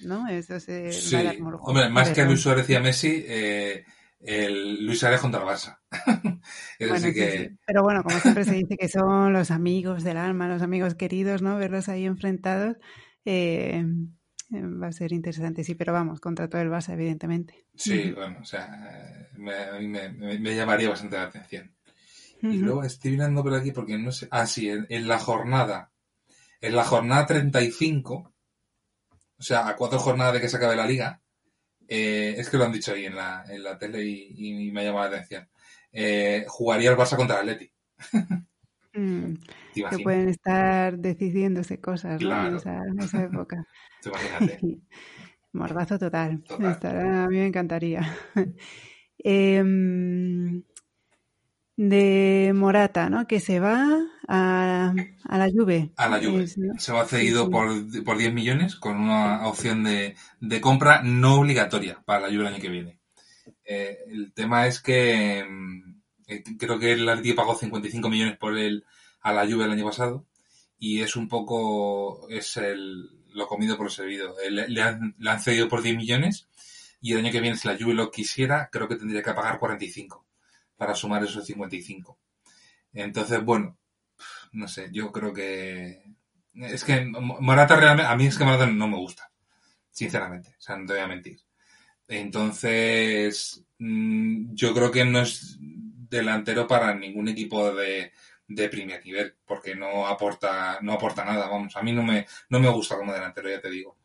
¿no? 0.05 0.27
Eso 0.27 0.59
Sí, 0.59 1.37
morbo. 1.39 1.63
hombre, 1.63 1.89
más 1.89 2.11
que 2.11 2.21
a 2.21 2.25
Luis 2.25 2.41
Suárez 2.41 2.69
y 2.69 2.75
a 2.75 2.79
Messi, 2.81 3.23
eh, 3.27 3.85
el 4.19 4.85
Luis 4.85 4.99
Suárez 4.99 5.21
contra 5.21 5.41
el 5.41 5.47
Barça. 5.47 5.79
Bueno, 6.87 6.97
sí 6.97 7.13
que... 7.13 7.31
sí. 7.31 7.49
Pero 7.65 7.83
bueno, 7.83 8.03
como 8.03 8.19
siempre 8.19 8.45
se 8.45 8.55
dice 8.55 8.77
que 8.77 8.87
son 8.89 9.33
los 9.33 9.51
amigos 9.51 10.03
del 10.03 10.17
alma, 10.17 10.47
los 10.47 10.61
amigos 10.61 10.95
queridos, 10.95 11.41
¿no? 11.41 11.57
Verlos 11.57 11.89
ahí 11.89 12.05
enfrentados. 12.05 12.77
eh, 13.25 13.85
eh, 14.51 14.61
va 14.63 14.87
a 14.87 14.91
ser 14.91 15.11
interesante, 15.13 15.63
sí, 15.63 15.75
pero 15.75 15.93
vamos, 15.93 16.19
contra 16.19 16.49
todo 16.49 16.61
el 16.61 16.69
Barça, 16.69 16.93
evidentemente. 16.93 17.67
Sí, 17.75 18.11
bueno, 18.11 18.39
o 18.41 18.45
sea, 18.45 19.29
me, 19.37 19.79
me, 19.87 20.39
me, 20.39 20.55
llamaría 20.55 20.89
bastante 20.89 21.17
la 21.17 21.23
atención. 21.23 21.71
Y 22.41 22.57
luego 22.57 22.83
estoy 22.83 23.11
mirando 23.11 23.43
por 23.43 23.53
aquí 23.53 23.71
porque 23.71 23.97
no 23.97 24.11
sé. 24.11 24.27
Ah, 24.31 24.45
sí, 24.47 24.69
en, 24.69 25.07
la 25.07 25.19
jornada. 25.19 25.91
En 26.61 26.75
la 26.75 26.83
jornada 26.83 27.25
35, 27.27 28.33
o 29.39 29.43
sea, 29.43 29.67
a 29.67 29.75
cuatro 29.75 29.99
jornadas 29.99 30.33
de 30.33 30.41
que 30.41 30.49
se 30.49 30.57
acabe 30.57 30.75
la 30.75 30.85
liga, 30.85 31.21
eh, 31.87 32.35
es 32.37 32.49
que 32.49 32.57
lo 32.57 32.65
han 32.65 32.71
dicho 32.71 32.93
ahí 32.93 33.05
en 33.05 33.15
la, 33.15 33.43
en 33.47 33.63
la 33.63 33.77
tele 33.77 34.03
y, 34.03 34.71
me 34.71 34.81
ha 34.81 34.83
llamado 34.83 35.09
la 35.09 35.15
atención. 35.15 35.49
Eh, 35.91 36.45
jugaría 36.47 36.91
el 36.91 36.97
Barça 36.97 37.15
contra 37.15 37.41
el 37.41 37.49
Atleti. 37.49 37.71
Mm, 38.91 39.35
que 39.75 39.99
pueden 39.99 40.29
estar 40.29 40.97
decidiéndose 40.97 41.79
cosas 41.79 42.19
¿no? 42.19 42.47
en, 42.47 42.55
esa, 42.55 42.81
época. 43.23 43.63
Mordazo 45.53 45.99
total. 45.99 46.43
a 46.49 47.27
mí 47.29 47.37
me 47.37 47.45
encantaría. 47.45 48.17
Em, 49.19 50.63
de 51.79 52.51
Morata, 52.53 53.09
¿no? 53.09 53.25
Que 53.25 53.39
se 53.39 53.61
va 53.61 54.05
a, 54.27 54.93
a 55.23 55.37
la 55.37 55.49
Juve. 55.49 55.91
A 55.95 56.09
la 56.09 56.19
Juve. 56.19 56.45
Se 56.45 56.91
va 56.91 57.05
cedido 57.05 57.49
por, 57.49 57.69
por 58.03 58.17
10 58.17 58.33
millones 58.33 58.75
con 58.75 58.97
una 58.97 59.47
opción 59.47 59.85
de, 59.85 60.17
de, 60.41 60.59
compra 60.59 61.01
no 61.03 61.35
obligatoria 61.35 62.01
para 62.03 62.19
la 62.19 62.27
Juve 62.27 62.41
el 62.41 62.47
año 62.47 62.59
que 62.59 62.69
viene. 62.69 62.99
Eh, 63.63 63.97
el 64.09 64.33
tema 64.33 64.67
es 64.67 64.81
que 64.81 65.39
em, 65.39 66.01
eh, 66.27 66.43
creo 66.57 66.79
que 66.79 66.91
el 66.91 67.07
Atleti 67.07 67.31
pagó 67.31 67.55
55 67.55 68.09
millones 68.09 68.37
por 68.37 68.57
él 68.57 68.83
a 69.21 69.31
la 69.31 69.45
Juve 69.45 69.63
el 69.63 69.71
año 69.71 69.85
pasado 69.85 70.25
y 70.77 70.99
es 70.99 71.15
un 71.15 71.29
poco 71.29 72.27
es 72.29 72.57
el 72.57 73.09
lo 73.29 73.47
comido 73.47 73.77
por 73.77 73.85
lo 73.85 73.89
servido. 73.89 74.35
Le, 74.49 74.67
le, 74.67 74.81
han, 74.81 75.15
le 75.17 75.29
han 75.29 75.39
cedido 75.39 75.69
por 75.69 75.81
10 75.81 75.95
millones 75.95 76.49
y 76.99 77.13
el 77.13 77.19
año 77.19 77.31
que 77.31 77.39
viene 77.39 77.55
si 77.55 77.69
la 77.69 77.77
Juve 77.79 77.93
lo 77.93 78.11
quisiera 78.11 78.67
creo 78.69 78.89
que 78.89 78.97
tendría 78.97 79.23
que 79.23 79.33
pagar 79.33 79.59
45 79.59 80.25
para 80.79 80.95
sumar 80.95 81.21
esos 81.25 81.45
55. 81.45 82.17
Entonces, 82.93 83.43
bueno, 83.43 83.77
no 84.53 84.67
sé, 84.69 84.89
yo 84.93 85.11
creo 85.11 85.33
que... 85.33 86.01
Es 86.53 86.85
que 86.85 87.05
Morata 87.05 87.75
realmente, 87.75 88.09
a 88.09 88.15
mí 88.15 88.25
es 88.25 88.37
que 88.37 88.45
Morata 88.45 88.65
no 88.65 88.87
me 88.87 88.95
gusta, 88.95 89.29
sinceramente, 89.91 90.55
o 90.57 90.61
sea, 90.61 90.77
no 90.77 90.85
te 90.85 90.93
voy 90.93 91.01
a 91.01 91.07
mentir. 91.07 91.41
Entonces, 92.07 93.61
mm, 93.77 94.55
yo 94.55 94.73
creo 94.73 94.89
que 94.89 95.03
no 95.03 95.21
es 95.21 95.57
delantero 95.59 96.65
para 96.65 96.95
ningún 96.95 97.27
equipo 97.27 97.73
de, 97.73 98.13
de 98.47 98.69
primer 98.69 99.05
nivel, 99.05 99.35
porque 99.45 99.75
no 99.75 100.07
aporta, 100.07 100.79
no 100.81 100.93
aporta 100.93 101.25
nada, 101.25 101.49
vamos, 101.49 101.75
a 101.75 101.81
mí 101.81 101.91
no 101.91 102.03
me, 102.03 102.25
no 102.47 102.59
me 102.61 102.69
gusta 102.69 102.95
como 102.95 103.13
delantero, 103.13 103.49
ya 103.49 103.59
te 103.61 103.69
digo. 103.69 103.97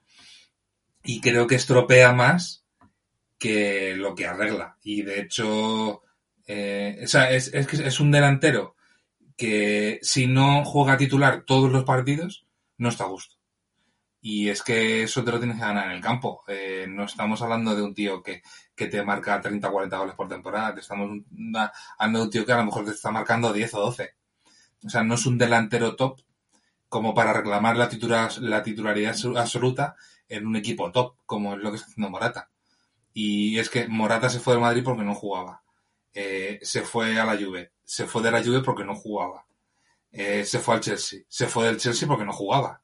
Y 1.04 1.20
creo 1.20 1.46
que 1.46 1.54
estropea 1.54 2.12
más 2.12 2.66
que 3.38 3.94
lo 3.94 4.14
que 4.14 4.26
arregla. 4.26 4.76
Y 4.82 5.02
de 5.02 5.20
hecho, 5.20 6.03
eh, 6.46 7.00
o 7.04 7.06
sea, 7.06 7.30
es, 7.30 7.52
es, 7.54 7.72
es 7.72 8.00
un 8.00 8.10
delantero 8.10 8.76
que 9.36 9.98
si 10.02 10.26
no 10.26 10.64
juega 10.64 10.96
titular 10.96 11.44
todos 11.46 11.70
los 11.70 11.84
partidos, 11.84 12.46
no 12.78 12.88
está 12.88 13.04
a 13.04 13.08
gusto. 13.08 13.36
Y 14.20 14.48
es 14.48 14.62
que 14.62 15.02
eso 15.02 15.22
te 15.22 15.32
lo 15.32 15.38
tienes 15.38 15.58
que 15.58 15.64
ganar 15.64 15.86
en 15.86 15.92
el 15.92 16.00
campo. 16.00 16.44
Eh, 16.48 16.86
no 16.88 17.04
estamos 17.04 17.42
hablando 17.42 17.76
de 17.76 17.82
un 17.82 17.92
tío 17.92 18.22
que, 18.22 18.42
que 18.74 18.86
te 18.86 19.02
marca 19.02 19.38
30 19.38 19.68
o 19.68 19.72
40 19.72 19.98
goles 19.98 20.14
por 20.14 20.28
temporada. 20.28 20.74
Te 20.74 20.80
estamos 20.80 21.20
hablando 21.98 22.18
de 22.20 22.24
un 22.24 22.30
tío 22.30 22.46
que 22.46 22.52
a 22.52 22.56
lo 22.56 22.64
mejor 22.64 22.86
te 22.86 22.92
está 22.92 23.10
marcando 23.10 23.52
10 23.52 23.74
o 23.74 23.80
12. 23.80 24.14
O 24.86 24.88
sea, 24.88 25.02
no 25.02 25.14
es 25.14 25.26
un 25.26 25.36
delantero 25.36 25.94
top 25.94 26.20
como 26.88 27.12
para 27.12 27.32
reclamar 27.34 27.76
la, 27.76 27.88
titular, 27.88 28.30
la 28.38 28.62
titularidad 28.62 29.14
absoluta 29.36 29.96
en 30.28 30.46
un 30.46 30.56
equipo 30.56 30.90
top, 30.90 31.16
como 31.26 31.54
es 31.54 31.60
lo 31.60 31.70
que 31.70 31.76
está 31.76 31.88
haciendo 31.88 32.08
Morata. 32.08 32.50
Y 33.12 33.58
es 33.58 33.68
que 33.68 33.88
Morata 33.88 34.30
se 34.30 34.40
fue 34.40 34.54
de 34.54 34.60
Madrid 34.60 34.84
porque 34.84 35.02
no 35.02 35.14
jugaba. 35.14 35.63
Se 36.14 36.82
fue 36.82 37.18
a 37.18 37.24
la 37.24 37.36
Juve. 37.36 37.72
Se 37.84 38.06
fue 38.06 38.22
de 38.22 38.30
la 38.30 38.42
Juve 38.42 38.62
porque 38.62 38.84
no 38.84 38.94
jugaba. 38.94 39.44
Eh, 40.16 40.44
se 40.44 40.60
fue 40.60 40.76
al 40.76 40.80
Chelsea. 40.80 41.22
Se 41.28 41.48
fue 41.48 41.66
del 41.66 41.76
Chelsea 41.76 42.06
porque 42.06 42.24
no 42.24 42.32
jugaba. 42.32 42.80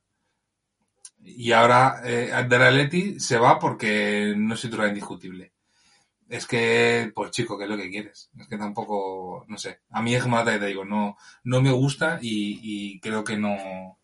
Y 1.23 1.53
ahora 1.53 2.01
eh, 2.05 2.33
Atleti 2.33 3.21
se 3.21 3.39
va 3.39 3.59
porque 3.59 4.35
no 4.37 4.55
es 4.55 4.61
titular 4.61 4.89
indiscutible. 4.89 5.53
Es 6.29 6.47
que, 6.47 7.13
pues 7.15 7.31
chico, 7.31 7.57
¿qué 7.57 7.65
es 7.65 7.71
lo 7.71 7.77
que 7.77 7.91
quieres? 7.91 8.31
Es 8.39 8.49
que 8.49 8.57
tampoco, 8.57 9.45
no 9.49 9.59
sé. 9.59 9.81
A 9.91 10.03
mí 10.03 10.15
es 10.15 10.23
como 10.23 10.43
te 10.45 10.59
digo, 10.65 10.85
no, 10.85 11.17
no 11.45 11.61
me 11.61 11.73
gusta 11.73 12.19
y, 12.23 13.01
creo 13.01 13.25
que 13.25 13.37
no, 13.37 13.99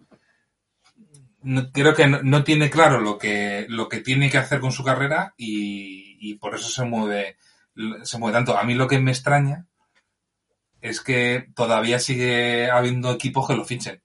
creo 1.73 1.95
que 1.95 2.07
no, 2.07 2.45
tiene 2.45 2.69
claro 2.71 3.01
lo 3.01 3.19
que, 3.19 3.67
lo 3.69 3.89
que 3.89 4.01
tiene 4.01 4.31
que 4.31 4.39
hacer 4.39 4.61
con 4.61 4.73
su 4.73 4.85
carrera 4.85 5.35
y, 5.37 6.17
y 6.21 6.35
por 6.35 6.55
eso 6.55 6.69
se 6.69 6.85
mueve 6.85 7.37
se 8.03 8.19
mueve 8.19 8.37
tanto. 8.37 8.57
A 8.57 8.65
mí 8.65 8.75
lo 8.75 8.89
que 8.89 8.99
me 8.99 9.11
extraña 9.11 9.67
es 10.81 11.01
que 11.01 11.49
todavía 11.55 11.99
sigue 11.99 12.71
habiendo 12.71 13.13
equipos 13.13 13.47
que 13.47 13.55
lo 13.55 13.65
fichen. 13.65 14.03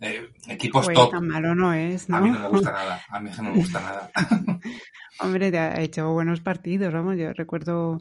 Eh, 0.00 0.28
equipos 0.48 0.92
top. 0.92 1.12
tan 1.12 1.28
malo 1.28 1.54
no 1.54 1.72
es, 1.72 2.08
¿no? 2.08 2.16
A 2.16 2.20
mí 2.20 2.30
no 2.30 2.40
me 2.40 2.48
gusta 2.48 2.72
nada. 2.72 3.00
A 3.08 3.20
mí 3.20 3.30
no 3.36 3.42
me 3.44 3.52
gusta 3.52 3.80
nada. 3.80 4.10
Hombre, 5.20 5.50
te 5.52 5.58
ha 5.58 5.80
hecho 5.80 6.12
buenos 6.12 6.40
partidos, 6.40 6.92
vamos. 6.92 7.16
Yo 7.16 7.32
recuerdo, 7.32 8.00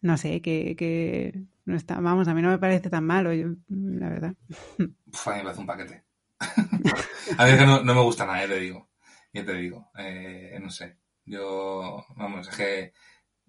no 0.00 0.16
sé, 0.16 0.40
que, 0.40 0.74
que 0.76 1.44
no 1.66 1.76
está, 1.76 2.00
vamos, 2.00 2.28
a 2.28 2.34
mí 2.34 2.40
no 2.40 2.48
me 2.48 2.58
parece 2.58 2.88
tan 2.88 3.04
malo, 3.04 3.34
yo, 3.34 3.48
la 3.68 4.08
verdad. 4.08 4.34
Uf, 5.06 5.28
a 5.28 5.32
mí 5.32 5.36
me 5.36 5.42
parece 5.42 5.60
un 5.60 5.66
paquete. 5.66 6.04
a 6.40 7.44
mí 7.44 7.50
es 7.50 7.58
que 7.58 7.66
no, 7.66 7.82
no, 7.82 7.94
me 7.94 8.00
gusta 8.00 8.24
nada, 8.24 8.44
eh, 8.44 8.48
te 8.48 8.60
digo. 8.60 8.88
Ya 9.34 9.44
te 9.44 9.52
digo. 9.52 9.90
Eh, 9.98 10.58
no 10.62 10.70
sé. 10.70 10.96
Yo, 11.26 12.06
vamos, 12.16 12.48
es 12.48 12.56
que 12.56 12.92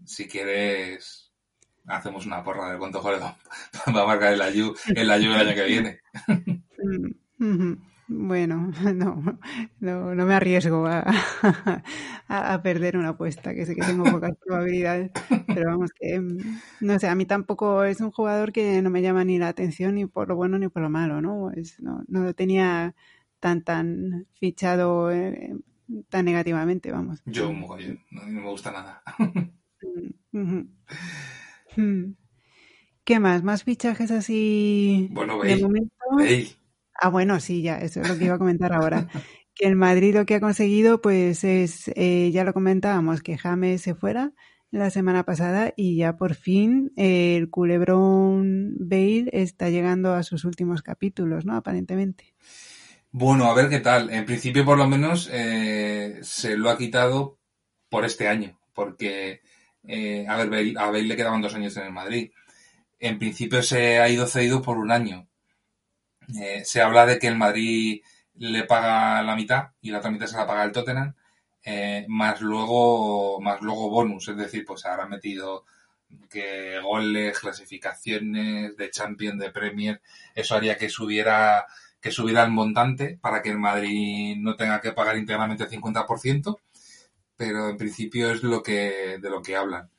si 0.06 0.28
quieres, 0.28 1.32
hacemos 1.88 2.26
una 2.26 2.44
porra 2.44 2.72
de 2.72 2.78
cuánto 2.78 3.02
juega 3.02 3.38
va 3.96 4.02
a 4.02 4.08
marcar 4.08 4.34
el 4.34 4.42
Ayu, 4.42 4.76
el 4.96 5.12
Ayu 5.12 5.32
el 5.32 5.48
año 5.48 5.56
que 5.56 5.66
viene. 5.66 6.00
Mm, 7.38 7.74
bueno, 8.10 8.72
no, 8.96 9.40
no, 9.80 10.16
no 10.16 10.26
me 10.26 10.34
arriesgo 10.34 10.88
a, 10.88 11.06
a, 12.28 12.62
perder 12.64 12.98
una 12.98 13.10
apuesta, 13.10 13.54
que 13.54 13.66
sé 13.66 13.76
que 13.76 13.82
tengo 13.82 14.04
pocas 14.04 14.32
probabilidades, 14.46 15.12
pero 15.48 15.70
vamos, 15.70 15.92
que 15.94 16.20
no 16.82 17.00
sé, 17.00 17.08
a 17.08 17.16
mí 17.16 17.26
tampoco 17.26 17.84
es 17.84 18.02
un 18.02 18.12
jugador 18.12 18.52
que 18.52 18.82
no 18.82 18.90
me 18.90 19.04
llama 19.04 19.24
ni 19.26 19.38
la 19.38 19.50
atención 19.50 19.96
ni 19.96 20.08
por 20.08 20.28
lo 20.28 20.36
bueno 20.36 20.58
ni 20.58 20.70
por 20.70 20.82
lo 20.82 20.90
malo, 20.90 21.22
¿no? 21.22 21.52
Es, 21.52 21.80
no, 21.80 22.04
no 22.08 22.24
lo 22.24 22.34
tenía 22.34 22.96
tan, 23.40 23.64
tan 23.64 24.26
fichado 24.34 25.12
eh, 25.12 25.56
tan 26.10 26.26
negativamente, 26.26 26.92
vamos. 26.92 27.22
Yo, 27.26 27.54
no, 27.54 27.78
no 28.12 28.42
me 28.42 28.50
gusta 28.50 28.72
nada. 28.72 29.04
Hmm. 30.32 32.14
¿Qué 33.04 33.20
más? 33.20 33.44
¿Más 33.44 33.64
fichajes 33.64 34.12
así 34.12 35.10
bueno, 35.12 35.42
de 35.42 35.58
momento? 35.58 35.96
Ah, 37.02 37.10
bueno, 37.10 37.40
sí, 37.40 37.62
ya, 37.62 37.78
eso 37.78 38.02
es 38.02 38.10
lo 38.10 38.18
que 38.18 38.26
iba 38.26 38.36
a 38.36 38.40
comentar 38.40 38.74
ahora. 38.74 39.08
que 39.56 39.68
el 39.68 39.76
Madrid 39.76 40.16
lo 40.16 40.26
que 40.26 40.36
ha 40.36 40.40
conseguido, 40.40 41.02
pues 41.02 41.44
es, 41.44 41.92
eh, 41.96 42.30
ya 42.32 42.44
lo 42.44 42.54
comentábamos, 42.54 43.22
que 43.22 43.38
James 43.38 43.82
se 43.82 43.96
fuera 43.96 44.34
la 44.72 44.90
semana 44.90 45.24
pasada 45.24 45.74
y 45.76 45.98
ya 45.98 46.16
por 46.16 46.36
fin 46.36 46.92
el 46.96 47.50
culebrón 47.50 48.76
Bale 48.78 49.30
está 49.34 49.70
llegando 49.70 50.14
a 50.14 50.24
sus 50.24 50.46
últimos 50.46 50.82
capítulos, 50.82 51.46
¿no? 51.46 51.56
Aparentemente. 51.56 52.36
Bueno, 53.12 53.46
a 53.46 53.56
ver 53.56 53.70
qué 53.70 53.80
tal. 53.80 54.12
En 54.12 54.26
principio, 54.26 54.64
por 54.64 54.78
lo 54.78 54.88
menos, 54.88 55.30
eh, 55.34 56.20
se 56.22 56.56
lo 56.56 56.70
ha 56.70 56.78
quitado 56.78 57.40
por 57.90 58.06
este 58.06 58.28
año, 58.28 58.60
porque 58.74 59.42
eh, 59.90 60.26
a 60.28 60.38
ver, 60.38 60.78
a 60.78 60.86
Bale 60.86 61.04
le 61.04 61.16
quedaban 61.16 61.42
dos 61.42 61.56
años 61.56 61.76
en 61.78 61.88
el 61.88 61.92
Madrid. 61.92 62.32
En 63.00 63.18
principio 63.18 63.64
se 63.64 64.00
ha 64.00 64.08
ido 64.10 64.28
cedido 64.28 64.62
por 64.62 64.78
un 64.78 64.92
año. 64.92 65.28
Eh, 66.40 66.64
se 66.64 66.82
habla 66.82 67.08
de 67.08 67.18
que 67.18 67.28
el 67.28 67.38
Madrid 67.38 68.02
le 68.36 68.64
paga 68.66 69.24
la 69.24 69.36
mitad 69.36 69.70
y 69.82 69.90
la 69.90 69.98
otra 70.00 70.12
mitad 70.12 70.28
se 70.28 70.38
la 70.38 70.46
paga 70.46 70.64
el 70.64 70.72
Tottenham, 70.72 71.16
eh, 71.64 72.06
más 72.08 72.40
luego 72.42 73.42
más 73.42 73.62
luego 73.62 73.90
bonus, 73.90 74.28
es 74.30 74.38
decir, 74.38 74.64
pues 74.66 74.86
habrá 74.86 75.08
metido 75.08 75.66
que 76.30 76.80
goles, 76.82 77.40
clasificaciones 77.40 78.78
de 78.78 78.92
Champions, 78.92 79.40
de 79.40 79.52
Premier, 79.52 80.02
eso 80.36 80.56
haría 80.56 80.78
que 80.78 80.90
subiera 80.90 81.66
que 82.02 82.12
subiera 82.12 82.44
el 82.44 82.52
montante 82.52 83.18
para 83.22 83.42
que 83.42 83.50
el 83.50 83.60
Madrid 83.60 84.38
no 84.38 84.56
tenga 84.56 84.82
que 84.82 84.94
pagar 84.94 85.18
íntegramente 85.18 85.64
el 85.64 85.70
50%, 85.70 86.60
pero 87.40 87.70
en 87.70 87.78
principio 87.78 88.32
es 88.32 88.44
lo 88.44 88.62
que 88.62 89.18
de 89.18 89.30
lo 89.30 89.42
que 89.42 89.56
hablan. 89.56 89.90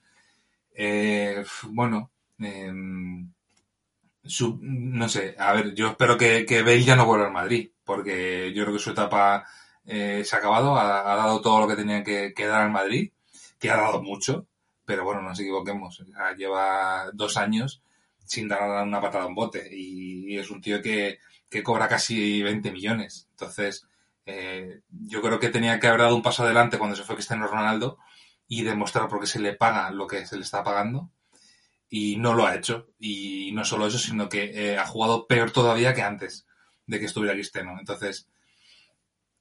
Eh, 0.74 1.42
bueno, 1.70 2.10
em, 2.38 3.32
no 4.60 5.08
sé, 5.08 5.36
a 5.38 5.54
ver, 5.54 5.74
yo 5.74 5.88
espero 5.88 6.18
que, 6.18 6.44
que 6.44 6.84
ya 6.84 6.96
no 6.96 7.06
vuelva 7.06 7.28
al 7.28 7.32
Madrid, 7.32 7.70
porque 7.82 8.52
yo 8.54 8.64
creo 8.64 8.74
que 8.76 8.82
su 8.82 8.90
etapa 8.90 9.46
eh, 9.86 10.22
se 10.22 10.36
ha 10.36 10.38
acabado, 10.40 10.78
ha, 10.78 11.16
dado 11.16 11.40
todo 11.40 11.60
lo 11.60 11.68
que 11.68 11.76
tenía 11.76 12.04
que, 12.04 12.34
dar 12.46 12.60
al 12.60 12.70
Madrid, 12.72 13.10
que 13.58 13.70
ha 13.70 13.76
dado 13.78 14.02
mucho, 14.02 14.46
pero 14.84 15.04
bueno, 15.04 15.22
no 15.22 15.30
nos 15.30 15.40
equivoquemos, 15.40 16.04
lleva 16.36 17.10
dos 17.14 17.38
años 17.38 17.82
sin 18.26 18.48
dar 18.48 18.86
una 18.86 19.00
patada 19.00 19.26
en 19.26 19.34
bote 19.34 19.66
y, 19.72 20.36
es 20.36 20.50
un 20.50 20.60
tío 20.60 20.82
que, 20.82 21.20
que 21.48 21.62
cobra 21.62 21.88
casi 21.88 22.42
20 22.42 22.70
millones, 22.70 23.28
entonces 23.30 23.88
Eh, 24.30 24.82
yo 24.90 25.20
creo 25.22 25.38
que 25.40 25.48
tenía 25.48 25.78
que 25.80 25.86
haber 25.88 26.02
dado 26.02 26.16
un 26.16 26.22
paso 26.22 26.44
adelante 26.44 26.78
cuando 26.78 26.96
se 26.96 27.02
fue 27.02 27.16
Cristiano 27.16 27.46
Ronaldo 27.46 27.98
y 28.46 28.62
demostrar 28.62 29.08
por 29.08 29.20
qué 29.20 29.26
se 29.26 29.40
le 29.40 29.54
paga 29.54 29.90
lo 29.90 30.06
que 30.06 30.26
se 30.26 30.36
le 30.36 30.42
está 30.42 30.62
pagando. 30.62 31.10
Y 31.88 32.16
no 32.16 32.34
lo 32.34 32.46
ha 32.46 32.54
hecho. 32.54 32.88
Y 32.98 33.50
no 33.52 33.64
solo 33.64 33.86
eso, 33.86 33.98
sino 33.98 34.28
que 34.28 34.50
eh, 34.54 34.78
ha 34.78 34.86
jugado 34.86 35.26
peor 35.26 35.50
todavía 35.50 35.94
que 35.94 36.02
antes 36.02 36.46
de 36.86 36.98
que 37.00 37.06
estuviera 37.06 37.34
Cristiano. 37.34 37.76
Entonces, 37.78 38.28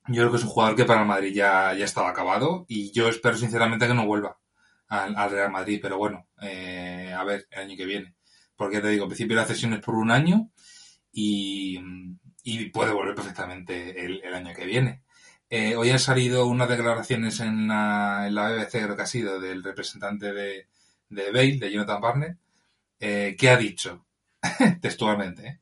yo 0.08 0.22
creo 0.22 0.32
que 0.32 0.38
es 0.38 0.44
un 0.44 0.50
jugador 0.50 0.76
que 0.76 0.86
para 0.86 1.02
el 1.02 1.08
Madrid 1.08 1.34
ya, 1.34 1.74
ya 1.74 1.86
estaba 1.86 2.10
acabado 2.10 2.66
y 2.68 2.92
yo 2.92 3.10
espero 3.10 3.38
sinceramente 3.38 3.88
que 3.88 3.94
no 3.94 4.08
vuelva 4.08 4.40
al, 4.88 5.30
Real 5.30 5.52
Madrid. 5.52 5.80
Pero 5.82 5.98
bueno, 5.98 6.28
eh, 6.42 7.14
a 7.16 7.24
ver, 7.24 7.48
el 7.52 7.60
año 7.60 7.78
que 7.78 7.86
viene. 7.86 8.16
Porque 8.56 8.82
te 8.82 8.90
digo, 8.90 9.04
en 9.04 9.10
principio 9.10 9.36
la 9.36 9.46
cesión 9.46 9.74
es 9.74 9.80
por 9.80 9.96
un 9.96 10.12
año 10.12 10.50
y, 11.12 11.80
y 12.44 12.70
puede 12.70 12.94
volver 12.94 13.16
perfectamente 13.16 14.06
el, 14.06 14.22
el 14.24 14.34
año 14.34 14.54
que 14.56 14.66
viene. 14.66 15.02
Eh, 15.52 15.76
hoy 15.76 15.90
han 15.90 16.00
salido 16.00 16.46
unas 16.46 16.70
declaraciones 16.70 17.40
en 17.40 17.68
la, 17.68 18.28
en 18.28 18.36
la 18.36 18.50
BBC, 18.50 18.84
creo 18.84 18.96
que 18.96 19.02
ha 19.02 19.08
sido, 19.08 19.40
del 19.40 19.64
representante 19.64 20.32
de, 20.32 20.68
de 21.10 21.32
Bale, 21.32 21.58
de 21.58 21.72
Jonathan 21.72 22.02
Barnett, 22.02 22.38
eh, 23.00 23.36
que 23.38 23.50
ha 23.50 23.58
dicho, 23.58 24.06
textualmente, 24.82 25.48
¿eh? 25.48 25.60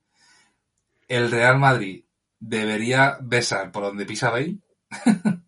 el 1.08 1.32
Real 1.32 1.58
Madrid 1.58 2.04
debería 2.38 3.18
besar 3.22 3.72
por 3.72 3.84
donde 3.84 4.06
pisa 4.06 4.30
Bale. 4.30 4.58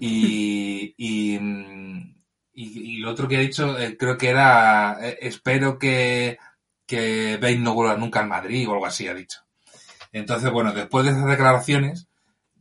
y, 0.00 0.94
y, 0.96 1.40
y, 2.52 2.98
lo 2.98 3.10
otro 3.10 3.26
que 3.26 3.36
ha 3.38 3.40
dicho, 3.40 3.76
creo 3.98 4.16
que 4.16 4.28
era, 4.28 5.00
espero 5.20 5.80
que, 5.80 6.38
que 6.86 7.38
Bale 7.38 7.58
no 7.58 7.74
vuelva 7.74 7.96
nunca 7.96 8.20
al 8.20 8.28
Madrid 8.28 8.68
o 8.68 8.74
algo 8.74 8.86
así, 8.86 9.08
ha 9.08 9.14
dicho. 9.14 9.45
Entonces, 10.16 10.50
bueno, 10.50 10.72
después 10.72 11.04
de 11.04 11.12
esas 11.12 11.26
declaraciones, 11.26 12.08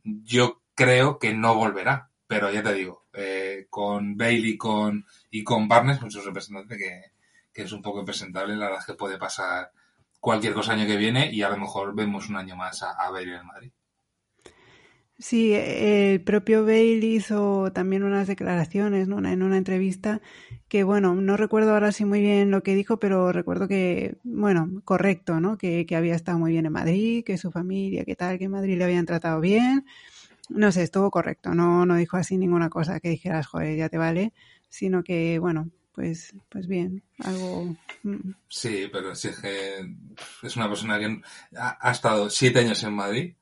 yo 0.03 0.61
creo 0.75 1.19
que 1.19 1.33
no 1.33 1.55
volverá. 1.55 2.09
Pero 2.27 2.51
ya 2.51 2.61
te 2.61 2.73
digo, 2.73 3.05
eh, 3.13 3.67
con 3.69 4.17
Bale 4.17 4.49
y 4.49 4.57
con, 4.57 5.05
y 5.31 5.43
con 5.43 5.69
Barnes, 5.69 5.99
con 5.99 6.11
su 6.11 6.21
representante, 6.21 6.77
que, 6.77 7.13
es 7.53 7.71
un 7.71 7.81
poco 7.81 7.99
impresentable, 7.99 8.57
la 8.57 8.65
verdad 8.65 8.81
es 8.81 8.85
que 8.85 8.95
puede 8.95 9.17
pasar 9.17 9.71
cualquier 10.19 10.53
cosa 10.53 10.73
año 10.73 10.85
que 10.85 10.97
viene 10.97 11.31
y 11.31 11.43
a 11.43 11.49
lo 11.49 11.57
mejor 11.57 11.95
vemos 11.95 12.27
un 12.27 12.35
año 12.35 12.57
más 12.57 12.83
a, 12.83 12.91
a 12.91 13.09
Bale 13.09 13.37
en 13.37 13.45
Madrid. 13.45 13.71
Sí, 15.17 15.53
el 15.53 16.21
propio 16.21 16.63
Bale 16.65 17.05
hizo 17.05 17.71
también 17.71 18.03
unas 18.03 18.27
declaraciones 18.27 19.07
¿no? 19.07 19.25
en 19.25 19.43
una 19.43 19.57
entrevista 19.57 20.21
que, 20.67 20.83
bueno, 20.83 21.15
no 21.15 21.37
recuerdo 21.37 21.71
ahora 21.71 21.93
sí 21.93 22.03
muy 22.03 22.19
bien 22.19 22.51
lo 22.51 22.63
que 22.63 22.75
dijo, 22.75 22.99
pero 22.99 23.31
recuerdo 23.31 23.69
que, 23.69 24.17
bueno, 24.23 24.81
correcto, 24.83 25.39
¿no? 25.39 25.57
Que, 25.57 25.85
que 25.85 25.95
había 25.95 26.15
estado 26.15 26.37
muy 26.37 26.51
bien 26.51 26.65
en 26.65 26.73
Madrid, 26.73 27.23
que 27.23 27.37
su 27.37 27.49
familia, 27.49 28.03
que 28.03 28.17
tal, 28.17 28.37
que 28.37 28.45
en 28.45 28.51
Madrid 28.51 28.77
le 28.77 28.83
habían 28.83 29.05
tratado 29.05 29.39
bien. 29.39 29.85
No 30.49 30.71
sé, 30.73 30.83
estuvo 30.83 31.09
correcto, 31.09 31.55
no, 31.55 31.85
no 31.85 31.95
dijo 31.95 32.17
así 32.17 32.37
ninguna 32.37 32.69
cosa 32.69 32.99
que 32.99 33.09
dijeras, 33.09 33.47
joder, 33.47 33.77
ya 33.77 33.87
te 33.87 33.97
vale, 33.97 34.33
sino 34.67 35.01
que, 35.01 35.39
bueno, 35.39 35.69
pues, 35.93 36.35
pues 36.49 36.67
bien, 36.67 37.03
algo. 37.19 37.73
Mm. 38.03 38.31
Sí, 38.49 38.89
pero 38.91 39.15
si 39.15 39.29
es 39.29 39.39
que 39.39 39.95
es 40.43 40.55
una 40.57 40.67
persona 40.67 40.99
que 40.99 41.21
ha, 41.57 41.77
ha 41.79 41.91
estado 41.91 42.29
siete 42.29 42.59
años 42.59 42.83
en 42.83 42.93
Madrid 42.93 43.35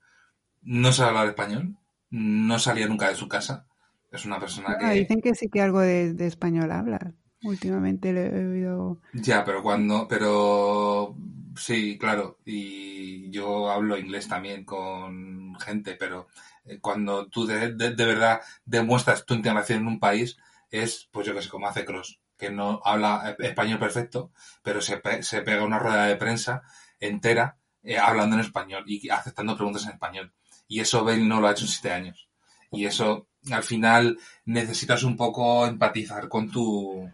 no 0.63 0.91
sabe 0.91 1.09
hablar 1.09 1.27
español, 1.27 1.77
no 2.09 2.59
salía 2.59 2.87
nunca 2.87 3.09
de 3.09 3.15
su 3.15 3.27
casa. 3.27 3.67
Es 4.11 4.25
una 4.25 4.39
persona 4.39 4.77
que... 4.77 4.89
dicen 4.91 5.21
que 5.21 5.33
sí 5.33 5.49
que 5.49 5.61
algo 5.61 5.79
de, 5.79 6.13
de 6.13 6.27
español 6.27 6.71
habla. 6.71 7.13
Últimamente 7.43 8.13
le 8.13 8.27
he 8.27 8.47
oído... 8.47 9.01
Ya, 9.13 9.43
pero 9.43 9.63
cuando... 9.63 10.07
Pero 10.07 11.15
sí, 11.57 11.97
claro. 11.97 12.37
Y 12.45 13.29
yo 13.31 13.71
hablo 13.71 13.97
inglés 13.97 14.27
también 14.27 14.63
con 14.63 15.55
gente, 15.59 15.95
pero 15.99 16.27
eh, 16.65 16.79
cuando 16.79 17.27
tú 17.27 17.45
de, 17.45 17.73
de, 17.73 17.95
de 17.95 18.05
verdad 18.05 18.41
demuestras 18.65 19.25
tu 19.25 19.33
integración 19.33 19.79
en 19.79 19.87
un 19.87 19.99
país, 19.99 20.37
es, 20.69 21.09
pues 21.11 21.25
yo 21.27 21.33
que 21.33 21.41
sé, 21.41 21.49
como 21.49 21.67
hace 21.67 21.83
Cross, 21.83 22.19
que 22.37 22.51
no 22.51 22.81
habla 22.83 23.35
español 23.39 23.79
perfecto, 23.79 24.31
pero 24.61 24.81
se, 24.81 24.97
pe 24.97 25.23
se 25.23 25.41
pega 25.41 25.63
una 25.63 25.79
rueda 25.79 26.05
de 26.05 26.15
prensa 26.15 26.61
entera 26.99 27.57
eh, 27.83 27.97
hablando 27.97 28.35
en 28.35 28.41
español 28.41 28.83
y 28.87 29.09
aceptando 29.09 29.55
preguntas 29.55 29.85
en 29.85 29.91
español. 29.91 30.33
Y 30.67 30.79
eso 30.79 31.03
Bale 31.03 31.23
no 31.23 31.41
lo 31.41 31.47
ha 31.47 31.51
hecho 31.51 31.65
en 31.65 31.71
siete 31.71 31.91
años. 31.91 32.27
Y 32.71 32.85
eso, 32.85 33.27
al 33.51 33.63
final, 33.63 34.17
necesitas 34.45 35.03
un 35.03 35.15
poco 35.15 35.65
empatizar 35.67 36.27
con 36.27 36.49
tu, 36.49 37.09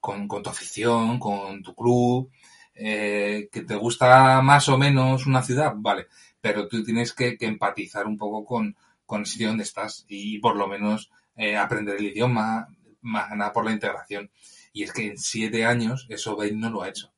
con, 0.00 0.28
tu 0.28 0.50
afición, 0.50 1.18
con 1.18 1.62
tu 1.62 1.74
club, 1.74 2.30
eh, 2.74 3.48
que 3.52 3.62
te 3.62 3.76
gusta 3.76 4.40
más 4.42 4.68
o 4.68 4.78
menos 4.78 5.26
una 5.26 5.42
ciudad, 5.42 5.72
vale, 5.76 6.08
pero 6.40 6.68
tú 6.68 6.82
tienes 6.84 7.12
que, 7.12 7.38
que 7.38 7.46
empatizar 7.46 8.06
un 8.06 8.18
poco 8.18 8.44
con, 8.44 8.76
con 9.06 9.20
el 9.20 9.26
sitio 9.26 9.48
donde 9.48 9.64
estás 9.64 10.04
y 10.08 10.38
por 10.40 10.56
lo 10.56 10.66
menos 10.66 11.10
eh, 11.36 11.56
aprender 11.56 11.96
el 11.96 12.06
idioma, 12.06 12.68
más 13.00 13.30
nada 13.36 13.52
por 13.52 13.64
la 13.64 13.72
integración. 13.72 14.30
Y 14.72 14.82
es 14.82 14.92
que 14.92 15.06
en 15.06 15.18
siete 15.18 15.64
años 15.64 16.06
eso 16.10 16.36
Bale 16.36 16.52
no 16.52 16.70
lo 16.70 16.82
ha 16.82 16.88
hecho. 16.88 17.12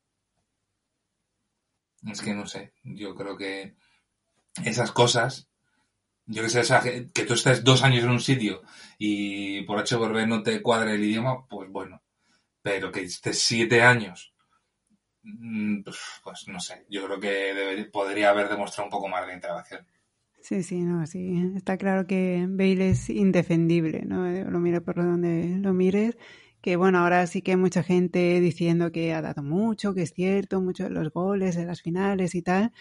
Es 2.09 2.21
que 2.21 2.33
no 2.33 2.45
sé, 2.45 2.73
yo 2.83 3.13
creo 3.15 3.35
que 3.35 3.75
esas 4.63 4.91
cosas 4.91 5.48
yo 6.29 6.43
que 6.43 6.49
sé, 6.49 6.61
que, 7.11 7.25
tú 7.25 7.33
estés 7.33 7.63
dos 7.63 7.83
años 7.83 8.03
en 8.03 8.11
un 8.11 8.19
sitio 8.19 8.61
y 8.99 9.63
por 9.63 9.79
H 9.79 9.97
por 9.97 10.27
no 10.27 10.43
te 10.43 10.61
cuadre 10.61 10.93
el 10.93 11.03
idioma, 11.03 11.47
pues 11.47 11.69
bueno. 11.71 12.01
Pero 12.61 12.91
que 12.91 13.01
estés 13.01 13.41
siete 13.41 13.81
años, 13.81 14.33
mm, 15.23 15.81
pues, 15.81 16.47
no 16.47 16.59
sé, 16.59 16.85
yo 16.89 17.05
creo 17.05 17.19
que 17.19 17.29
debería, 17.29 17.89
podría 17.91 18.29
haber 18.29 18.47
demostrado 18.47 18.85
un 18.87 18.91
poco 18.91 19.07
más 19.07 19.25
de 19.25 19.33
integración. 19.33 19.85
Sí, 20.41 20.61
sí, 20.63 20.81
no, 20.81 21.05
sí. 21.07 21.41
Está 21.55 21.77
claro 21.77 22.05
que 22.05 22.45
Bale 22.47 22.91
es 22.91 23.09
indefendible, 23.09 24.03
¿no? 24.05 24.25
Lo 24.49 24.59
mire 24.59 24.81
por 24.81 24.95
donde 24.95 25.57
lo 25.59 25.73
mires. 25.73 26.17
Que 26.61 26.75
bueno, 26.75 26.99
ahora 26.99 27.25
sí 27.27 27.41
que 27.41 27.51
hay 27.51 27.57
mucha 27.57 27.83
gente 27.83 28.39
diciendo 28.39 28.91
que 28.91 29.13
ha 29.13 29.21
dado 29.21 29.41
mucho, 29.43 29.93
que 29.93 30.03
es 30.03 30.13
cierto, 30.13 30.61
muchos 30.61 30.89
de 30.89 30.93
los 30.93 31.11
goles 31.11 31.55
en 31.57 31.67
las 31.67 31.81
finales 31.81 32.35
y 32.35 32.41
tal 32.41 32.71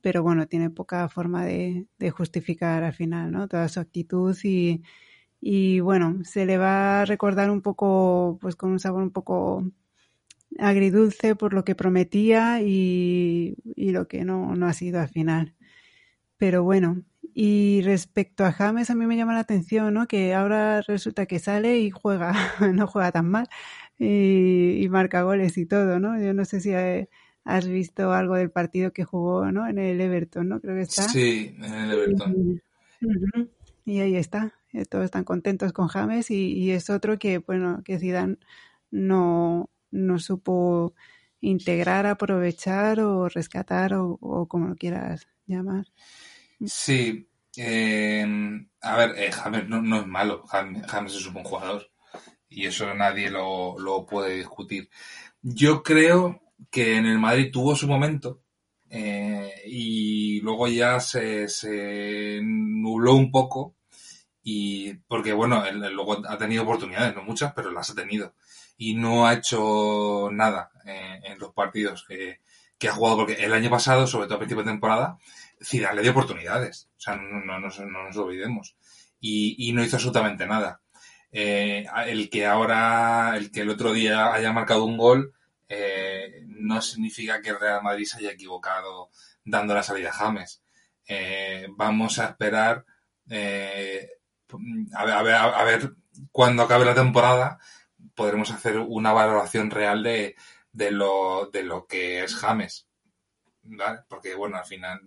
pero 0.00 0.22
bueno, 0.22 0.46
tiene 0.46 0.70
poca 0.70 1.08
forma 1.08 1.44
de, 1.44 1.86
justificar 2.12 2.82
al 2.84 2.94
final, 2.94 3.32
¿no? 3.32 3.48
Toda 3.48 3.68
su 3.68 3.80
actitud 3.80 4.36
y, 4.44 4.82
y 5.40 5.80
bueno, 5.80 6.18
se 6.24 6.46
le 6.46 6.58
va 6.58 7.02
a 7.02 7.04
recordar 7.06 7.50
un 7.50 7.62
poco, 7.62 8.38
pues 8.40 8.56
con 8.56 8.70
un 8.72 8.80
sabor 8.80 9.02
un 9.02 9.10
poco 9.12 9.64
agridulce 10.58 11.36
por 11.36 11.52
lo 11.54 11.64
que 11.64 11.74
prometía 11.74 12.60
y, 12.62 13.56
lo 13.76 14.08
que 14.08 14.24
no, 14.24 14.54
no 14.56 14.66
ha 14.66 14.72
sido 14.72 15.00
al 15.00 15.08
final. 15.08 15.54
Pero 16.38 16.62
bueno, 16.64 17.02
y 17.34 17.82
respecto 17.82 18.44
a 18.44 18.52
James, 18.52 18.90
a 18.90 18.94
mí 18.94 19.06
me 19.06 19.16
llama 19.16 19.34
la 19.34 19.40
atención, 19.40 19.94
¿no? 19.94 20.06
Que 20.08 20.34
ahora 20.34 20.82
resulta 20.82 21.26
que 21.26 21.38
sale 21.38 21.78
y 21.80 21.90
juega, 21.90 22.32
no 22.72 22.86
juega 22.86 23.12
tan 23.12 23.28
mal 23.30 23.48
y, 23.98 24.86
marca 24.90 25.22
goles 25.22 25.58
y 25.58 25.66
todo, 25.66 26.00
¿no? 26.00 26.20
Yo 26.20 26.34
no 26.34 26.44
sé 26.44 26.60
si 26.60 26.72
has 27.46 27.66
visto 27.66 28.12
algo 28.12 28.34
del 28.34 28.50
partido 28.50 28.92
que 28.92 29.04
jugó, 29.04 29.50
¿no? 29.52 29.66
En 29.66 29.78
el 29.78 30.00
Everton, 30.00 30.48
¿no? 30.48 30.60
Creo 30.60 30.74
que 30.74 30.82
está. 30.82 31.08
Sí, 31.08 31.54
en 31.56 31.64
el 31.64 31.92
Everton. 31.92 32.62
Y, 33.84 33.92
y 33.92 34.00
ahí 34.00 34.16
está. 34.16 34.52
Eh, 34.72 34.84
todos 34.84 35.04
están 35.04 35.24
contentos 35.24 35.72
con 35.72 35.86
James 35.86 36.30
y, 36.30 36.52
y, 36.52 36.72
es 36.72 36.90
otro 36.90 37.18
que, 37.18 37.38
bueno, 37.38 37.82
que 37.84 37.98
Zidane 37.98 38.36
no, 38.90 39.70
no 39.92 40.18
supo 40.18 40.92
integrar, 41.40 42.06
aprovechar 42.06 43.00
o 43.00 43.28
rescatar 43.28 43.94
o, 43.94 44.18
o 44.20 44.46
como 44.48 44.66
lo 44.66 44.76
quieras 44.76 45.28
llamar. 45.46 45.86
Sí. 46.64 47.28
Eh, 47.56 48.26
a 48.82 48.96
ver, 48.96 49.14
eh, 49.16 49.30
James 49.32 49.68
no, 49.68 49.80
no, 49.80 50.00
es 50.00 50.06
malo. 50.06 50.42
James, 50.48 50.84
James, 50.88 51.14
es 51.14 51.26
un 51.26 51.34
buen 51.34 51.46
jugador 51.46 51.88
y 52.48 52.66
eso 52.66 52.92
nadie 52.92 53.30
lo, 53.30 53.78
lo 53.78 54.04
puede 54.04 54.36
discutir. 54.36 54.90
Yo 55.42 55.84
creo 55.84 56.42
que 56.70 56.96
en 56.96 57.06
el 57.06 57.18
Madrid 57.18 57.50
tuvo 57.52 57.76
su 57.76 57.86
momento 57.86 58.42
eh, 58.88 59.62
y 59.66 60.40
luego 60.40 60.68
ya 60.68 61.00
se, 61.00 61.48
se, 61.48 62.40
nubló 62.42 63.14
un 63.14 63.30
poco 63.30 63.74
y 64.42 64.94
porque 65.08 65.32
bueno, 65.32 65.64
él, 65.66 65.82
él, 65.82 65.92
luego 65.92 66.22
ha 66.28 66.38
tenido 66.38 66.62
oportunidades, 66.62 67.14
no 67.14 67.22
muchas, 67.22 67.52
pero 67.52 67.70
las 67.72 67.90
ha 67.90 67.94
tenido. 67.94 68.34
Y 68.78 68.94
no 68.94 69.26
ha 69.26 69.34
hecho 69.34 70.28
nada 70.30 70.70
eh, 70.84 71.20
en 71.24 71.38
los 71.38 71.52
partidos 71.52 72.04
que, 72.06 72.40
que, 72.78 72.88
ha 72.88 72.92
jugado 72.92 73.16
porque 73.16 73.44
el 73.44 73.52
año 73.52 73.70
pasado, 73.70 74.06
sobre 74.06 74.26
todo 74.26 74.36
a 74.36 74.38
principio 74.38 74.62
de 74.62 74.70
temporada, 74.70 75.18
Zidane 75.62 75.96
le 75.96 76.02
dio 76.02 76.10
oportunidades, 76.12 76.90
o 76.96 77.00
sea, 77.00 77.16
no, 77.16 77.40
no, 77.40 77.58
no, 77.58 77.68
no 77.68 78.02
nos 78.04 78.16
olvidemos. 78.16 78.76
Y, 79.18 79.56
y, 79.58 79.72
no 79.72 79.82
hizo 79.82 79.96
absolutamente 79.96 80.46
nada. 80.46 80.82
Eh, 81.32 81.86
el 82.06 82.30
que 82.30 82.46
ahora, 82.46 83.36
el 83.36 83.50
que 83.50 83.62
el 83.62 83.70
otro 83.70 83.92
día 83.92 84.32
haya 84.32 84.52
marcado 84.52 84.84
un 84.84 84.96
gol, 84.96 85.32
eh, 85.68 86.42
no 86.46 86.80
significa 86.80 87.40
que 87.40 87.50
el 87.50 87.60
Real 87.60 87.82
Madrid 87.82 88.04
se 88.04 88.18
haya 88.18 88.32
equivocado 88.32 89.10
dando 89.44 89.74
la 89.74 89.82
salida 89.82 90.10
a 90.10 90.14
James. 90.14 90.62
Eh, 91.06 91.66
vamos 91.70 92.18
a 92.18 92.26
esperar 92.26 92.84
eh, 93.28 94.08
a, 94.94 95.04
ver, 95.04 95.34
a, 95.34 95.64
ver, 95.64 95.94
cuando 96.30 96.62
acabe 96.62 96.84
la 96.84 96.94
temporada 96.94 97.58
podremos 98.14 98.50
hacer 98.50 98.78
una 98.78 99.12
valoración 99.12 99.70
real 99.70 100.02
de, 100.02 100.36
de, 100.72 100.90
lo, 100.90 101.50
de 101.52 101.62
lo 101.64 101.86
que 101.86 102.24
es 102.24 102.34
James. 102.36 102.88
Porque, 104.08 104.34
bueno, 104.34 104.56
al 104.58 104.64
final 104.64 105.00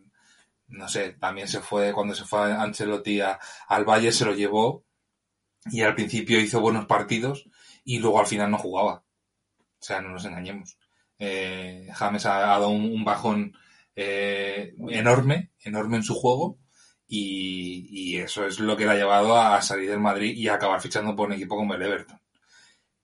no 0.70 0.88
sé, 0.88 1.14
también 1.14 1.48
se 1.48 1.62
fue, 1.62 1.94
cuando 1.94 2.14
se 2.14 2.26
fue 2.26 2.54
Ancelotti 2.54 3.22
al 3.22 3.86
Valle 3.86 4.12
se 4.12 4.26
lo 4.26 4.34
llevó 4.34 4.86
y 5.66 5.82
al 5.82 5.96
principio 5.96 6.40
hizo 6.40 6.62
buenos 6.62 6.86
partidos 6.86 7.50
y 7.84 8.00
luego 8.00 8.20
al 8.20 8.28
final 8.28 8.52
no 8.52 8.58
jugaba. 8.58 9.04
O 9.80 9.84
sea, 9.84 10.02
no 10.02 10.10
nos 10.10 10.26
engañemos. 10.26 10.78
Eh, 11.18 11.88
James 11.94 12.26
ha, 12.26 12.40
dado 12.40 12.70
un, 12.70 13.04
bajón 13.04 13.54
eh, 13.96 14.74
enorme, 14.90 15.52
enorme 15.62 15.98
en 15.98 16.04
su 16.04 16.16
juego 16.16 16.58
y, 17.08 18.18
eso 18.18 18.46
es 18.46 18.60
lo 18.60 18.78
que 18.78 18.86
le 18.86 18.92
ha 18.92 18.96
llevado 18.96 19.40
a 19.40 19.62
salir 19.62 19.90
del 19.90 20.00
Madrid 20.00 20.36
y 20.36 20.48
a 20.48 20.56
acabar 20.56 20.82
fichando 20.82 21.16
por 21.16 21.28
un 21.28 21.34
equipo 21.34 21.56
como 21.56 21.74
el 21.74 21.82
Everton. 21.82 22.20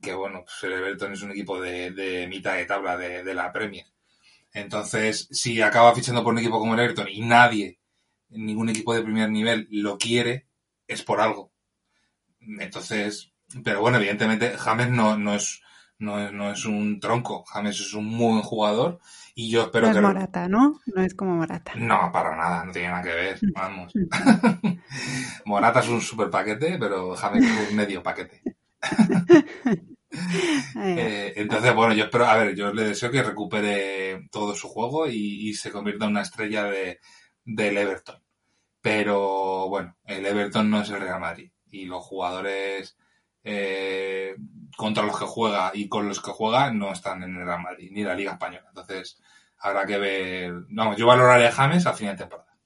Que 0.01 0.13
bueno, 0.13 0.43
pues 0.43 0.63
el 0.63 0.73
Everton 0.73 1.13
es 1.13 1.21
un 1.23 1.31
equipo 1.31 1.59
de, 1.59 2.27
mitad 2.29 2.55
de 2.55 2.65
tabla 2.65 2.97
de, 2.97 3.23
de 3.23 3.33
la 3.33 3.51
Premier. 3.51 3.85
Entonces, 4.53 5.27
si 5.31 5.61
acaba 5.61 5.95
fichando 5.95 6.23
por 6.23 6.33
un 6.33 6.39
equipo 6.39 6.59
como 6.59 6.75
el 6.75 6.79
Everton 6.79 7.07
y 7.09 7.21
nadie, 7.21 7.79
ningún 8.29 8.69
equipo 8.69 8.93
de 8.93 9.03
primer 9.03 9.29
nivel 9.29 9.67
lo 9.71 9.97
quiere, 9.97 10.47
es 10.87 11.01
por 11.03 11.21
algo. 11.21 11.51
Entonces, 12.39 13.33
pero 13.63 13.81
bueno, 13.81 13.97
evidentemente 13.97 14.57
James 14.57 14.89
no, 14.89 15.17
no 15.17 15.35
es 15.35 15.61
no 15.99 16.19
es, 16.19 16.31
no 16.33 16.51
es 16.51 16.65
un 16.65 16.99
tronco. 16.99 17.43
James 17.45 17.79
es 17.79 17.93
un 17.93 18.05
muy 18.05 18.33
buen 18.33 18.41
jugador 18.41 18.99
y 19.33 19.49
yo 19.49 19.63
espero 19.63 19.87
no 19.87 19.93
que... 19.93 19.99
Es 19.99 20.03
Morata, 20.03 20.47
¿no? 20.47 20.79
No 20.87 21.01
es 21.01 21.13
como 21.13 21.35
Morata. 21.35 21.73
No, 21.75 22.11
para 22.11 22.35
nada, 22.35 22.65
no 22.65 22.71
tiene 22.71 22.89
nada 22.89 23.03
que 23.03 23.13
ver, 23.13 23.39
vamos. 23.53 23.93
Morata 25.45 25.79
es 25.79 25.89
un 25.89 26.01
super 26.01 26.29
paquete, 26.29 26.77
pero 26.79 27.15
James 27.15 27.45
es 27.45 27.69
un 27.69 27.75
medio 27.75 28.03
paquete. 28.03 28.41
Eh, 30.77 31.33
entonces, 31.35 31.73
bueno, 31.75 31.93
yo 31.93 32.05
espero, 32.05 32.25
a 32.25 32.37
ver, 32.37 32.55
yo 32.55 32.73
le 32.73 32.83
deseo 32.83 33.11
que 33.11 33.23
recupere 33.23 34.27
todo 34.31 34.55
su 34.55 34.69
juego 34.69 35.07
y, 35.07 35.53
se 35.55 35.71
convierta 35.71 36.05
en 36.05 36.11
una 36.11 36.21
estrella 36.21 36.63
de, 36.65 36.99
del 37.43 37.77
Everton. 37.77 38.21
Pero 38.81 39.67
bueno, 39.67 39.97
el 40.05 40.25
Everton 40.25 40.69
no 40.69 40.81
es 40.81 40.89
el 40.89 41.01
Real 41.01 41.19
Madrid 41.19 41.51
y 41.69 41.85
los 41.85 42.03
jugadores 42.03 42.97
eh, 43.47 44.35
contra 44.75 45.03
los 45.03 45.17
que 45.17 45.25
juega 45.25 45.71
y 45.73 45.87
con 45.87 46.07
los 46.07 46.19
que 46.19 46.31
juega 46.31 46.71
no 46.71 46.91
están 46.91 47.21
en 47.21 47.35
el 47.35 47.45
Real 47.45 47.61
Madrid 47.61 47.91
ni 47.91 48.03
la 48.03 48.15
Liga 48.15 48.33
Española. 48.33 48.65
Entonces, 48.67 49.21
habrá 49.59 49.85
que 49.85 49.99
ver. 49.99 50.53
Vamos, 50.69 50.97
yo 50.97 51.05
valoraré 51.05 51.47
a 51.47 51.51
James 51.51 51.85
al 51.85 51.93
final 51.93 52.15
de 52.15 52.23
temporada. 52.23 52.57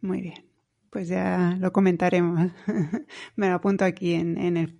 Muy 0.00 0.22
bien. 0.22 0.46
Pues 0.88 1.08
ya 1.08 1.56
lo 1.60 1.72
comentaremos. 1.72 2.52
Me 3.36 3.48
lo 3.48 3.56
apunto 3.56 3.84
aquí 3.84 4.14
en, 4.14 4.38
en, 4.38 4.56
el, 4.56 4.78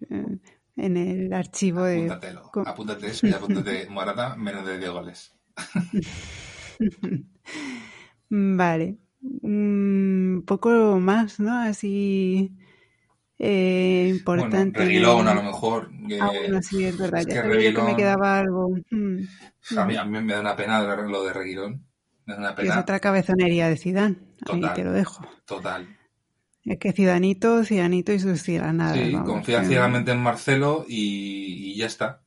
en 0.76 0.96
el 0.96 1.32
archivo 1.32 1.82
de. 1.82 2.06
Apúntatelo. 2.06 2.50
Apúntate 2.64 3.06
eso 3.08 3.26
y 3.26 3.32
apúntate 3.32 3.86
Morata 3.90 4.34
menos 4.36 4.66
de 4.66 4.78
10 4.78 4.90
goles. 4.90 5.36
vale. 8.30 8.96
Un 9.20 10.42
poco 10.46 10.98
más, 11.00 11.38
¿no? 11.38 11.58
Así 11.60 12.56
eh, 13.38 14.06
importante. 14.10 14.78
Bueno, 14.78 14.78
Reguilón, 14.78 15.28
a 15.28 15.34
lo 15.34 15.42
mejor. 15.42 15.90
ah, 16.20 16.30
bueno, 16.32 16.62
sí, 16.62 16.84
es 16.84 16.96
verdad. 16.96 17.24
ya 17.26 17.42
que 17.42 17.82
me 17.82 17.96
quedaba 17.96 18.38
algo. 18.38 18.70
Mm, 18.90 19.18
a, 19.76 19.84
mí, 19.84 19.96
a 19.96 20.04
mí 20.04 20.20
me 20.22 20.34
da 20.34 20.40
una 20.40 20.56
pena 20.56 20.82
lo 20.82 21.24
de 21.24 21.32
Reguilón. 21.32 21.84
Me 22.26 22.34
da 22.34 22.40
una 22.40 22.54
pena. 22.54 22.72
Es 22.72 22.80
otra 22.80 23.00
cabezonería 23.00 23.68
de 23.68 23.76
Zidane. 23.76 24.16
Ahí 24.50 24.62
te 24.74 24.84
lo 24.84 24.92
dejo. 24.92 25.26
Total. 25.44 25.86
Es 26.64 26.78
que 26.78 26.92
Cidanito, 26.92 27.62
Cidanito 27.64 28.12
y 28.12 28.18
sus 28.18 28.48
nada 28.48 28.94
Sí, 28.94 29.12
confía 29.12 29.64
ciegamente 29.64 30.12
en 30.12 30.22
Marcelo 30.22 30.86
y, 30.88 31.72
y, 31.72 31.76
ya 31.76 31.86
está. 31.86 32.22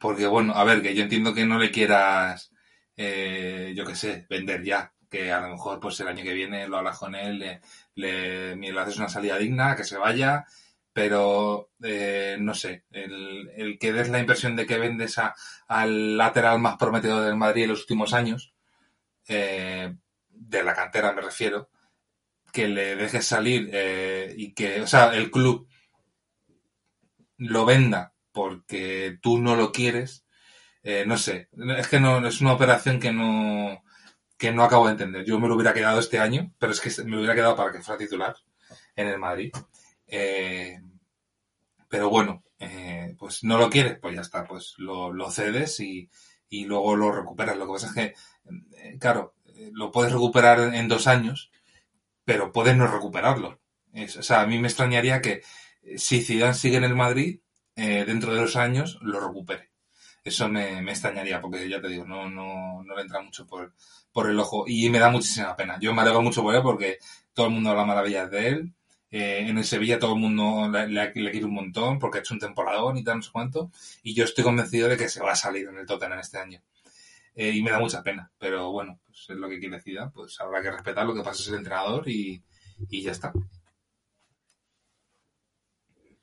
Porque 0.00 0.26
bueno, 0.26 0.54
a 0.54 0.64
ver, 0.64 0.80
que 0.80 0.94
yo 0.94 1.02
entiendo 1.02 1.34
que 1.34 1.44
no 1.44 1.58
le 1.58 1.70
quieras, 1.70 2.52
eh, 2.96 3.74
yo 3.76 3.84
qué 3.84 3.94
sé, 3.94 4.26
vender 4.30 4.64
ya. 4.64 4.94
Que 5.12 5.30
a 5.30 5.42
lo 5.42 5.50
mejor 5.50 5.78
pues 5.78 6.00
el 6.00 6.08
año 6.08 6.24
que 6.24 6.32
viene 6.32 6.66
lo 6.66 6.78
hablas 6.78 6.98
con 6.98 7.14
él, 7.14 7.38
le, 7.38 7.60
le, 7.96 8.56
le 8.56 8.80
haces 8.80 8.96
una 8.96 9.10
salida 9.10 9.36
digna, 9.36 9.76
que 9.76 9.84
se 9.84 9.98
vaya, 9.98 10.46
pero 10.94 11.70
eh, 11.82 12.36
no 12.40 12.54
sé, 12.54 12.84
el, 12.92 13.50
el, 13.56 13.78
que 13.78 13.92
des 13.92 14.08
la 14.08 14.20
impresión 14.20 14.56
de 14.56 14.66
que 14.66 14.78
vendes 14.78 15.18
a, 15.18 15.34
al 15.68 16.16
lateral 16.16 16.58
más 16.60 16.76
prometedor 16.76 17.24
del 17.24 17.36
Madrid 17.36 17.64
en 17.64 17.70
los 17.70 17.80
últimos 17.80 18.12
años, 18.14 18.54
eh, 19.28 19.94
de 20.30 20.62
la 20.64 20.74
cantera 20.74 21.12
me 21.12 21.22
refiero, 21.22 21.70
que 22.52 22.68
le 22.68 22.96
dejes 22.96 23.26
salir 23.26 23.70
eh, 23.72 24.34
y 24.36 24.54
que, 24.54 24.82
o 24.82 24.86
sea, 24.86 25.14
el 25.14 25.30
club 25.30 25.68
lo 27.38 27.64
venda 27.64 28.14
porque 28.32 29.18
tú 29.20 29.38
no 29.38 29.56
lo 29.56 29.72
quieres, 29.72 30.24
no 31.06 31.16
sé, 31.16 31.48
es 31.78 31.86
que 31.86 32.00
no 32.00 32.26
es 32.26 32.40
una 32.40 32.54
operación 32.54 32.98
que 32.98 33.12
no 33.12 33.84
que 34.42 34.50
no 34.50 34.64
acabo 34.64 34.86
de 34.86 34.92
entender. 34.92 35.24
Yo 35.24 35.38
me 35.38 35.46
lo 35.46 35.54
hubiera 35.54 35.72
quedado 35.72 36.00
este 36.00 36.18
año, 36.18 36.52
pero 36.58 36.72
es 36.72 36.80
que 36.80 36.90
me 37.04 37.12
lo 37.12 37.18
hubiera 37.18 37.36
quedado 37.36 37.54
para 37.54 37.70
que 37.70 37.80
fuera 37.80 37.96
titular 37.96 38.34
en 38.96 39.06
el 39.06 39.16
Madrid. 39.16 39.52
Eh, 40.08 40.80
pero 41.88 42.10
bueno, 42.10 42.42
eh, 42.58 43.14
pues 43.16 43.44
no 43.44 43.56
lo 43.56 43.70
quieres, 43.70 44.00
pues 44.00 44.16
ya 44.16 44.22
está, 44.22 44.44
pues 44.44 44.74
lo, 44.78 45.30
cedes 45.30 45.78
y, 45.78 46.10
luego 46.50 46.96
lo 46.96 47.12
recuperas. 47.12 47.56
Lo 47.56 47.66
que 47.66 47.72
pasa 47.72 47.86
es 47.86 47.92
que, 47.92 48.14
eh, 48.82 48.98
claro, 48.98 49.36
lo 49.70 49.92
puedes 49.92 50.12
recuperar 50.12 50.74
en 50.74 50.88
dos 50.88 51.06
años, 51.06 51.52
pero 52.24 52.50
puedes 52.50 52.76
no 52.76 52.88
recuperarlo. 52.88 53.60
O 53.94 54.22
sea, 54.24 54.40
a 54.40 54.46
mí 54.48 54.58
me 54.58 54.66
extrañaría 54.66 55.22
que 55.22 55.42
si 55.96 56.20
Zidane 56.20 56.54
sigue 56.54 56.78
en 56.78 56.84
el 56.84 56.96
Madrid, 56.96 57.38
dentro 57.76 58.34
de 58.34 58.40
dos 58.40 58.56
años 58.56 58.98
lo 59.02 59.20
recupere. 59.20 59.70
Eso 60.24 60.48
me, 60.48 60.82
me, 60.82 60.92
extrañaría, 60.92 61.40
porque 61.40 61.68
ya 61.68 61.80
te 61.80 61.88
digo, 61.88 62.04
no, 62.04 62.28
no, 62.28 62.82
no 62.82 62.96
le 62.96 63.02
entra 63.02 63.20
mucho 63.20 63.46
por, 63.46 63.74
por 64.12 64.28
el 64.28 64.38
ojo 64.38 64.64
y 64.66 64.88
me 64.90 64.98
da 64.98 65.10
muchísima 65.10 65.56
pena. 65.56 65.78
Yo 65.80 65.94
me 65.94 66.02
alegro 66.02 66.22
mucho 66.22 66.42
por 66.42 66.54
él 66.54 66.62
porque 66.62 66.98
todo 67.32 67.46
el 67.46 67.52
mundo 67.52 67.70
habla 67.70 67.84
maravillas 67.84 68.30
de 68.30 68.48
él. 68.48 68.74
Eh, 69.10 69.46
en 69.46 69.58
el 69.58 69.64
Sevilla 69.64 69.98
todo 69.98 70.14
el 70.14 70.20
mundo 70.20 70.70
le, 70.70 70.88
le, 70.88 71.12
quiere 71.12 71.44
un 71.44 71.52
montón 71.52 71.98
porque 71.98 72.18
ha 72.18 72.20
hecho 72.20 72.32
un 72.32 72.40
temporadón 72.40 72.96
y 72.96 73.04
tal, 73.04 73.16
no 73.16 73.22
sé 73.22 73.30
cuánto. 73.32 73.70
Y 74.02 74.14
yo 74.14 74.24
estoy 74.24 74.44
convencido 74.44 74.88
de 74.88 74.96
que 74.96 75.08
se 75.08 75.22
va 75.22 75.32
a 75.32 75.36
salir 75.36 75.68
en 75.68 75.78
el 75.78 75.86
Tottenham 75.86 76.18
este 76.18 76.38
año. 76.38 76.62
Eh, 77.34 77.50
y 77.50 77.62
me 77.62 77.70
da 77.70 77.78
mucha 77.78 78.02
pena. 78.02 78.30
Pero 78.38 78.70
bueno, 78.72 79.00
pues 79.06 79.26
es 79.28 79.36
lo 79.36 79.48
que 79.48 79.58
quiere 79.58 79.76
decir. 79.76 79.98
Pues 80.14 80.40
habrá 80.40 80.62
que 80.62 80.70
respetar 80.70 81.06
lo 81.06 81.14
que 81.14 81.22
pasa 81.22 81.42
es 81.42 81.48
el 81.48 81.56
entrenador 81.56 82.08
y, 82.08 82.42
y 82.88 83.02
ya 83.02 83.12
está. 83.12 83.32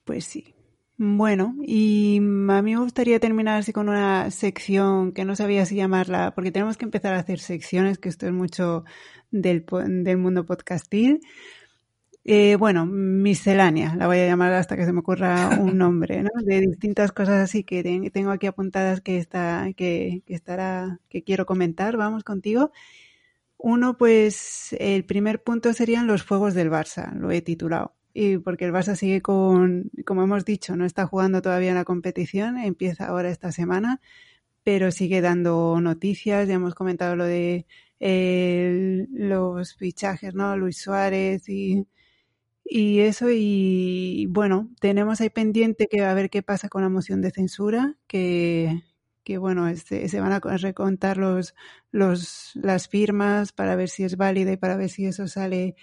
Pues 0.03 0.25
sí. 0.25 0.55
Bueno, 1.01 1.55
y 1.65 2.17
a 2.17 2.61
mí 2.61 2.75
me 2.75 2.81
gustaría 2.81 3.21
terminar 3.21 3.59
así 3.59 3.71
con 3.71 3.87
una 3.87 4.29
sección 4.31 5.13
que 5.13 5.23
no 5.23 5.33
sabía 5.33 5.65
si 5.65 5.75
llamarla, 5.75 6.33
porque 6.35 6.51
tenemos 6.51 6.75
que 6.75 6.83
empezar 6.83 7.13
a 7.13 7.19
hacer 7.19 7.39
secciones, 7.39 7.97
que 7.99 8.09
esto 8.09 8.25
es 8.27 8.33
mucho 8.33 8.83
del, 9.31 9.65
del 10.03 10.17
mundo 10.17 10.45
podcastil. 10.45 11.21
Eh, 12.25 12.57
bueno, 12.57 12.85
miscelánea, 12.85 13.95
la 13.95 14.07
voy 14.07 14.19
a 14.19 14.27
llamar 14.27 14.51
hasta 14.53 14.75
que 14.75 14.85
se 14.85 14.91
me 14.91 14.99
ocurra 14.99 15.57
un 15.61 15.77
nombre, 15.77 16.21
¿no? 16.21 16.29
De 16.43 16.59
distintas 16.61 17.13
cosas 17.13 17.37
así 17.43 17.63
que 17.63 17.81
tengo 18.13 18.31
aquí 18.31 18.47
apuntadas 18.47 18.99
que 18.99 19.17
está, 19.19 19.69
que, 19.77 20.21
que 20.27 20.33
estará, 20.35 20.99
que 21.09 21.23
quiero 21.23 21.45
comentar. 21.45 21.95
Vamos 21.95 22.25
contigo. 22.25 22.71
Uno, 23.57 23.97
pues, 23.97 24.75
el 24.79 25.05
primer 25.05 25.43
punto 25.43 25.73
serían 25.73 26.07
los 26.07 26.23
fuegos 26.23 26.53
del 26.55 26.69
Barça, 26.71 27.13
lo 27.13 27.31
he 27.31 27.41
titulado 27.41 27.95
y 28.19 28.37
porque 28.37 28.65
el 28.65 28.73
Barça 28.73 28.95
sigue 28.95 29.21
con, 29.21 29.91
como 30.05 30.23
hemos 30.23 30.43
dicho, 30.43 30.75
no 30.75 30.85
está 30.85 31.07
jugando 31.07 31.41
todavía 31.41 31.69
en 31.69 31.75
la 31.75 31.85
competición, 31.85 32.57
empieza 32.57 33.07
ahora 33.07 33.29
esta 33.29 33.53
semana, 33.53 34.01
pero 34.63 34.91
sigue 34.91 35.21
dando 35.21 35.79
noticias, 35.81 36.47
ya 36.47 36.55
hemos 36.55 36.75
comentado 36.75 37.15
lo 37.15 37.23
de 37.25 37.65
los 38.01 39.75
fichajes, 39.75 40.35
¿no? 40.35 40.57
Luis 40.57 40.81
Suárez 40.81 41.47
y, 41.47 41.87
y 42.65 42.99
eso, 42.99 43.27
y 43.31 44.27
bueno, 44.29 44.69
tenemos 44.81 45.21
ahí 45.21 45.29
pendiente 45.29 45.87
que 45.89 46.01
a 46.03 46.13
ver 46.13 46.29
qué 46.29 46.43
pasa 46.43 46.67
con 46.69 46.81
la 46.81 46.89
moción 46.89 47.21
de 47.21 47.31
censura, 47.31 47.97
que, 48.07 48.83
que 49.23 49.37
bueno, 49.37 49.69
este, 49.69 50.09
se 50.09 50.19
van 50.19 50.33
a 50.33 50.39
recontar 50.57 51.17
los, 51.17 51.55
los, 51.91 52.51
las 52.55 52.89
firmas 52.89 53.53
para 53.53 53.77
ver 53.77 53.89
si 53.89 54.03
es 54.03 54.17
válida 54.17 54.51
y 54.51 54.57
para 54.57 54.75
ver 54.75 54.89
si 54.89 55.05
eso 55.05 55.27
sale 55.27 55.75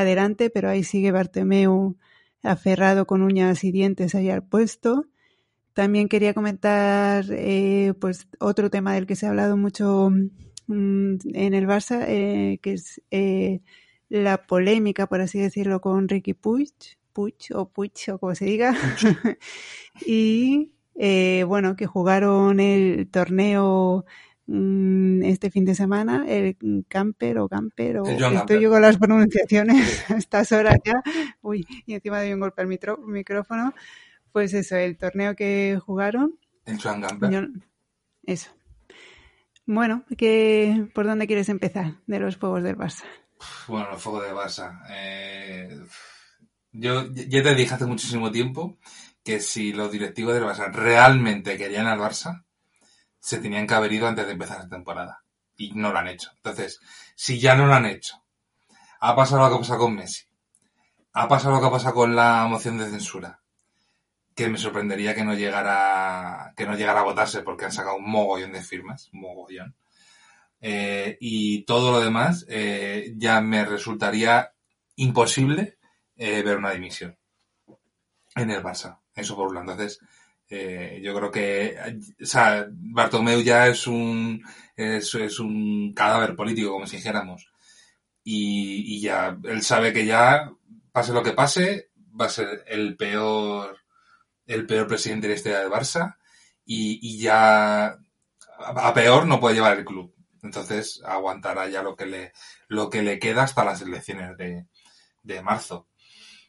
adelante, 0.00 0.50
pero 0.50 0.68
ahí 0.68 0.84
sigue 0.84 1.12
Bartomeu 1.12 1.96
aferrado 2.42 3.06
con 3.06 3.22
uñas 3.22 3.64
y 3.64 3.72
dientes 3.72 4.14
ahí 4.14 4.30
al 4.30 4.42
puesto. 4.42 5.06
También 5.72 6.08
quería 6.08 6.34
comentar 6.34 7.24
eh, 7.30 7.94
pues 8.00 8.28
otro 8.38 8.70
tema 8.70 8.94
del 8.94 9.06
que 9.06 9.16
se 9.16 9.26
ha 9.26 9.30
hablado 9.30 9.56
mucho 9.56 10.10
mm, 10.66 11.16
en 11.34 11.54
el 11.54 11.66
Barça, 11.66 12.04
eh, 12.06 12.58
que 12.62 12.74
es 12.74 13.02
eh, 13.10 13.60
la 14.08 14.46
polémica, 14.46 15.08
por 15.08 15.20
así 15.20 15.40
decirlo, 15.40 15.80
con 15.80 16.08
Ricky 16.08 16.34
Puig, 16.34 16.74
Puig 17.12 17.34
o 17.54 17.68
Puig 17.68 17.92
o 18.12 18.18
como 18.18 18.34
se 18.34 18.44
diga. 18.44 18.74
y 20.06 20.70
bueno, 21.46 21.74
que 21.76 21.86
jugaron 21.86 22.60
el 22.60 23.08
torneo 23.10 24.04
Mm, 24.46 25.22
este 25.22 25.50
fin 25.50 25.64
de 25.64 25.74
semana, 25.74 26.24
el 26.28 26.56
Camper 26.86 27.38
o 27.38 27.48
Camper, 27.48 27.98
o 27.98 28.06
estoy 28.06 28.60
yo 28.60 28.70
con 28.70 28.82
las 28.82 28.98
pronunciaciones 28.98 30.04
a 30.10 30.16
estas 30.16 30.52
horas 30.52 30.76
ya, 30.84 31.02
uy, 31.40 31.66
y 31.86 31.94
encima 31.94 32.20
de 32.20 32.34
un 32.34 32.40
golpe 32.40 32.60
al 32.60 32.68
micrófono, 32.68 33.74
pues 34.32 34.52
eso, 34.52 34.76
el 34.76 34.98
torneo 34.98 35.34
que 35.34 35.78
jugaron. 35.84 36.38
En 36.66 36.78
Joan 36.78 37.00
Camper. 37.00 37.48
eso. 38.24 38.50
Bueno, 39.66 40.04
¿qué, 40.18 40.88
¿por 40.94 41.06
dónde 41.06 41.26
quieres 41.26 41.48
empezar 41.48 41.94
de 42.06 42.18
los 42.18 42.36
fuegos 42.36 42.62
del 42.62 42.76
Barça? 42.76 43.04
Bueno, 43.66 43.92
los 43.92 44.02
fuegos 44.02 44.24
del 44.24 44.34
Barça. 44.34 44.82
Eh, 44.90 45.80
yo 46.72 47.10
ya 47.12 47.42
te 47.42 47.54
dije 47.54 47.74
hace 47.74 47.86
muchísimo 47.86 48.30
tiempo 48.30 48.76
que 49.22 49.40
si 49.40 49.72
los 49.72 49.90
directivos 49.90 50.34
del 50.34 50.44
Barça 50.44 50.70
realmente 50.70 51.56
querían 51.56 51.86
al 51.86 51.98
Barça, 51.98 52.44
se 53.24 53.38
tenían 53.38 53.66
que 53.66 53.72
haber 53.72 53.90
ido 53.90 54.06
antes 54.06 54.26
de 54.26 54.32
empezar 54.32 54.58
la 54.58 54.68
temporada. 54.68 55.24
Y 55.56 55.72
no 55.72 55.90
lo 55.90 55.98
han 55.98 56.08
hecho. 56.08 56.30
Entonces, 56.36 56.78
si 57.16 57.40
ya 57.40 57.54
no 57.54 57.66
lo 57.66 57.72
han 57.72 57.86
hecho, 57.86 58.22
ha 59.00 59.16
pasado 59.16 59.42
lo 59.42 59.48
que 59.48 59.54
ha 59.54 59.58
pasado 59.60 59.80
con 59.80 59.94
Messi, 59.94 60.24
ha 61.14 61.26
pasado 61.26 61.54
lo 61.54 61.60
que 61.62 61.66
ha 61.68 61.70
pasado 61.70 61.94
con 61.94 62.14
la 62.14 62.46
moción 62.46 62.76
de 62.76 62.90
censura, 62.90 63.40
que 64.34 64.50
me 64.50 64.58
sorprendería 64.58 65.14
que 65.14 65.24
no 65.24 65.32
llegara, 65.32 66.52
que 66.54 66.66
no 66.66 66.76
llegara 66.76 67.00
a 67.00 67.04
votarse 67.04 67.40
porque 67.40 67.64
han 67.64 67.72
sacado 67.72 67.96
un 67.96 68.10
mogollón 68.10 68.52
de 68.52 68.62
firmas, 68.62 69.08
un 69.14 69.20
mogollón. 69.22 69.74
Eh, 70.60 71.16
y 71.18 71.64
todo 71.64 71.92
lo 71.92 72.00
demás 72.00 72.44
eh, 72.50 73.14
ya 73.16 73.40
me 73.40 73.64
resultaría 73.64 74.52
imposible 74.96 75.78
eh, 76.16 76.42
ver 76.42 76.58
una 76.58 76.72
dimisión 76.72 77.16
en 78.34 78.50
el 78.50 78.62
Barça. 78.62 78.98
Eso 79.14 79.34
por 79.34 79.48
un 79.48 79.54
lado. 79.54 79.70
Entonces, 79.70 80.00
yo 80.48 81.14
creo 81.14 81.30
que, 81.30 81.76
o 82.22 82.26
sea, 82.26 82.66
Bartomeu 82.70 83.40
ya 83.40 83.68
es 83.68 83.86
un, 83.86 84.42
es, 84.76 85.14
es 85.14 85.38
un 85.40 85.92
cadáver 85.94 86.36
político, 86.36 86.72
como 86.72 86.86
si 86.86 86.96
dijéramos. 86.96 87.48
Y, 88.22 88.96
y 88.96 89.00
ya, 89.00 89.36
él 89.44 89.62
sabe 89.62 89.92
que 89.92 90.06
ya, 90.06 90.50
pase 90.92 91.12
lo 91.12 91.22
que 91.22 91.32
pase, 91.32 91.90
va 92.18 92.26
a 92.26 92.30
ser 92.30 92.64
el 92.68 92.96
peor 92.96 93.84
el 94.46 94.66
peor 94.66 94.86
presidente 94.86 95.26
de 95.26 95.34
la 95.34 95.36
historia 95.36 95.60
del 95.60 95.70
Barça 95.70 96.16
y, 96.64 96.98
y 97.02 97.18
ya 97.18 97.98
a 98.58 98.94
peor 98.94 99.26
no 99.26 99.40
puede 99.40 99.56
llevar 99.56 99.78
el 99.78 99.84
club. 99.84 100.14
Entonces 100.42 101.00
aguantará 101.04 101.68
ya 101.68 101.82
lo 101.82 101.96
que 101.96 102.06
le, 102.06 102.32
lo 102.68 102.90
que 102.90 103.02
le 103.02 103.18
queda 103.18 103.44
hasta 103.44 103.64
las 103.64 103.80
elecciones 103.80 104.36
de, 104.36 104.66
de 105.22 105.42
marzo. 105.42 105.88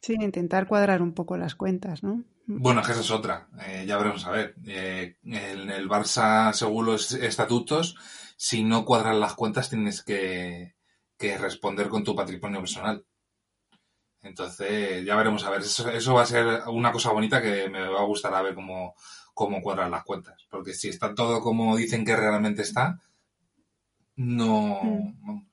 Sí, 0.01 0.15
intentar 0.19 0.67
cuadrar 0.67 1.01
un 1.01 1.13
poco 1.13 1.37
las 1.37 1.55
cuentas, 1.55 2.03
¿no? 2.03 2.23
Bueno, 2.47 2.81
es 2.81 2.85
que 2.85 2.91
esa 2.93 3.01
es 3.01 3.11
otra. 3.11 3.47
Eh, 3.65 3.85
ya 3.87 3.97
veremos 3.97 4.25
a 4.25 4.31
ver. 4.31 4.55
Eh, 4.65 5.17
en 5.23 5.69
el 5.69 5.89
Barça, 5.89 6.53
según 6.53 6.85
los 6.85 7.11
estatutos, 7.13 7.95
si 8.37 8.63
no 8.63 8.85
cuadran 8.85 9.19
las 9.19 9.33
cuentas, 9.33 9.69
tienes 9.69 10.03
que, 10.03 10.75
que 11.17 11.37
responder 11.37 11.89
con 11.89 12.03
tu 12.03 12.15
patrimonio 12.15 12.59
personal. 12.59 13.03
Entonces, 14.21 15.05
ya 15.05 15.15
veremos 15.15 15.43
a 15.43 15.49
ver. 15.49 15.61
Eso, 15.61 15.89
eso, 15.89 16.13
va 16.13 16.23
a 16.23 16.27
ser 16.27 16.63
una 16.67 16.91
cosa 16.91 17.11
bonita 17.11 17.41
que 17.41 17.69
me 17.69 17.87
va 17.87 18.01
a 18.01 18.05
gustar 18.05 18.33
a 18.33 18.41
ver 18.41 18.55
cómo, 18.55 18.95
cómo 19.33 19.61
cuadran 19.61 19.91
las 19.91 20.03
cuentas. 20.03 20.45
Porque 20.49 20.73
si 20.73 20.89
está 20.89 21.13
todo 21.13 21.41
como 21.41 21.75
dicen 21.75 22.05
que 22.05 22.15
realmente 22.15 22.61
está, 22.61 22.99
no. 24.15 24.81
Mm. 24.83 25.25
Vamos. 25.25 25.43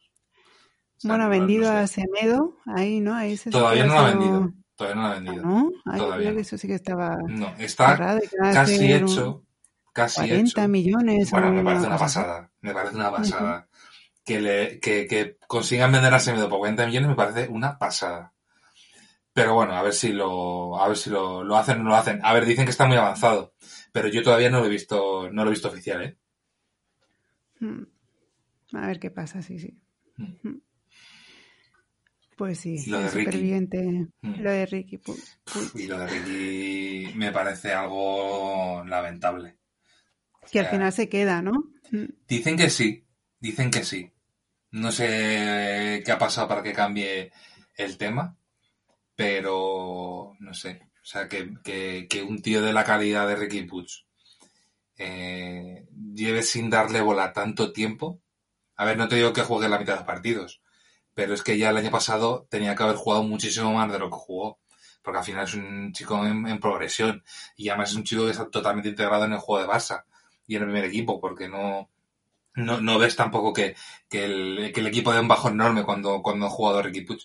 Bueno, 1.04 1.24
ha 1.24 1.28
vendido 1.28 1.70
a 1.70 1.86
Semedo, 1.88 2.56
ahí, 2.64 3.00
¿no? 3.00 3.14
Ahí 3.14 3.36
se 3.36 3.50
Todavía 3.50 3.84
no 3.86 3.94
lo 3.94 4.00
ha 4.00 4.10
vendido. 4.10 4.52
Todavía 4.82 4.94
no 4.94 5.02
lo 5.02 5.08
ha 5.08 5.14
vendido. 5.14 5.42
¿No? 5.44 5.72
Ay, 5.84 5.98
Todavía 5.98 6.26
creo 6.26 6.34
que 6.36 6.40
eso 6.40 6.58
sí 6.58 6.66
que 6.66 6.74
estaba. 6.74 7.16
No, 7.28 7.54
está 7.58 8.18
casi 8.52 8.92
hecho. 8.92 9.44
Casi 9.92 10.20
40 10.20 10.60
hecho. 10.60 10.68
millones. 10.68 11.30
Bueno, 11.30 11.52
me 11.52 11.62
parece 11.62 11.86
una 11.86 11.98
pasada. 11.98 12.50
Me 12.60 12.72
parece 12.72 12.96
una 12.96 13.10
pasada. 13.10 13.58
Uh 13.58 13.62
-huh. 13.62 13.78
Que, 14.24 14.40
le, 14.40 14.80
que, 14.80 15.06
que 15.06 15.38
consigan 15.46 15.92
vender 15.92 16.14
a 16.14 16.18
Semedo 16.18 16.48
por 16.48 16.60
40 16.60 16.86
millones 16.86 17.08
me 17.10 17.14
parece 17.14 17.48
una 17.48 17.78
pasada. 17.78 18.32
Pero 19.32 19.54
bueno, 19.54 19.74
a 19.74 19.82
ver 19.82 19.92
si 19.92 20.12
lo, 20.12 20.80
a 20.80 20.88
ver 20.88 20.96
si 20.96 21.10
lo, 21.10 21.42
lo 21.42 21.56
hacen 21.56 21.80
o 21.80 21.82
no 21.84 21.90
lo 21.90 21.96
hacen. 21.96 22.20
A 22.22 22.32
ver, 22.32 22.44
dicen 22.44 22.64
que 22.64 22.70
está 22.70 22.86
muy 22.86 22.96
avanzado, 22.96 23.54
pero 23.92 24.08
yo 24.08 24.22
todavía 24.22 24.50
no 24.50 24.60
lo 24.60 24.66
he 24.66 24.70
visto, 24.70 25.30
no 25.30 25.42
lo 25.44 25.50
he 25.50 25.54
visto 25.54 25.68
oficial, 25.68 26.02
¿eh? 26.02 26.18
Hmm. 27.60 27.84
A 28.74 28.86
ver 28.86 29.00
qué 29.00 29.10
pasa, 29.10 29.42
sí, 29.42 29.58
sí. 29.58 29.78
Mm. 30.16 30.58
Pues 32.42 32.58
sí, 32.58 32.90
lo 32.90 32.98
de 32.98 33.08
Ricky. 33.08 33.52
Mm. 34.22 34.40
lo 34.42 34.50
de 34.50 34.66
Ricky. 34.66 34.98
pu- 34.98 35.16
Y 35.76 35.86
lo 35.86 35.96
de 35.96 36.06
Ricky 36.08 37.14
me 37.14 37.30
parece 37.30 37.72
algo 37.72 38.82
lamentable. 38.84 39.58
que 40.50 40.58
al 40.58 40.64
sea, 40.64 40.72
final 40.72 40.92
se 40.92 41.08
queda, 41.08 41.40
¿no? 41.40 41.52
Mm. 41.92 42.06
Dicen 42.26 42.56
que 42.56 42.68
sí, 42.68 43.06
dicen 43.38 43.70
que 43.70 43.84
sí. 43.84 44.10
No 44.72 44.90
sé 44.90 46.02
qué 46.04 46.10
ha 46.10 46.18
pasado 46.18 46.48
para 46.48 46.64
que 46.64 46.72
cambie 46.72 47.30
el 47.76 47.96
tema, 47.96 48.36
pero 49.14 50.34
no 50.40 50.52
sé. 50.52 50.80
O 51.00 51.04
sea, 51.04 51.28
que, 51.28 51.54
que, 51.62 52.08
que 52.10 52.24
un 52.24 52.42
tío 52.42 52.60
de 52.60 52.72
la 52.72 52.82
calidad 52.82 53.28
de 53.28 53.36
Ricky 53.36 53.62
Puig 53.62 53.86
eh, 54.98 55.86
lleve 56.12 56.42
sin 56.42 56.70
darle 56.70 57.00
bola 57.02 57.32
tanto 57.32 57.72
tiempo. 57.72 58.20
A 58.74 58.84
ver, 58.84 58.96
no 58.96 59.06
te 59.06 59.14
digo 59.14 59.32
que 59.32 59.42
juegue 59.42 59.68
la 59.68 59.78
mitad 59.78 59.92
de 59.92 59.98
los 60.00 60.06
partidos, 60.06 60.60
pero 61.14 61.34
es 61.34 61.42
que 61.42 61.58
ya 61.58 61.70
el 61.70 61.76
año 61.76 61.90
pasado 61.90 62.46
tenía 62.48 62.74
que 62.74 62.82
haber 62.82 62.96
jugado 62.96 63.22
muchísimo 63.22 63.72
más 63.72 63.90
de 63.92 63.98
lo 63.98 64.10
que 64.10 64.16
jugó. 64.16 64.58
Porque 65.02 65.18
al 65.18 65.24
final 65.24 65.44
es 65.44 65.54
un 65.54 65.92
chico 65.92 66.24
en, 66.24 66.60
progresión 66.60 67.24
y 67.56 67.68
además 67.68 67.90
es 67.90 67.96
un 67.96 68.04
chico 68.04 68.24
que 68.24 68.30
está 68.30 68.48
totalmente 68.48 68.88
integrado 68.88 69.24
en 69.24 69.32
el 69.32 69.38
juego 69.40 69.66
de 69.66 69.72
Barça 69.72 70.04
y 70.46 70.54
en 70.54 70.62
el 70.62 70.68
primer 70.68 70.84
equipo, 70.84 71.20
porque 71.20 71.48
no, 71.48 71.90
no, 72.54 72.80
no 72.80 72.98
ves 72.98 73.16
tampoco 73.16 73.52
que, 73.52 73.74
que, 74.08 74.24
el, 74.24 74.72
que 74.72 74.80
el 74.80 74.86
equipo 74.86 75.12
dé 75.12 75.18
un 75.18 75.26
bajo 75.26 75.48
enorme 75.48 75.82
cuando, 75.82 76.22
cuando 76.22 76.46
ha 76.46 76.50
jugado 76.50 76.82
Ricky 76.82 77.00
Puig. 77.00 77.20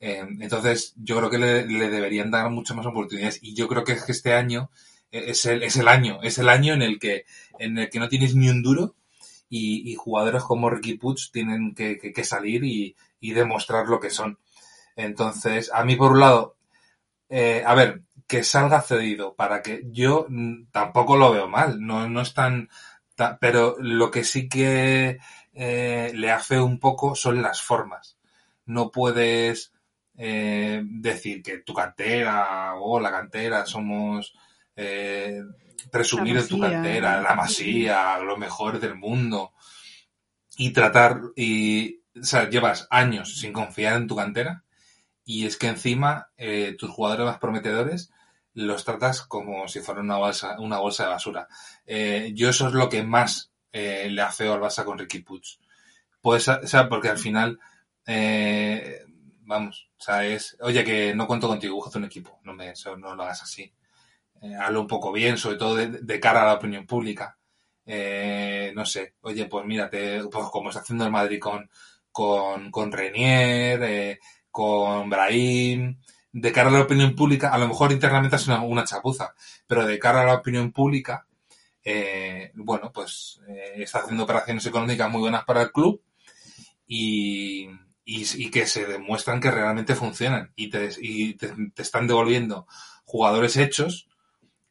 Eh, 0.00 0.26
entonces, 0.40 0.94
yo 0.96 1.18
creo 1.18 1.28
que 1.28 1.38
le, 1.38 1.64
deberían 1.66 2.30
dar 2.30 2.48
muchas 2.50 2.76
más 2.76 2.86
oportunidades. 2.86 3.38
Y 3.42 3.54
yo 3.54 3.68
creo 3.68 3.84
que 3.84 3.92
es 3.92 4.04
que 4.04 4.12
este 4.12 4.32
año 4.32 4.70
es 5.10 5.44
el, 5.44 5.62
es 5.62 5.76
el 5.76 5.88
año, 5.88 6.20
es 6.22 6.38
el 6.38 6.48
año 6.48 6.72
en 6.72 6.80
el 6.80 6.98
que, 6.98 7.26
en 7.58 7.76
el 7.76 7.90
que 7.90 7.98
no 7.98 8.08
tienes 8.08 8.34
ni 8.34 8.48
un 8.48 8.62
duro 8.62 8.94
y, 9.50 9.90
y 9.90 9.94
jugadores 9.94 10.42
como 10.42 10.70
Ricky 10.70 10.94
Puig 10.94 11.18
tienen 11.32 11.74
que, 11.74 11.98
que, 11.98 12.12
que 12.14 12.24
salir 12.24 12.64
y, 12.64 12.96
y, 13.20 13.32
demostrar 13.32 13.86
lo 13.86 14.00
que 14.00 14.10
son. 14.10 14.38
Entonces, 14.96 15.70
a 15.72 15.84
mí 15.84 15.96
por 15.96 16.12
un 16.12 16.20
lado, 16.20 16.56
eh, 17.28 17.62
a 17.66 17.74
ver, 17.74 18.02
que 18.26 18.44
salga 18.44 18.80
cedido 18.80 19.34
para 19.34 19.62
que 19.62 19.82
yo 19.86 20.26
tampoco 20.72 21.16
lo 21.16 21.32
veo 21.32 21.48
mal, 21.48 21.84
no, 21.84 22.08
no 22.08 22.20
es 22.20 22.32
tan, 22.34 22.68
tan 23.16 23.38
pero 23.40 23.76
lo 23.80 24.10
que 24.10 24.24
sí 24.24 24.48
que 24.48 25.18
eh, 25.52 26.12
le 26.14 26.30
hace 26.30 26.60
un 26.60 26.78
poco 26.78 27.14
son 27.14 27.42
las 27.42 27.60
formas. 27.60 28.16
No 28.66 28.90
puedes 28.90 29.72
eh, 30.16 30.82
decir 30.84 31.42
que 31.42 31.58
tu 31.58 31.74
cantera 31.74 32.74
o 32.76 32.96
oh, 32.96 33.00
la 33.00 33.10
cantera 33.10 33.66
somos 33.66 34.34
eh, 34.76 35.42
presumir 35.90 36.36
en 36.36 36.48
tu 36.48 36.60
cantera, 36.60 37.20
la 37.20 37.34
masía, 37.34 38.18
lo 38.18 38.36
mejor 38.36 38.78
del 38.78 38.94
mundo 38.94 39.52
y 40.56 40.70
tratar 40.70 41.20
y 41.36 41.99
o 42.20 42.24
sea, 42.24 42.48
llevas 42.48 42.86
años 42.90 43.38
sin 43.38 43.52
confiar 43.52 43.96
en 43.96 44.06
tu 44.06 44.16
cantera 44.16 44.64
y 45.24 45.46
es 45.46 45.56
que 45.56 45.68
encima 45.68 46.30
eh, 46.36 46.76
tus 46.78 46.90
jugadores 46.90 47.26
más 47.26 47.38
prometedores 47.38 48.10
los 48.54 48.84
tratas 48.84 49.22
como 49.22 49.68
si 49.68 49.80
fuera 49.80 50.00
una 50.00 50.16
bolsa, 50.16 50.58
una 50.58 50.78
bolsa 50.78 51.04
de 51.04 51.10
basura. 51.10 51.48
Eh, 51.86 52.32
yo 52.34 52.48
eso 52.48 52.68
es 52.68 52.74
lo 52.74 52.88
que 52.88 53.02
más 53.02 53.52
eh, 53.72 54.08
le 54.10 54.22
afeo 54.22 54.54
al 54.54 54.60
Barça 54.60 54.84
con 54.84 54.98
Ricky 54.98 55.20
Puig. 55.20 55.42
Pues, 56.20 56.48
o 56.48 56.66
sea, 56.66 56.88
porque 56.88 57.08
al 57.08 57.18
final, 57.18 57.58
eh, 58.06 59.04
vamos, 59.42 59.88
o 59.98 60.02
sea, 60.02 60.24
es, 60.26 60.56
oye, 60.60 60.84
que 60.84 61.14
no 61.14 61.26
cuento 61.26 61.48
contigo, 61.48 61.76
búscate 61.76 61.98
un 61.98 62.04
equipo, 62.04 62.40
no 62.44 62.52
me, 62.54 62.70
eso, 62.70 62.96
no 62.96 63.14
lo 63.14 63.22
hagas 63.22 63.42
así. 63.42 63.72
Hazlo 64.58 64.80
un 64.80 64.86
poco 64.86 65.12
bien, 65.12 65.36
sobre 65.36 65.56
todo 65.56 65.76
de, 65.76 66.20
cara 66.20 66.42
a 66.42 66.46
la 66.46 66.54
opinión 66.54 66.86
pública. 66.86 67.38
No 68.74 68.86
sé, 68.86 69.14
oye, 69.20 69.46
pues 69.46 69.66
mírate, 69.66 70.22
pues 70.30 70.46
como 70.50 70.70
está 70.70 70.80
haciendo 70.80 71.04
el 71.04 71.10
Madrid 71.10 71.38
con, 71.40 71.70
con, 72.12 72.70
con 72.70 72.92
Renier, 72.92 73.82
eh, 73.82 74.18
con 74.50 75.08
Brahim, 75.10 75.98
de 76.32 76.52
cara 76.52 76.68
a 76.68 76.72
la 76.72 76.82
opinión 76.82 77.14
pública, 77.14 77.52
a 77.52 77.58
lo 77.58 77.68
mejor 77.68 77.92
internamente 77.92 78.36
es 78.36 78.46
una, 78.46 78.62
una 78.62 78.84
chapuza, 78.84 79.34
pero 79.66 79.86
de 79.86 79.98
cara 79.98 80.22
a 80.22 80.26
la 80.26 80.34
opinión 80.34 80.72
pública, 80.72 81.26
eh, 81.82 82.52
bueno, 82.54 82.92
pues 82.92 83.40
eh, 83.48 83.82
está 83.82 84.00
haciendo 84.00 84.24
operaciones 84.24 84.64
económicas 84.66 85.10
muy 85.10 85.20
buenas 85.22 85.44
para 85.44 85.62
el 85.62 85.72
club 85.72 86.02
y, 86.86 87.68
y, 88.04 88.44
y 88.44 88.50
que 88.50 88.66
se 88.66 88.86
demuestran 88.86 89.40
que 89.40 89.50
realmente 89.50 89.94
funcionan 89.94 90.52
y, 90.56 90.68
te, 90.68 90.90
y 91.00 91.34
te, 91.34 91.54
te, 91.74 91.82
están 91.82 92.06
devolviendo 92.06 92.66
jugadores 93.04 93.56
hechos 93.56 94.08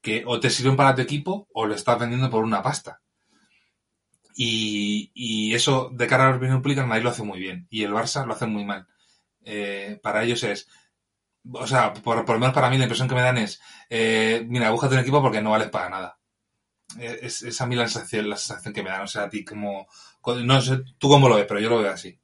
que 0.01 0.23
o 0.25 0.39
te 0.39 0.49
sirven 0.49 0.75
para 0.75 0.95
tu 0.95 1.01
equipo 1.01 1.47
o 1.53 1.65
lo 1.65 1.75
estás 1.75 1.99
vendiendo 1.99 2.29
por 2.29 2.43
una 2.43 2.61
pasta. 2.61 3.01
Y, 4.41 5.11
y 5.13 5.53
eso 5.53 5.89
de 5.93 6.07
cara 6.07 6.25
a 6.27 6.31
la 6.31 6.37
opinión 6.37 6.61
pública 6.61 6.79
el 6.79 6.87
Madrid 6.87 7.03
lo 7.03 7.09
hace 7.09 7.23
muy 7.23 7.39
bien 7.39 7.67
y 7.69 7.83
el 7.83 7.91
Barça 7.91 8.25
lo 8.25 8.33
hace 8.33 8.45
muy 8.45 8.63
mal. 8.63 8.87
Eh, 9.43 9.99
para 10.01 10.23
ellos 10.23 10.43
es 10.45 10.69
o 11.51 11.67
sea, 11.67 11.93
por, 11.93 12.23
por, 12.23 12.35
lo 12.35 12.39
menos 12.39 12.53
para 12.53 12.69
mí 12.69 12.77
la 12.77 12.85
impresión 12.85 13.09
que 13.09 13.15
me 13.15 13.21
dan 13.21 13.37
es, 13.37 13.59
eh, 13.89 14.45
mira, 14.47 14.71
búscate 14.71 14.95
un 14.95 15.01
equipo 15.01 15.21
porque 15.21 15.41
no 15.41 15.51
vales 15.51 15.69
para 15.69 15.89
nada. 15.89 16.19
Es, 16.97 17.43
es 17.43 17.59
a 17.59 17.65
mí 17.65 17.75
la 17.75 17.87
sensación, 17.87 18.29
la 18.29 18.37
sensación 18.37 18.73
que 18.73 18.81
me 18.81 18.89
dan, 18.89 19.01
o 19.01 19.07
sea, 19.07 19.23
a 19.23 19.29
ti 19.29 19.43
como, 19.43 19.87
no 20.25 20.61
sé, 20.61 20.83
tú 20.97 21.09
cómo 21.09 21.27
lo 21.27 21.35
ves, 21.35 21.45
pero 21.45 21.59
yo 21.59 21.69
lo 21.69 21.79
veo 21.79 21.91
así. 21.91 22.17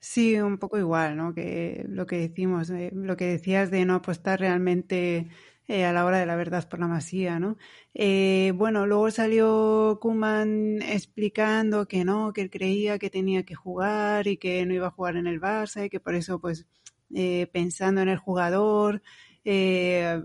Sí, 0.00 0.38
un 0.38 0.58
poco 0.58 0.78
igual, 0.78 1.16
¿no? 1.16 1.32
Que 1.32 1.84
lo 1.88 2.06
que 2.06 2.16
decimos, 2.16 2.70
eh, 2.70 2.90
lo 2.92 3.16
que 3.16 3.26
decías 3.26 3.70
de 3.70 3.84
no 3.84 3.94
apostar 3.94 4.40
realmente 4.40 5.28
eh, 5.66 5.84
a 5.84 5.92
la 5.92 6.04
hora 6.04 6.18
de 6.18 6.26
la 6.26 6.36
verdad 6.36 6.68
por 6.68 6.78
la 6.78 6.88
masía, 6.88 7.38
¿no? 7.38 7.56
Eh, 7.94 8.52
bueno, 8.54 8.86
luego 8.86 9.10
salió 9.10 9.98
Kuman 10.00 10.82
explicando 10.82 11.88
que 11.88 12.04
no, 12.04 12.32
que 12.32 12.42
él 12.42 12.50
creía 12.50 12.98
que 12.98 13.10
tenía 13.10 13.44
que 13.44 13.54
jugar 13.54 14.26
y 14.26 14.36
que 14.36 14.66
no 14.66 14.74
iba 14.74 14.88
a 14.88 14.90
jugar 14.90 15.16
en 15.16 15.26
el 15.26 15.40
Barça 15.40 15.86
y 15.86 15.90
que 15.90 16.00
por 16.00 16.14
eso, 16.14 16.38
pues, 16.40 16.66
eh, 17.14 17.48
pensando 17.52 18.02
en 18.02 18.08
el 18.08 18.18
jugador, 18.18 19.02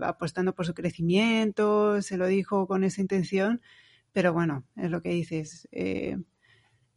apostando 0.02 0.54
por 0.54 0.66
su 0.66 0.74
crecimiento, 0.74 2.02
se 2.02 2.16
lo 2.16 2.26
dijo 2.26 2.66
con 2.66 2.84
esa 2.84 3.00
intención, 3.00 3.60
pero 4.12 4.32
bueno, 4.32 4.64
es 4.76 4.90
lo 4.90 5.02
que 5.02 5.10
dices. 5.10 5.68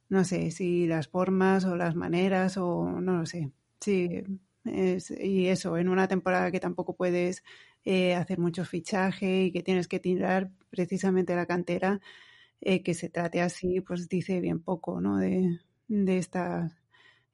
no 0.10 0.24
sé 0.24 0.52
si 0.52 0.88
las 0.88 1.08
formas 1.08 1.66
o 1.66 1.76
las 1.76 1.96
maneras 1.96 2.58
o 2.58 3.02
no 3.02 3.18
lo 3.20 3.26
sé. 3.26 3.52
Sí, 3.82 4.24
y 4.66 5.48
eso, 5.48 5.78
en 5.78 5.90
una 5.90 6.08
temporada 6.08 6.52
que 6.52 6.60
tampoco 6.60 6.96
puedes 6.96 7.44
eh, 7.86 8.16
hacer 8.16 8.40
mucho 8.40 8.66
fichaje 8.66 9.46
y 9.46 9.52
que 9.52 9.64
tienes 9.64 9.88
que 9.88 10.00
tirar 10.00 10.50
precisamente 10.70 11.36
la 11.36 11.46
cantera, 11.46 12.00
eh, 12.62 12.82
que 12.82 12.94
se 12.94 13.10
trate 13.10 13.42
así, 13.42 13.82
pues 13.82 14.08
dice 14.08 14.40
bien 14.40 14.62
poco 14.62 15.02
¿no? 15.02 15.18
de, 15.18 15.60
estas 15.90 16.72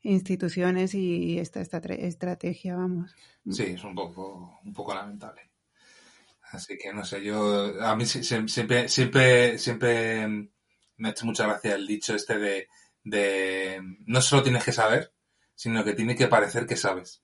instituciones 0.02 0.94
y 0.96 1.38
esta, 1.40 1.62
esta 1.62 1.78
estrategia, 1.78 2.76
vamos. 2.76 3.16
Mm. 3.44 3.52
Sí, 3.52 3.64
es 3.64 3.84
un 3.84 3.94
poco, 3.94 4.60
un 4.64 4.74
poco 4.74 4.94
lamentable. 4.96 5.50
Así 6.52 6.78
que 6.78 6.92
no 6.94 7.06
sé, 7.06 7.24
yo 7.24 7.80
a 7.82 7.96
mí 7.96 8.06
siempre, 8.06 8.90
siempre, 8.90 9.60
siempre 9.60 10.28
me 10.98 11.08
ha 11.08 11.12
hecho 11.12 11.26
mucha 11.28 11.46
gracia 11.46 11.76
el 11.76 11.86
dicho 11.86 12.16
este 12.16 12.40
de, 12.40 12.68
de 13.04 13.82
no 14.08 14.20
solo 14.22 14.42
tienes 14.42 14.64
que 14.64 14.72
saber, 14.72 15.14
sino 15.54 15.84
que 15.84 15.94
tiene 15.94 16.16
que 16.16 16.28
parecer 16.28 16.66
que 16.66 16.76
sabes. 16.76 17.22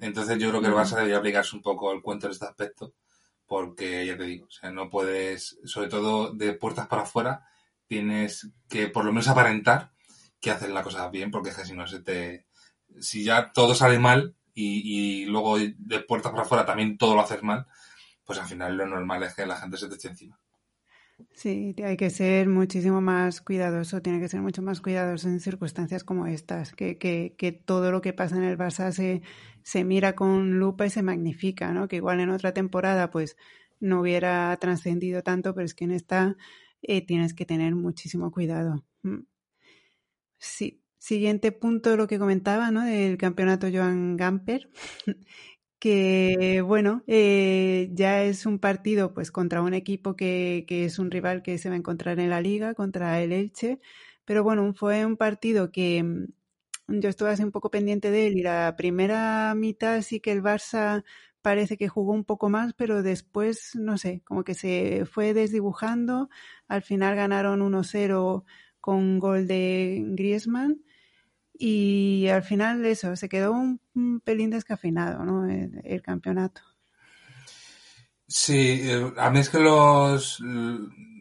Entonces 0.00 0.38
yo 0.38 0.50
creo 0.50 0.60
que 0.60 0.68
el 0.68 0.74
Barça 0.74 0.96
debería 0.96 1.18
aplicarse 1.18 1.56
un 1.56 1.62
poco 1.62 1.92
el 1.92 2.02
cuento 2.02 2.26
en 2.26 2.32
este 2.32 2.44
aspecto, 2.46 2.94
porque 3.46 4.06
ya 4.06 4.16
te 4.16 4.24
digo, 4.24 4.46
o 4.46 4.50
sea, 4.50 4.70
no 4.70 4.90
puedes, 4.90 5.58
sobre 5.64 5.88
todo 5.88 6.32
de 6.32 6.54
puertas 6.54 6.86
para 6.86 7.02
afuera, 7.02 7.46
tienes 7.86 8.50
que 8.68 8.88
por 8.88 9.04
lo 9.04 9.12
menos 9.12 9.28
aparentar 9.28 9.92
que 10.40 10.50
haces 10.50 10.70
la 10.70 10.82
cosa 10.82 11.08
bien, 11.08 11.30
porque 11.30 11.50
es 11.50 11.56
que 11.56 11.64
si 11.64 11.72
no 11.74 11.86
se 11.86 12.00
te, 12.02 12.46
si 13.00 13.24
ya 13.24 13.52
todo 13.52 13.74
sale 13.74 13.98
mal 13.98 14.36
y, 14.54 15.22
y 15.22 15.26
luego 15.26 15.58
de 15.58 16.00
puertas 16.00 16.32
para 16.32 16.44
afuera 16.44 16.66
también 16.66 16.98
todo 16.98 17.14
lo 17.14 17.22
haces 17.22 17.42
mal, 17.42 17.66
pues 18.24 18.38
al 18.38 18.46
final 18.46 18.76
lo 18.76 18.86
normal 18.86 19.22
es 19.22 19.34
que 19.34 19.46
la 19.46 19.56
gente 19.56 19.76
se 19.76 19.88
te 19.88 19.96
eche 19.96 20.08
encima. 20.08 20.38
Sí, 21.32 21.74
hay 21.84 21.96
que 21.96 22.10
ser 22.10 22.48
muchísimo 22.48 23.00
más 23.00 23.40
cuidadoso, 23.40 24.02
tiene 24.02 24.18
que 24.20 24.28
ser 24.28 24.40
mucho 24.40 24.62
más 24.62 24.80
cuidadoso 24.80 25.28
en 25.28 25.38
circunstancias 25.40 26.02
como 26.02 26.26
estas, 26.26 26.72
que, 26.74 26.98
que, 26.98 27.34
que 27.38 27.52
todo 27.52 27.92
lo 27.92 28.00
que 28.00 28.12
pasa 28.12 28.36
en 28.36 28.42
el 28.44 28.58
Barça 28.58 28.90
se, 28.92 29.22
se 29.62 29.84
mira 29.84 30.14
con 30.16 30.58
lupa 30.58 30.86
y 30.86 30.90
se 30.90 31.02
magnifica, 31.02 31.72
¿no? 31.72 31.86
Que 31.86 31.96
igual 31.96 32.18
en 32.20 32.30
otra 32.30 32.52
temporada 32.52 33.10
pues 33.10 33.36
no 33.80 34.00
hubiera 34.00 34.56
trascendido 34.58 35.22
tanto, 35.22 35.54
pero 35.54 35.64
es 35.66 35.74
que 35.74 35.84
en 35.84 35.92
esta 35.92 36.36
eh, 36.82 37.04
tienes 37.06 37.32
que 37.34 37.46
tener 37.46 37.74
muchísimo 37.76 38.30
cuidado. 38.32 38.84
Mm. 39.02 39.20
Sí. 40.38 40.80
Siguiente 40.98 41.52
punto, 41.52 41.96
lo 41.98 42.06
que 42.06 42.18
comentaba, 42.18 42.70
¿no? 42.70 42.82
Del 42.82 43.18
campeonato 43.18 43.66
Joan 43.70 44.16
Gamper, 44.16 44.70
que 45.78 46.62
bueno, 46.62 47.02
eh, 47.06 47.90
ya 47.92 48.22
es 48.22 48.46
un 48.46 48.58
partido 48.58 49.14
pues 49.14 49.30
contra 49.30 49.62
un 49.62 49.74
equipo 49.74 50.16
que, 50.16 50.64
que, 50.68 50.84
es 50.84 50.98
un 50.98 51.10
rival 51.10 51.42
que 51.42 51.58
se 51.58 51.68
va 51.68 51.74
a 51.74 51.78
encontrar 51.78 52.18
en 52.20 52.30
la 52.30 52.40
liga, 52.40 52.74
contra 52.74 53.20
el 53.22 53.32
Elche, 53.32 53.80
pero 54.24 54.42
bueno, 54.44 54.72
fue 54.74 55.04
un 55.06 55.16
partido 55.16 55.70
que 55.70 56.02
mm, 56.02 56.26
yo 56.88 57.08
estuve 57.08 57.30
así 57.30 57.42
un 57.42 57.52
poco 57.52 57.70
pendiente 57.70 58.10
de 58.10 58.26
él 58.28 58.38
y 58.38 58.42
la 58.42 58.74
primera 58.76 59.54
mitad 59.54 60.02
sí 60.02 60.20
que 60.20 60.32
el 60.32 60.42
Barça 60.42 61.04
parece 61.42 61.76
que 61.76 61.88
jugó 61.88 62.12
un 62.12 62.24
poco 62.24 62.48
más, 62.48 62.72
pero 62.74 63.02
después, 63.02 63.74
no 63.74 63.98
sé, 63.98 64.22
como 64.24 64.44
que 64.44 64.54
se 64.54 65.04
fue 65.06 65.34
desdibujando, 65.34 66.30
al 66.68 66.82
final 66.82 67.16
ganaron 67.16 67.60
1-0 67.62 68.44
con 68.80 69.18
gol 69.18 69.46
de 69.46 70.02
Griezmann 70.08 70.82
y 71.56 72.26
al 72.28 72.42
final 72.42 72.84
eso, 72.84 73.14
se 73.16 73.28
quedó 73.28 73.52
un, 73.52 73.80
pelín 74.24 74.50
descafeinado, 74.50 75.24
¿no? 75.24 75.48
El, 75.48 76.02
campeonato. 76.02 76.60
Sí, 78.26 78.80
eh, 78.82 79.12
a 79.16 79.30
mí 79.30 79.38
es 79.38 79.48
que 79.48 79.60
los, 79.60 80.42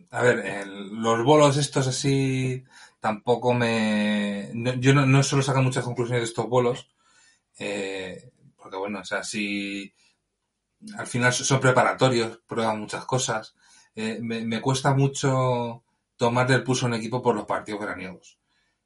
a 0.10 0.22
ver, 0.24 0.68
los 0.68 1.24
bolos 1.24 1.58
estos 1.58 1.88
así 1.88 2.64
tampoco 3.00 3.54
me, 3.54 4.50
yo 4.80 4.94
no, 4.94 5.06
no, 5.06 5.22
suelo 5.22 5.44
sacar 5.44 5.62
muchas 5.62 5.84
conclusiones 5.84 6.22
de 6.22 6.28
estos 6.28 6.48
bolos, 6.48 6.90
eh, 7.60 8.32
porque 8.58 8.78
bueno, 8.78 9.02
o 9.02 9.06
sea, 9.06 9.24
si 9.24 9.94
al 10.98 11.08
final 11.08 11.34
son 11.34 11.60
preparatorios, 11.60 12.42
prueban 12.48 12.80
muchas 12.80 13.06
cosas, 13.06 13.56
eh, 13.96 14.20
me, 14.22 14.46
me, 14.46 14.62
cuesta 14.62 14.94
mucho 14.94 15.84
tomar 16.18 16.48
del 16.48 16.64
pulso 16.64 16.86
un 16.88 16.96
equipo 16.96 17.22
por 17.22 17.36
los 17.36 17.46
partidos 17.46 17.82
veraniegos. 17.82 18.40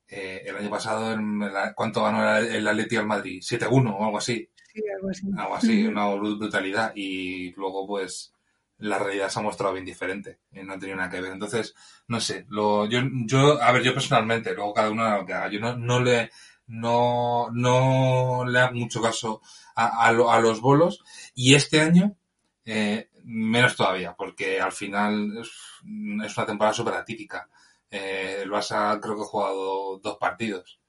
Eh, 0.10 0.43
el 0.45 0.55
año 0.55 0.70
pasado, 0.70 1.12
en 1.14 1.41
¿cuánto 1.76 2.03
ganó 2.03 2.38
el 2.38 2.68
Atleti 2.68 2.95
al 2.95 3.08
Madrid? 3.08 3.41
7-1 3.41 3.95
o 3.97 4.05
algo 4.05 4.18
así. 4.18 4.49
Sí, 4.74 4.82
algo 4.95 5.10
así. 5.10 5.28
Algo 5.38 5.55
así, 5.55 5.88
una 5.88 6.08
brutalidad. 6.16 6.93
Y 6.95 7.51
luego, 7.55 7.86
pues, 7.88 8.34
la 8.80 8.99
realidad 8.99 9.30
se 9.30 9.39
ha 9.39 9.43
mostrado 9.43 9.74
bien 9.74 9.86
diferente. 9.86 10.39
Eh, 10.51 10.64
no 10.64 10.74
ha 10.74 10.80
tenido 10.80 10.97
nada 10.97 11.10
que 11.10 11.22
ver. 11.22 11.32
Entonces, 11.34 11.76
no 12.08 12.20
sé, 12.22 12.45
lo, 12.49 12.86
yo, 12.88 12.99
yo, 13.26 13.62
a 13.62 13.72
ver, 13.72 13.84
yo 13.84 13.93
personalmente, 13.93 14.53
luego 14.53 14.74
cada 14.74 14.91
uno 14.91 15.18
lo 15.18 15.26
que 15.26 15.34
haga, 15.34 15.49
yo 15.49 15.60
no, 15.60 15.76
no 15.76 15.99
le, 15.99 16.30
no, 16.68 17.49
no 17.51 18.45
le 18.45 18.60
hago 18.60 18.76
mucho 18.76 19.01
caso 19.01 19.41
a, 19.76 20.05
a, 20.08 20.10
a 20.10 20.39
los 20.41 20.62
bolos. 20.62 21.03
Y 21.36 21.55
este 21.55 21.82
año, 21.82 22.16
eh, 22.66 23.10
menos 23.24 23.76
todavía, 23.76 24.16
porque 24.16 24.62
al 24.62 24.72
final 24.72 25.38
es, 25.41 25.49
es 26.26 26.38
una 26.38 26.45
temporada 26.45 26.74
súper 26.74 26.93
atípica. 26.95 27.49
Eh, 27.89 28.39
el 28.43 28.51
Barça 28.51 28.99
creo 29.01 29.15
que 29.15 29.21
ha 29.21 29.25
jugado 29.25 29.97
dos 29.99 30.17
partidos. 30.17 30.79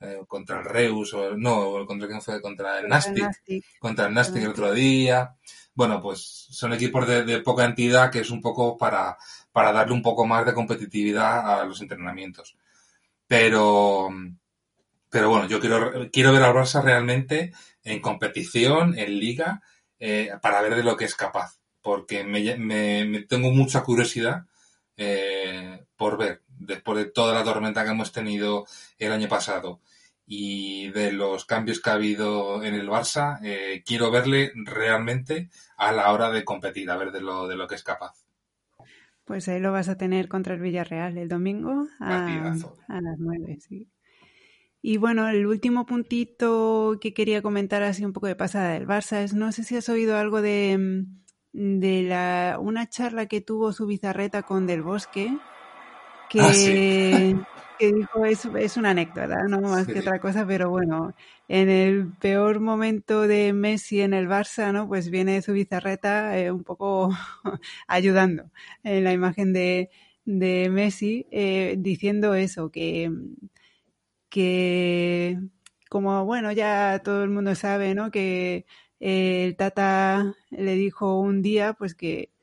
Eh, 0.00 0.20
contra 0.28 0.58
el 0.58 0.64
Reus, 0.66 1.14
o 1.14 1.36
no, 1.36 1.86
contra 1.86 2.06
quién 2.08 2.20
fue, 2.20 2.42
contra 2.42 2.80
el 2.80 2.88
Nastic, 2.88 3.30
contra 3.78 4.06
el 4.06 4.14
Nastic 4.14 4.42
el 4.42 4.50
otro 4.50 4.72
día. 4.72 5.34
Bueno, 5.74 6.02
pues 6.02 6.20
son 6.50 6.72
equipos 6.74 7.06
de, 7.08 7.24
de, 7.24 7.40
poca 7.40 7.64
entidad 7.64 8.10
que 8.10 8.20
es 8.20 8.30
un 8.30 8.42
poco 8.42 8.76
para, 8.76 9.16
para 9.52 9.72
darle 9.72 9.94
un 9.94 10.02
poco 10.02 10.26
más 10.26 10.44
de 10.44 10.52
competitividad 10.52 11.60
a 11.60 11.64
los 11.64 11.80
entrenamientos. 11.80 12.56
Pero, 13.26 14.10
pero 15.08 15.30
bueno, 15.30 15.48
yo 15.48 15.58
quiero, 15.60 16.10
quiero 16.12 16.32
ver 16.32 16.42
al 16.42 16.54
Barça 16.54 16.82
realmente 16.82 17.52
en 17.82 18.00
competición, 18.00 18.98
en 18.98 19.18
liga, 19.18 19.62
eh, 19.98 20.32
para 20.42 20.60
ver 20.60 20.74
de 20.76 20.84
lo 20.84 20.96
que 20.96 21.06
es 21.06 21.14
capaz. 21.14 21.58
Porque 21.80 22.24
me, 22.24 22.56
me, 22.58 23.04
me 23.06 23.22
tengo 23.22 23.50
mucha 23.50 23.82
curiosidad 23.82 24.44
eh, 24.96 25.84
por 25.96 26.18
ver 26.18 26.42
después 26.58 26.98
de 26.98 27.04
toda 27.06 27.34
la 27.34 27.44
tormenta 27.44 27.84
que 27.84 27.90
hemos 27.90 28.12
tenido 28.12 28.66
el 28.98 29.12
año 29.12 29.28
pasado 29.28 29.80
y 30.26 30.88
de 30.90 31.12
los 31.12 31.44
cambios 31.44 31.80
que 31.80 31.90
ha 31.90 31.94
habido 31.94 32.62
en 32.62 32.74
el 32.74 32.88
Barça, 32.88 33.38
eh, 33.42 33.82
quiero 33.84 34.10
verle 34.10 34.52
realmente 34.54 35.50
a 35.76 35.92
la 35.92 36.12
hora 36.12 36.30
de 36.30 36.44
competir, 36.44 36.90
a 36.90 36.96
ver 36.96 37.12
de 37.12 37.20
lo, 37.20 37.46
de 37.46 37.56
lo 37.56 37.68
que 37.68 37.74
es 37.74 37.82
capaz. 37.82 38.24
Pues 39.24 39.48
ahí 39.48 39.60
lo 39.60 39.72
vas 39.72 39.88
a 39.88 39.96
tener 39.96 40.28
contra 40.28 40.54
el 40.54 40.60
Villarreal 40.60 41.16
el 41.18 41.28
domingo 41.28 41.86
a, 42.00 42.26
a 42.88 43.00
las 43.00 43.18
nueve, 43.18 43.58
sí. 43.60 43.88
Y 44.86 44.98
bueno, 44.98 45.26
el 45.28 45.46
último 45.46 45.86
puntito 45.86 46.98
que 47.00 47.14
quería 47.14 47.40
comentar 47.40 47.82
así 47.82 48.04
un 48.04 48.12
poco 48.12 48.26
de 48.26 48.36
pasada 48.36 48.72
del 48.74 48.86
Barça 48.86 49.22
es, 49.22 49.32
no 49.32 49.50
sé 49.50 49.64
si 49.64 49.76
has 49.76 49.88
oído 49.88 50.18
algo 50.18 50.42
de, 50.42 51.06
de 51.52 52.02
la, 52.02 52.58
una 52.60 52.86
charla 52.90 53.24
que 53.24 53.40
tuvo 53.40 53.72
su 53.72 53.86
bizarreta 53.86 54.42
con 54.42 54.66
Del 54.66 54.82
Bosque, 54.82 55.38
que, 56.28 56.40
ah, 56.40 56.52
sí. 56.52 57.36
que 57.78 57.92
dijo, 57.92 58.24
es, 58.24 58.44
es, 58.44 58.76
una 58.76 58.90
anécdota, 58.90 59.42
no 59.48 59.60
más 59.60 59.86
sí. 59.86 59.92
que 59.92 60.00
otra 60.00 60.20
cosa, 60.20 60.46
pero 60.46 60.70
bueno, 60.70 61.14
en 61.48 61.68
el 61.68 62.12
peor 62.20 62.60
momento 62.60 63.22
de 63.22 63.52
Messi 63.52 64.00
en 64.00 64.14
el 64.14 64.28
Barça, 64.28 64.72
¿no? 64.72 64.88
Pues 64.88 65.10
viene 65.10 65.42
su 65.42 65.52
bizarreta 65.52 66.38
eh, 66.38 66.50
un 66.50 66.64
poco 66.64 67.10
ayudando 67.88 68.50
en 68.82 69.04
la 69.04 69.12
imagen 69.12 69.52
de, 69.52 69.90
de 70.24 70.68
Messi, 70.70 71.26
eh, 71.30 71.76
diciendo 71.78 72.34
eso, 72.34 72.70
que, 72.70 73.10
que 74.28 75.38
como 75.88 76.24
bueno, 76.24 76.52
ya 76.52 77.00
todo 77.04 77.22
el 77.24 77.30
mundo 77.30 77.54
sabe, 77.54 77.94
¿no? 77.94 78.10
Que 78.10 78.66
el 79.00 79.56
Tata 79.56 80.34
le 80.50 80.74
dijo 80.74 81.20
un 81.20 81.42
día, 81.42 81.74
pues 81.74 81.94
que 81.94 82.33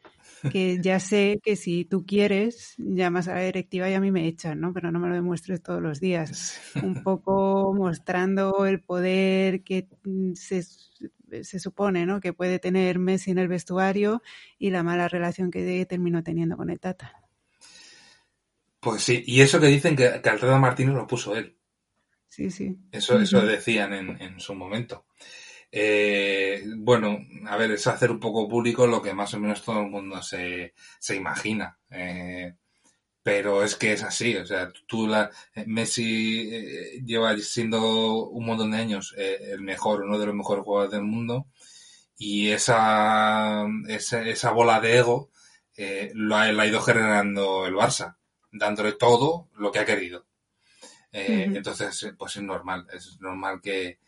que 0.52 0.80
ya 0.82 1.00
sé 1.00 1.39
que 1.44 1.56
si 1.56 1.86
tú 1.86 2.06
quieres, 2.06 2.76
llamas 2.78 3.28
a 3.28 3.36
la 3.36 3.42
directiva 3.42 3.89
y 3.89 3.94
a 3.94 4.00
mí 4.00 4.12
me 4.12 4.28
echan, 4.28 4.60
¿no? 4.60 4.74
Pero 4.74 4.92
no 4.92 5.00
me 5.00 5.10
lo 5.10 5.16
demuestres 5.16 5.62
todos 5.62 5.82
los 5.82 6.00
días. 6.00 6.60
Un 6.82 7.04
poco 7.04 7.74
mostrando 7.74 8.66
el 8.66 8.82
poder 8.82 9.64
que 9.64 9.88
mm, 10.04 10.34
se, 10.34 10.64
se 10.64 11.60
supone, 11.60 12.06
¿no? 12.06 12.20
Que 12.20 12.34
puede 12.34 12.60
tener 12.60 13.00
Messi 13.00 13.32
en 13.32 13.38
el 13.38 13.48
vestuario 13.48 14.22
y 14.58 14.70
la 14.70 14.84
mala 14.84 15.08
relación 15.08 15.52
que 15.52 15.86
terminó 15.86 16.24
teniendo 16.24 16.58
con 16.58 16.70
el 16.70 16.80
Tata. 16.80 17.14
Pues 18.80 19.04
sí, 19.04 19.24
y 19.28 19.42
eso 19.42 19.60
que 19.60 19.68
dicen 19.68 19.96
que, 19.96 20.22
que 20.22 20.30
Alfredo 20.30 20.58
Martínez 20.58 20.96
lo 20.96 21.06
puso 21.06 21.36
él. 21.36 21.56
Sí, 22.28 22.50
sí. 22.50 22.78
Eso, 22.92 23.20
eso 23.20 23.42
decían 23.42 23.94
en, 23.94 24.22
en 24.22 24.39
su 24.39 24.56
momento. 24.56 25.06
Eh, 25.72 26.63
bueno, 26.78 27.19
a 27.47 27.55
ver, 27.57 27.72
es 27.72 27.88
hacer 27.88 28.11
un 28.11 28.19
poco 28.19 28.47
público 28.49 28.86
lo 28.88 29.01
que 29.01 29.13
más 29.13 29.34
o 29.34 29.39
menos 29.39 29.63
todo 29.63 29.80
el 29.82 29.89
mundo 29.89 30.22
se, 30.22 30.74
se 30.99 31.15
imagina. 31.15 31.80
Eh, 31.89 32.55
pero 33.24 33.63
es 33.63 33.76
que 33.76 33.93
es 33.93 34.03
así, 34.03 34.36
o 34.38 34.45
sea, 34.45 34.72
tú 34.88 35.07
la 35.07 35.30
eh, 35.55 35.65
Messi 35.67 36.49
eh, 36.51 37.01
lleva 37.05 37.38
siendo 37.38 38.26
un 38.30 38.45
montón 38.45 38.72
de 38.72 38.78
años 38.78 39.13
el 39.17 39.61
mejor, 39.61 40.03
uno 40.03 40.17
de 40.19 40.26
los 40.26 40.36
mejores 40.36 40.63
jugadores 40.63 40.91
del 40.91 41.03
mundo 41.03 41.47
y 42.17 42.49
esa, 42.49 43.65
esa, 43.88 44.24
esa 44.28 44.51
bola 44.51 44.80
de 44.82 44.97
ego 44.97 45.32
lo 46.13 46.36
ha, 46.38 46.51
la 46.51 46.63
ha 46.63 46.67
ido 46.67 46.82
generando 46.82 47.65
el 47.65 47.74
Barça, 47.76 48.17
dándole 48.51 48.93
todo 48.93 49.49
lo 49.55 49.72
que 49.72 49.80
ha 49.80 49.86
querido. 49.86 50.26
Entonces, 51.11 52.13
pues 52.17 52.36
es 52.38 52.43
normal, 52.43 52.88
es 52.93 53.19
normal 53.19 53.61
que, 53.61 53.99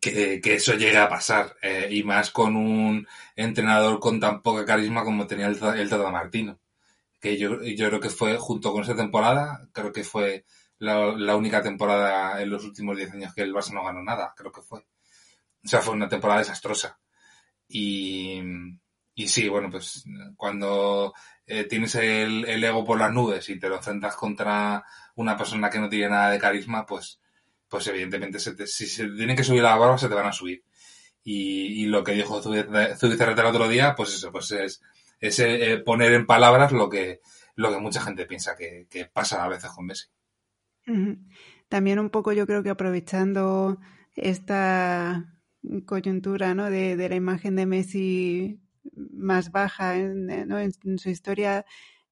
que, 0.00 0.40
que 0.40 0.54
eso 0.54 0.74
llegue 0.74 0.98
a 0.98 1.08
pasar 1.08 1.56
y 1.90 2.02
más 2.02 2.30
con 2.30 2.56
un 2.56 3.06
entrenador 3.34 4.00
con 4.00 4.20
tan 4.20 4.42
poca 4.42 4.64
carisma 4.64 5.04
como 5.04 5.26
tenía 5.26 5.46
el, 5.46 5.58
el 5.62 5.90
Martino 6.12 6.58
que 7.20 7.36
yo, 7.38 7.62
yo 7.62 7.88
creo 7.88 8.00
que 8.00 8.10
fue, 8.10 8.36
junto 8.38 8.72
con 8.72 8.82
esa 8.82 8.96
temporada, 8.96 9.68
creo 9.72 9.92
que 9.92 10.04
fue 10.04 10.44
la, 10.78 11.12
la 11.16 11.36
única 11.36 11.62
temporada 11.62 12.40
en 12.40 12.50
los 12.50 12.64
últimos 12.64 12.96
10 12.96 13.12
años 13.12 13.34
que 13.34 13.42
el 13.42 13.54
Barça 13.54 13.72
no 13.72 13.84
ganó 13.84 14.02
nada, 14.02 14.34
creo 14.36 14.52
que 14.52 14.62
fue. 14.62 14.80
O 15.64 15.68
sea, 15.68 15.80
fue 15.80 15.94
una 15.94 16.08
temporada 16.08 16.40
desastrosa. 16.40 16.98
Y, 17.68 18.40
y 19.14 19.28
sí, 19.28 19.48
bueno, 19.48 19.70
pues 19.70 20.04
cuando 20.36 21.14
eh, 21.46 21.64
tienes 21.64 21.94
el, 21.96 22.44
el, 22.44 22.62
ego 22.62 22.84
por 22.84 22.98
las 22.98 23.12
nubes 23.12 23.48
y 23.48 23.58
te 23.58 23.68
lo 23.68 23.76
enfrentas 23.76 24.14
contra 24.14 24.84
una 25.16 25.36
persona 25.36 25.70
que 25.70 25.80
no 25.80 25.88
tiene 25.88 26.10
nada 26.10 26.30
de 26.30 26.38
carisma, 26.38 26.86
pues, 26.86 27.20
pues 27.76 27.86
evidentemente 27.88 28.40
se 28.40 28.54
te, 28.54 28.66
si 28.66 28.86
se 28.86 29.06
tienen 29.08 29.36
que 29.36 29.44
subir 29.44 29.62
la 29.62 29.76
barba 29.76 29.98
se 29.98 30.08
te 30.08 30.14
van 30.14 30.26
a 30.26 30.32
subir. 30.32 30.64
Y, 31.28 31.86
lo 31.86 32.04
que 32.04 32.12
dijo 32.12 32.40
Zubizarreta 32.40 33.42
el 33.42 33.46
otro 33.48 33.68
día, 33.68 33.94
pues 33.96 34.14
eso, 34.14 34.30
pues 34.30 34.52
es 34.52 34.80
es 35.20 35.38
eh, 35.38 35.82
poner 35.84 36.12
en 36.12 36.26
palabras 36.26 36.72
lo 36.72 36.88
que, 36.88 37.20
lo 37.54 37.70
que 37.70 37.78
mucha 37.78 38.00
gente 38.00 38.26
piensa 38.26 38.56
que, 38.56 38.86
pasa 39.12 39.44
a 39.44 39.48
veces 39.48 39.70
con 39.70 39.86
Messi. 39.86 40.06
También 41.68 41.98
un 41.98 42.10
poco 42.10 42.32
yo 42.32 42.46
creo 42.46 42.62
que 42.62 42.70
aprovechando 42.70 43.78
esta 44.14 45.34
coyuntura 45.84 46.54
¿no? 46.54 46.70
de, 46.70 47.08
la 47.08 47.14
imagen 47.14 47.56
de 47.56 47.66
Messi 47.66 48.60
más 48.94 49.50
baja 49.50 49.96
en, 49.96 50.30
en, 50.30 50.98
su 50.98 51.10
historia, 51.10 51.64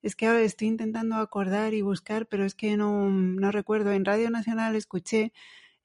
es 0.05 0.17
que 0.17 0.27
ahora 0.27 0.43
estoy 0.43 0.69
intentando 0.69 1.17
acordar 1.17 1.73
y 1.73 1.81
buscar, 1.81 2.27
pero 2.27 2.45
es 2.45 2.55
que 2.55 2.77
no, 2.77 3.51
recuerdo. 3.51 3.91
En 3.91 4.05
Radio 4.05 4.29
Nacional 4.29 4.77
escuché, 4.77 5.33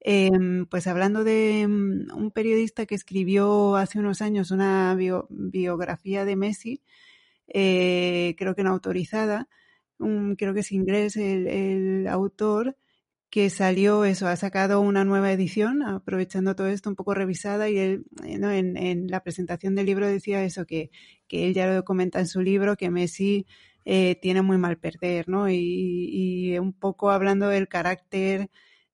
eh, 0.01 0.29
pues 0.69 0.87
hablando 0.87 1.23
de 1.23 1.65
un 1.65 2.31
periodista 2.33 2.85
que 2.85 2.95
escribió 2.95 3.77
hace 3.77 3.97
unos 3.97 4.21
años 4.21 4.51
una 4.51 4.93
bio, 4.95 5.27
biografía 5.29 6.25
de 6.25 6.35
Messi, 6.35 6.81
eh, 7.47 8.35
creo 8.37 8.55
que 8.55 8.63
no 8.63 8.71
autorizada, 8.71 9.47
creo 10.37 10.53
que 10.53 10.59
es 10.59 10.71
inglés 10.73 11.15
el, 11.15 11.47
el, 11.47 12.07
autor, 12.07 12.75
que 13.29 13.49
salió 13.49 14.03
eso, 14.03 14.27
ha 14.27 14.35
sacado 14.35 14.81
una 14.81 15.05
nueva 15.05 15.31
edición, 15.31 15.81
aprovechando 15.81 16.55
todo 16.55 16.67
esto 16.67 16.89
un 16.89 16.95
poco 16.97 17.13
revisada, 17.13 17.69
y 17.69 17.77
él, 17.77 18.05
¿no? 18.39 18.51
en, 18.51 18.75
en, 18.75 19.07
la 19.07 19.23
presentación 19.23 19.75
del 19.75 19.85
libro 19.85 20.07
decía 20.07 20.43
eso, 20.43 20.65
que, 20.65 20.91
que 21.29 21.47
él 21.47 21.53
ya 21.53 21.73
lo 21.73 21.85
comenta 21.85 22.19
en 22.19 22.27
su 22.27 22.41
libro, 22.41 22.75
que 22.75 22.89
Messi 22.89 23.45
eh, 23.91 24.15
tiene 24.21 24.41
muy 24.43 24.57
mal 24.59 24.77
perder, 24.79 25.29
¿no? 25.29 25.49
Y, 25.49 25.55
y 26.53 26.59
un 26.59 26.73
poco 26.73 27.11
hablando 27.11 27.47
del 27.49 27.67
carácter 27.69 28.49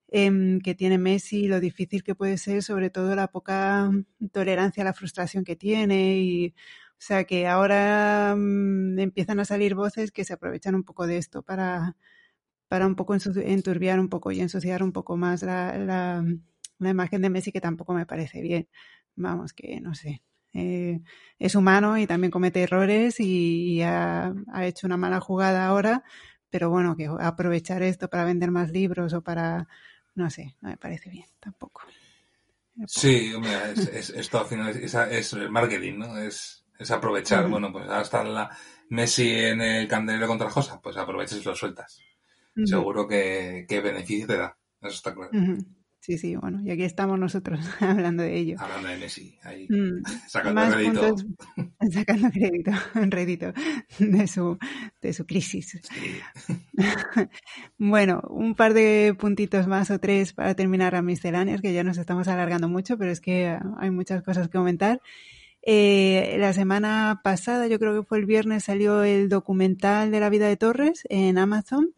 eh, 0.10 0.60
que 0.64 0.76
tiene 0.76 0.98
Messi, 0.98 1.48
lo 1.48 1.60
difícil 1.60 2.04
que 2.04 2.16
puede 2.16 2.38
ser, 2.38 2.64
sobre 2.64 2.90
todo 2.90 3.16
la 3.16 3.28
poca 3.30 3.92
tolerancia 4.32 4.84
a 4.84 4.86
la 4.86 4.94
frustración 4.94 5.44
que 5.44 5.56
tiene 5.56 6.20
y 6.20 6.56
o 6.94 7.02
sea 7.06 7.26
que 7.26 7.48
ahora 7.48 8.36
mmm, 8.38 9.00
empiezan 9.00 9.40
a 9.40 9.46
salir 9.46 9.76
voces 9.76 10.12
que 10.12 10.24
se 10.26 10.34
aprovechan 10.34 10.76
un 10.76 10.84
poco 10.84 11.08
de 11.08 11.18
esto 11.18 11.44
para, 11.44 11.98
para 12.70 12.88
un 12.88 12.96
poco 12.96 13.16
enturbiar 13.16 14.00
un 14.00 14.10
poco 14.10 14.32
y 14.32 14.42
ensuciar 14.42 14.84
un 14.84 14.92
poco 14.94 15.18
más 15.18 15.44
la, 15.44 15.78
la, 15.78 16.26
la 16.80 16.90
imagen 16.90 17.22
de 17.22 17.30
Messi 17.30 17.52
que 17.52 17.62
tampoco 17.62 17.94
me 17.94 18.06
parece 18.06 18.42
bien. 18.42 18.68
Vamos, 19.16 19.54
que 19.54 19.80
no 19.82 19.96
sé. 19.96 20.22
Eh, 20.58 21.02
es 21.38 21.54
humano 21.56 21.98
y 21.98 22.08
también 22.08 22.32
comete 22.32 22.64
errores 22.64 23.20
y, 23.20 23.74
y 23.74 23.82
ha, 23.82 24.34
ha, 24.54 24.66
hecho 24.66 24.88
una 24.88 24.96
mala 24.96 25.20
jugada 25.20 25.68
ahora, 25.68 26.06
pero 26.50 26.70
bueno, 26.70 26.96
que 26.96 27.10
aprovechar 27.20 27.84
esto 27.84 28.10
para 28.10 28.24
vender 28.24 28.52
más 28.52 28.72
libros 28.72 29.12
o 29.14 29.22
para, 29.22 29.68
no 30.16 30.30
sé, 30.30 30.56
no 30.62 30.70
me 30.70 30.78
parece 30.78 31.10
bien 31.10 31.26
tampoco. 31.42 31.82
Sí, 32.88 33.34
mira, 33.38 33.70
es, 33.72 33.80
es, 33.88 34.10
esto 34.12 34.40
al 34.40 34.46
final 34.46 34.70
es, 34.78 34.94
es, 34.94 35.34
el 35.34 35.50
marketing, 35.50 36.00
¿no? 36.00 36.18
Es, 36.18 36.66
es 36.80 36.90
aprovechar. 36.92 37.44
Uh 37.44 37.48
-huh. 37.48 37.52
Bueno, 37.52 37.72
pues 37.74 37.86
ahora 37.86 38.02
está 38.02 38.24
la 38.24 38.58
Messi 38.90 39.30
en 39.30 39.60
el 39.60 39.88
candelero 39.90 40.28
contra 40.28 40.50
Josa, 40.50 40.80
pues 40.82 40.96
aprovechas 40.96 41.40
y 41.40 41.44
lo 41.44 41.56
sueltas. 41.56 42.00
Uh 42.56 42.62
-huh. 42.62 42.68
Seguro 42.68 43.08
que, 43.08 43.66
que, 43.68 43.82
beneficio 43.82 44.28
te 44.28 44.38
da, 44.38 44.58
eso 44.82 44.96
está 44.96 45.14
claro. 45.14 45.32
Uh 45.34 45.38
-huh. 45.38 45.66
Sí, 46.06 46.20
sí, 46.20 46.36
bueno, 46.36 46.62
y 46.64 46.70
aquí 46.70 46.84
estamos 46.84 47.18
nosotros 47.18 47.60
hablando 47.80 48.22
de 48.22 48.38
ello. 48.38 48.58
Hablando 48.60 48.90
de 48.90 48.98
Messi, 48.98 49.40
ahí, 49.42 49.66
mm. 49.68 50.04
sacando 50.28 50.62
crédito. 50.70 51.02
Puntos, 51.02 51.26
sacando 51.92 52.30
crédito, 52.30 52.72
rédito 52.94 53.54
de 53.98 54.28
su, 54.28 54.60
de 55.02 55.14
su 55.14 55.26
crisis. 55.26 55.82
Sí. 55.82 56.60
bueno, 57.80 58.22
un 58.30 58.54
par 58.54 58.76
de 58.76 59.16
puntitos 59.18 59.66
más 59.66 59.90
o 59.90 60.00
tres 60.00 60.34
para 60.34 60.54
terminar 60.54 60.94
a 60.94 61.02
misceláneas, 61.02 61.60
que 61.60 61.74
ya 61.74 61.84
nos 61.84 61.98
estamos 61.98 62.28
alargando 62.28 62.70
mucho, 62.70 63.00
pero 63.00 63.10
es 63.10 63.20
que 63.20 63.58
hay 63.80 63.90
muchas 63.90 64.22
cosas 64.22 64.48
que 64.48 64.60
comentar. 64.60 65.02
Eh, 65.64 66.36
la 66.38 66.54
semana 66.54 67.22
pasada, 67.24 67.66
yo 67.66 67.80
creo 67.80 68.00
que 68.00 68.08
fue 68.08 68.20
el 68.20 68.28
viernes, 68.28 68.66
salió 68.66 69.02
el 69.02 69.28
documental 69.28 70.12
de 70.12 70.20
la 70.20 70.30
vida 70.30 70.48
de 70.48 70.56
Torres 70.56 71.02
en 71.10 71.40
Amazon. 71.40 71.96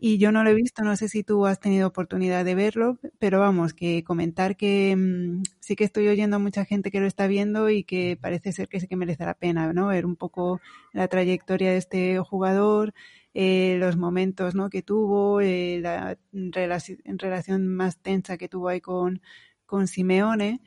Y 0.00 0.18
yo 0.18 0.32
no 0.32 0.44
lo 0.44 0.50
he 0.50 0.54
visto, 0.54 0.82
no 0.82 0.96
sé 0.96 1.08
si 1.08 1.22
tú 1.22 1.46
has 1.46 1.60
tenido 1.60 1.88
oportunidad 1.88 2.44
de 2.44 2.54
verlo, 2.54 2.98
pero 3.18 3.40
vamos, 3.40 3.72
que 3.72 4.04
comentar 4.04 4.56
que 4.56 4.94
mmm, 4.96 5.42
sí 5.60 5.76
que 5.76 5.84
estoy 5.84 6.08
oyendo 6.08 6.36
a 6.36 6.38
mucha 6.38 6.64
gente 6.64 6.90
que 6.90 7.00
lo 7.00 7.06
está 7.06 7.26
viendo 7.26 7.70
y 7.70 7.84
que 7.84 8.18
parece 8.20 8.52
ser 8.52 8.68
que 8.68 8.80
sí 8.80 8.86
que 8.88 8.96
merece 8.96 9.24
la 9.24 9.34
pena, 9.34 9.72
¿no? 9.72 9.88
Ver 9.88 10.06
un 10.06 10.16
poco 10.16 10.60
la 10.92 11.08
trayectoria 11.08 11.70
de 11.70 11.78
este 11.78 12.18
jugador, 12.18 12.92
eh, 13.34 13.76
los 13.78 13.96
momentos, 13.96 14.54
¿no? 14.54 14.70
Que 14.70 14.82
tuvo, 14.82 15.40
eh, 15.40 15.80
la 15.82 16.18
relación 16.32 17.66
más 17.66 17.98
tensa 17.98 18.36
que 18.36 18.48
tuvo 18.48 18.68
ahí 18.68 18.80
con, 18.80 19.20
con 19.66 19.88
Simeone. 19.88 20.60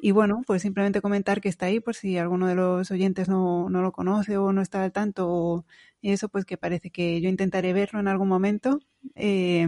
Y 0.00 0.12
bueno, 0.12 0.42
pues 0.46 0.62
simplemente 0.62 1.00
comentar 1.00 1.40
que 1.40 1.48
está 1.48 1.66
ahí 1.66 1.80
por 1.80 1.94
si 1.94 2.18
alguno 2.18 2.46
de 2.46 2.54
los 2.54 2.90
oyentes 2.90 3.28
no, 3.28 3.68
no 3.68 3.82
lo 3.82 3.92
conoce 3.92 4.36
o 4.36 4.52
no 4.52 4.62
está 4.62 4.84
al 4.84 4.92
tanto 4.92 5.28
o 5.28 5.64
eso, 6.02 6.28
pues 6.28 6.44
que 6.44 6.56
parece 6.56 6.90
que 6.90 7.20
yo 7.20 7.28
intentaré 7.28 7.72
verlo 7.72 7.98
en 7.98 8.08
algún 8.08 8.28
momento. 8.28 8.80
Eh, 9.14 9.66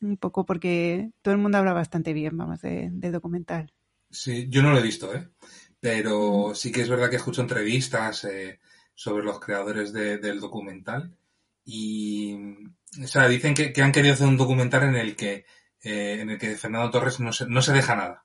un 0.00 0.16
poco 0.18 0.44
porque 0.44 1.10
todo 1.22 1.34
el 1.34 1.40
mundo 1.40 1.58
habla 1.58 1.72
bastante 1.72 2.12
bien, 2.12 2.36
vamos, 2.36 2.60
de, 2.60 2.90
del 2.92 3.12
documental. 3.12 3.72
Sí, 4.10 4.46
yo 4.48 4.62
no 4.62 4.70
lo 4.70 4.78
he 4.78 4.82
visto, 4.82 5.14
¿eh? 5.14 5.28
Pero 5.80 6.54
sí 6.54 6.70
que 6.70 6.82
es 6.82 6.88
verdad 6.88 7.10
que 7.10 7.16
escucho 7.16 7.42
entrevistas 7.42 8.24
eh, 8.24 8.60
sobre 8.94 9.24
los 9.24 9.40
creadores 9.40 9.92
de, 9.92 10.18
del 10.18 10.40
documental 10.40 11.16
y, 11.64 12.34
o 13.02 13.06
sea, 13.06 13.28
dicen 13.28 13.54
que, 13.54 13.72
que, 13.72 13.82
han 13.82 13.92
querido 13.92 14.14
hacer 14.14 14.26
un 14.26 14.36
documental 14.36 14.84
en 14.84 14.96
el 14.96 15.16
que, 15.16 15.44
eh, 15.82 16.18
en 16.20 16.30
el 16.30 16.38
que 16.38 16.56
Fernando 16.56 16.90
Torres 16.90 17.20
no 17.20 17.32
se, 17.32 17.46
no 17.46 17.60
se 17.60 17.72
deja 17.72 17.96
nada. 17.96 18.24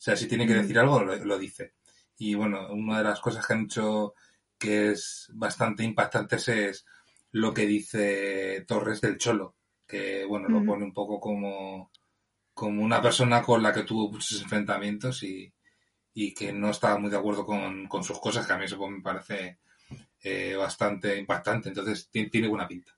O 0.00 0.02
sea, 0.02 0.16
si 0.16 0.26
tiene 0.26 0.46
que 0.46 0.54
decir 0.54 0.78
algo, 0.78 1.04
lo, 1.04 1.14
lo, 1.14 1.38
dice. 1.38 1.74
Y 2.16 2.34
bueno, 2.34 2.72
una 2.72 2.96
de 2.98 3.04
las 3.04 3.20
cosas 3.20 3.46
que 3.46 3.52
han 3.52 3.64
hecho 3.64 4.14
que 4.56 4.92
es 4.92 5.28
bastante 5.34 5.84
impactante 5.84 6.36
es 6.36 6.86
lo 7.32 7.52
que 7.52 7.66
dice 7.66 8.64
Torres 8.66 9.02
del 9.02 9.18
Cholo, 9.18 9.56
que 9.86 10.24
bueno, 10.24 10.48
mm. 10.48 10.52
lo 10.52 10.64
pone 10.64 10.84
un 10.84 10.94
poco 10.94 11.20
como, 11.20 11.90
como 12.54 12.82
una 12.82 13.02
persona 13.02 13.42
con 13.42 13.62
la 13.62 13.74
que 13.74 13.82
tuvo 13.82 14.10
muchos 14.10 14.40
enfrentamientos 14.40 15.22
y, 15.22 15.52
y 16.14 16.32
que 16.32 16.50
no 16.50 16.70
estaba 16.70 16.98
muy 16.98 17.10
de 17.10 17.18
acuerdo 17.18 17.44
con, 17.44 17.86
con, 17.86 18.02
sus 18.02 18.18
cosas, 18.18 18.46
que 18.46 18.54
a 18.54 18.56
mí 18.56 18.64
eso 18.64 18.88
me 18.88 19.02
parece 19.02 19.58
eh, 20.22 20.54
bastante 20.56 21.14
impactante. 21.18 21.68
Entonces, 21.68 22.08
tiene, 22.10 22.30
tiene 22.30 22.48
buena 22.48 22.66
pinta. 22.66 22.96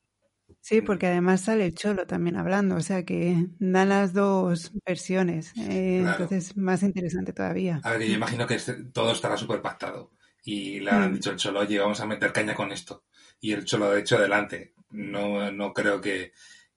Sí, 0.61 0.81
porque 0.83 1.07
además 1.07 1.43
sale 1.43 1.67
el 1.67 1.75
Cholo 1.75 2.07
también 2.07 2.37
hablando, 2.37 2.77
o 2.77 2.81
sea 2.81 3.05
que 3.05 3.49
dan 3.59 3.89
las 3.89 4.13
dos 4.13 4.73
versiones, 4.87 5.53
eh, 5.57 6.01
claro. 6.03 6.23
entonces 6.23 6.57
más 6.57 6.83
interesante 6.83 7.33
todavía. 7.33 7.81
A 7.85 7.93
ver, 7.93 8.03
yo 8.03 8.15
imagino 8.15 8.47
que 8.47 8.55
este, 8.55 8.75
todo 8.93 9.13
estará 9.13 9.37
súper 9.37 9.63
pactado 9.63 10.11
y 10.45 10.81
le 10.81 10.91
han 10.91 11.13
mm. 11.13 11.15
dicho 11.15 11.31
el 11.31 11.37
Cholo, 11.37 11.61
oye, 11.61 11.79
vamos 11.79 12.01
a 12.01 12.07
meter 12.07 12.33
caña 12.33 12.55
con 12.55 12.73
esto. 12.73 13.05
Y 13.41 13.53
el 13.53 13.65
Cholo 13.65 13.91
ha 13.91 13.99
hecho 13.99 14.17
adelante. 14.17 14.75
No, 14.91 15.51
no 15.53 15.73
creo 15.73 16.01
que, 16.01 16.33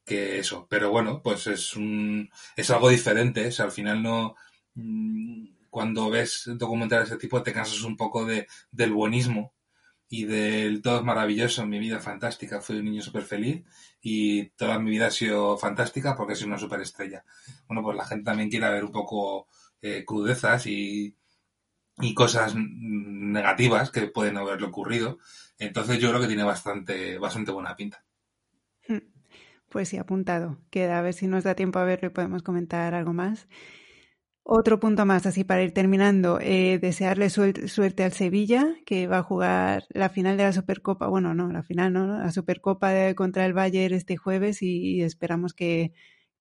que 0.05 0.39
eso, 0.39 0.67
pero 0.69 0.89
bueno, 0.91 1.21
pues 1.21 1.47
es 1.47 1.75
un, 1.75 2.29
es 2.55 2.69
algo 2.69 2.89
diferente, 2.89 3.47
o 3.47 3.51
sea, 3.51 3.65
al 3.65 3.71
final 3.71 4.01
no, 4.01 4.35
mm, 4.75 5.47
cuando 5.69 6.09
ves 6.09 6.43
documentales 6.55 7.09
de 7.09 7.15
ese 7.15 7.21
tipo 7.21 7.43
te 7.43 7.51
cansas 7.51 7.81
un 7.81 7.97
poco 7.97 8.25
de, 8.25 8.47
del 8.71 8.93
buenismo 8.93 9.54
y 10.17 10.23
del 10.23 10.81
todo 10.81 10.99
es 10.99 11.03
maravilloso, 11.03 11.65
mi 11.65 11.77
vida 11.77 11.99
fantástica, 11.99 12.61
fui 12.61 12.77
un 12.77 12.85
niño 12.85 13.01
súper 13.01 13.23
feliz 13.23 13.65
y 14.01 14.45
toda 14.51 14.79
mi 14.79 14.91
vida 14.91 15.07
ha 15.07 15.11
sido 15.11 15.57
fantástica 15.57 16.15
porque 16.15 16.35
soy 16.35 16.47
una 16.47 16.57
superestrella. 16.57 17.25
Bueno, 17.67 17.83
pues 17.83 17.97
la 17.97 18.05
gente 18.05 18.23
también 18.23 18.49
quiere 18.49 18.69
ver 18.69 18.85
un 18.85 18.93
poco 18.93 19.47
eh, 19.81 20.05
crudezas 20.05 20.67
y, 20.67 21.17
y 21.97 22.13
cosas 22.13 22.55
negativas 22.55 23.91
que 23.91 24.07
pueden 24.07 24.37
haberle 24.37 24.67
ocurrido. 24.67 25.17
Entonces 25.59 25.99
yo 25.99 26.09
creo 26.09 26.21
que 26.21 26.27
tiene 26.27 26.45
bastante, 26.45 27.17
bastante 27.17 27.51
buena 27.51 27.75
pinta. 27.75 28.05
Hmm. 28.87 28.99
Pues 29.67 29.89
sí, 29.89 29.97
apuntado. 29.97 30.59
Queda 30.69 30.99
a 30.99 31.01
ver 31.01 31.13
si 31.13 31.27
nos 31.27 31.43
da 31.43 31.55
tiempo 31.55 31.79
a 31.79 31.83
verlo 31.83 32.07
y 32.07 32.11
podemos 32.11 32.41
comentar 32.41 32.93
algo 32.93 33.11
más. 33.11 33.49
Otro 34.47 34.79
punto 34.79 35.07
más, 35.07 35.25
así 35.25 35.43
para 35.43 35.63
ir 35.63 35.73
terminando, 35.73 36.39
eh, 36.39 36.77
desearle 36.77 37.31
suerte 37.31 38.03
al 38.03 38.13
Sevilla, 38.13 38.75
que 38.85 39.07
va 39.07 39.17
a 39.17 39.23
jugar 39.23 39.85
la 39.89 40.07
final 40.09 40.37
de 40.37 40.43
la 40.43 40.53
Supercopa, 40.53 41.07
bueno, 41.07 41.33
no, 41.33 41.51
la 41.51 41.63
final, 41.63 41.91
no, 41.93 42.19
la 42.19 42.31
Supercopa 42.31 43.15
contra 43.15 43.43
el 43.47 43.53
Bayern 43.53 43.95
este 43.95 44.17
jueves 44.17 44.61
y, 44.61 45.01
esperamos 45.01 45.55
que, 45.55 45.93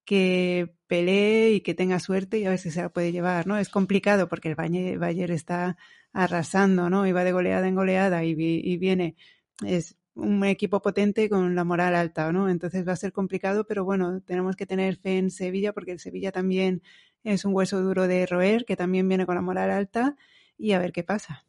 que 0.04 0.74
pelee 0.86 1.52
y 1.54 1.60
que 1.62 1.72
tenga 1.72 1.98
suerte 1.98 2.38
y 2.38 2.44
a 2.44 2.50
ver 2.50 2.58
si 2.58 2.70
se 2.70 2.82
la 2.82 2.90
puede 2.90 3.10
llevar, 3.10 3.46
¿no? 3.46 3.56
Es 3.56 3.70
complicado 3.70 4.28
porque 4.28 4.48
el 4.50 4.56
Bayern 4.98 5.32
está 5.32 5.78
arrasando, 6.12 6.90
¿no? 6.90 7.06
Y 7.06 7.12
va 7.12 7.24
de 7.24 7.32
goleada 7.32 7.66
en 7.68 7.74
goleada 7.74 8.22
y, 8.22 8.32
y 8.38 8.76
viene, 8.76 9.16
es 9.64 9.96
un 10.14 10.44
equipo 10.44 10.82
potente 10.82 11.30
con 11.30 11.54
la 11.54 11.64
moral 11.64 11.94
alta, 11.94 12.30
¿no? 12.32 12.50
Entonces 12.50 12.86
va 12.86 12.92
a 12.92 12.96
ser 12.96 13.12
complicado, 13.12 13.66
pero 13.66 13.82
bueno, 13.84 14.20
tenemos 14.20 14.56
que 14.56 14.66
tener 14.66 14.96
fe 14.96 15.16
en 15.16 15.30
Sevilla 15.30 15.72
porque 15.72 15.92
el 15.92 16.00
Sevilla 16.00 16.32
también 16.32 16.82
es 17.24 17.44
un 17.44 17.54
hueso 17.54 17.80
duro 17.80 18.06
de 18.06 18.26
roer, 18.26 18.64
que 18.64 18.76
también 18.76 19.08
viene 19.08 19.26
con 19.26 19.34
la 19.34 19.40
moral 19.40 19.70
alta 19.70 20.16
y 20.56 20.72
a 20.72 20.78
ver 20.78 20.92
qué 20.92 21.02
pasa. 21.02 21.44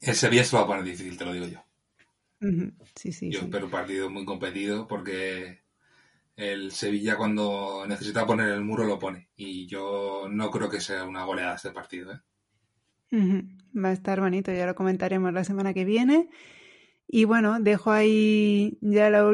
El 0.00 0.14
Sevilla 0.14 0.44
se 0.44 0.56
va 0.56 0.62
a 0.62 0.66
poner 0.66 0.84
difícil, 0.84 1.18
te 1.18 1.24
lo 1.24 1.32
digo 1.32 1.46
yo. 1.46 1.64
Sí, 2.94 3.12
sí. 3.12 3.30
Yo 3.30 3.40
espero 3.40 3.66
un 3.66 3.70
partido 3.70 4.10
muy 4.10 4.26
competido 4.26 4.86
porque 4.86 5.62
el 6.36 6.72
Sevilla 6.72 7.16
cuando 7.16 7.86
necesita 7.86 8.26
poner 8.26 8.50
el 8.50 8.62
muro 8.62 8.84
lo 8.84 8.98
pone 8.98 9.30
y 9.36 9.66
yo 9.66 10.26
no 10.30 10.50
creo 10.50 10.68
que 10.68 10.80
sea 10.80 11.04
una 11.04 11.24
goleada 11.24 11.54
este 11.54 11.70
partido. 11.70 12.12
¿eh? 12.12 13.44
Va 13.74 13.88
a 13.88 13.92
estar 13.92 14.20
bonito, 14.20 14.52
ya 14.52 14.66
lo 14.66 14.74
comentaremos 14.74 15.32
la 15.32 15.44
semana 15.44 15.72
que 15.72 15.84
viene. 15.84 16.28
Y 17.06 17.24
bueno, 17.26 17.60
dejo 17.60 17.92
ahí 17.92 18.78
ya 18.80 19.10
lo, 19.10 19.28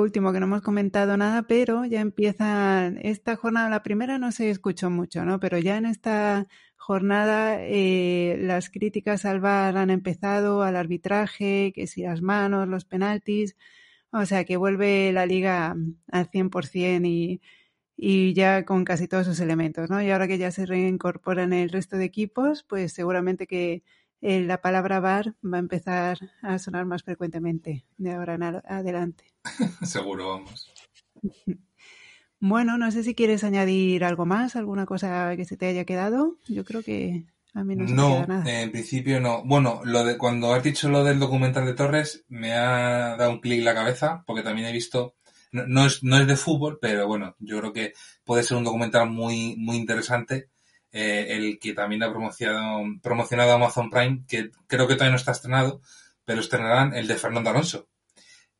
último 0.00 0.32
que 0.32 0.40
no 0.40 0.46
hemos 0.46 0.62
comentado 0.62 1.16
nada, 1.16 1.42
pero 1.42 1.84
ya 1.84 2.00
empieza 2.00 2.88
esta 3.02 3.36
jornada, 3.36 3.68
la 3.68 3.82
primera 3.82 4.18
no 4.18 4.32
se 4.32 4.48
escuchó 4.50 4.90
mucho, 4.90 5.24
¿no? 5.24 5.40
Pero 5.40 5.58
ya 5.58 5.76
en 5.76 5.86
esta 5.86 6.46
jornada 6.76 7.58
eh, 7.60 8.38
las 8.40 8.70
críticas 8.70 9.24
al 9.24 9.40
VAR 9.40 9.76
han 9.76 9.90
empezado, 9.90 10.62
al 10.62 10.76
arbitraje, 10.76 11.72
que 11.74 11.86
si 11.86 12.02
las 12.02 12.22
manos, 12.22 12.68
los 12.68 12.84
penaltis, 12.84 13.56
o 14.10 14.24
sea 14.26 14.44
que 14.44 14.56
vuelve 14.56 15.12
la 15.12 15.26
liga 15.26 15.76
al 16.12 16.30
100% 16.30 17.06
y, 17.06 17.40
y 17.96 18.34
ya 18.34 18.64
con 18.64 18.84
casi 18.84 19.08
todos 19.08 19.26
sus 19.26 19.40
elementos, 19.40 19.90
¿no? 19.90 20.02
Y 20.02 20.10
ahora 20.10 20.28
que 20.28 20.38
ya 20.38 20.50
se 20.50 20.66
reincorporan 20.66 21.52
el 21.52 21.70
resto 21.70 21.96
de 21.96 22.04
equipos, 22.04 22.62
pues 22.64 22.92
seguramente 22.92 23.46
que 23.46 23.82
eh, 24.20 24.40
la 24.40 24.60
palabra 24.60 25.00
bar 25.00 25.34
va 25.44 25.58
a 25.58 25.60
empezar 25.60 26.18
a 26.42 26.58
sonar 26.58 26.84
más 26.86 27.02
frecuentemente 27.02 27.84
de 27.98 28.12
ahora 28.12 28.34
en 28.34 28.42
adelante. 28.42 29.24
Seguro, 29.82 30.28
vamos. 30.28 30.72
Bueno, 32.38 32.76
no 32.76 32.90
sé 32.90 33.02
si 33.02 33.14
quieres 33.14 33.44
añadir 33.44 34.04
algo 34.04 34.26
más, 34.26 34.56
alguna 34.56 34.84
cosa 34.84 35.34
que 35.36 35.46
se 35.46 35.56
te 35.56 35.68
haya 35.68 35.86
quedado. 35.86 36.36
Yo 36.46 36.66
creo 36.66 36.82
que 36.82 37.24
a 37.54 37.64
mí 37.64 37.74
no 37.74 37.88
se 37.88 37.94
no, 37.94 38.10
me 38.10 38.14
queda 38.16 38.26
nada. 38.26 38.62
en 38.62 38.72
principio 38.72 39.20
no. 39.20 39.42
Bueno, 39.42 39.80
lo 39.84 40.04
de 40.04 40.18
cuando 40.18 40.52
has 40.52 40.62
dicho 40.62 40.90
lo 40.90 41.02
del 41.02 41.18
documental 41.18 41.64
de 41.64 41.72
Torres, 41.72 42.24
me 42.28 42.52
ha 42.52 43.16
dado 43.16 43.30
un 43.30 43.40
clic 43.40 43.60
en 43.60 43.64
la 43.64 43.74
cabeza, 43.74 44.22
porque 44.26 44.42
también 44.42 44.68
he 44.68 44.72
visto, 44.72 45.14
no, 45.50 45.86
es, 45.86 46.04
no 46.04 46.18
es 46.18 46.26
de 46.26 46.36
fútbol, 46.36 46.78
pero 46.80 47.06
bueno, 47.06 47.34
yo 47.38 47.58
creo 47.58 47.72
que 47.72 47.94
puede 48.22 48.42
ser 48.42 48.58
un 48.58 48.64
documental 48.64 49.08
muy, 49.08 49.56
muy 49.56 49.76
interesante 49.76 50.50
eh, 50.92 51.26
el 51.30 51.58
que 51.58 51.72
también 51.72 52.02
ha 52.02 52.10
promocionado, 52.10 52.82
promocionado 53.02 53.52
Amazon 53.52 53.90
Prime, 53.90 54.24
que 54.26 54.50
creo 54.66 54.86
que 54.86 54.94
todavía 54.94 55.12
no 55.12 55.16
está 55.16 55.32
estrenado, 55.32 55.80
pero 56.24 56.40
estrenarán 56.40 56.94
el 56.94 57.06
de 57.06 57.16
Fernando 57.16 57.50
Alonso, 57.50 57.88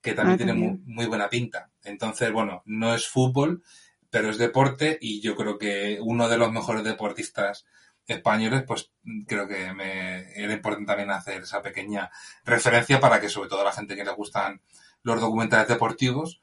que 0.00 0.12
también 0.12 0.34
ah, 0.34 0.44
tiene 0.44 0.54
muy, 0.84 1.06
buena 1.06 1.28
pinta. 1.28 1.70
Entonces, 1.82 2.32
bueno, 2.32 2.62
no 2.64 2.94
es 2.94 3.06
fútbol, 3.06 3.62
pero 4.10 4.30
es 4.30 4.38
deporte 4.38 4.98
y 5.00 5.20
yo 5.20 5.34
creo 5.34 5.58
que 5.58 5.98
uno 6.00 6.28
de 6.28 6.38
los 6.38 6.52
mejores 6.52 6.84
deportistas 6.84 7.66
españoles, 8.06 8.62
pues 8.66 8.92
creo 9.26 9.48
que 9.48 9.72
me 9.72 10.32
era 10.40 10.52
importante 10.52 10.86
también 10.86 11.10
hacer 11.10 11.42
esa 11.42 11.60
pequeña 11.60 12.10
referencia 12.44 13.00
para 13.00 13.20
que 13.20 13.28
sobre 13.28 13.48
todo 13.48 13.62
a 13.62 13.64
la 13.64 13.72
gente 13.72 13.96
que 13.96 14.04
le 14.04 14.12
gustan 14.12 14.62
los 15.02 15.20
documentales 15.20 15.68
deportivos, 15.68 16.40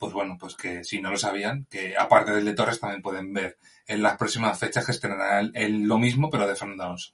pues 0.00 0.14
bueno, 0.14 0.38
pues 0.40 0.56
que 0.56 0.82
si 0.82 1.00
no 1.00 1.10
lo 1.10 1.18
sabían, 1.18 1.66
que 1.70 1.94
aparte 1.96 2.32
del 2.32 2.46
de 2.46 2.54
Torres 2.54 2.80
también 2.80 3.02
pueden 3.02 3.34
ver 3.34 3.58
en 3.86 4.02
las 4.02 4.16
próximas 4.16 4.58
fechas 4.58 4.86
que 4.86 4.92
estrenará 4.92 5.40
el, 5.40 5.82
lo 5.82 5.98
mismo, 5.98 6.30
pero 6.30 6.48
de 6.48 6.56
Fernando 6.56 6.84
Alonso. 6.84 7.12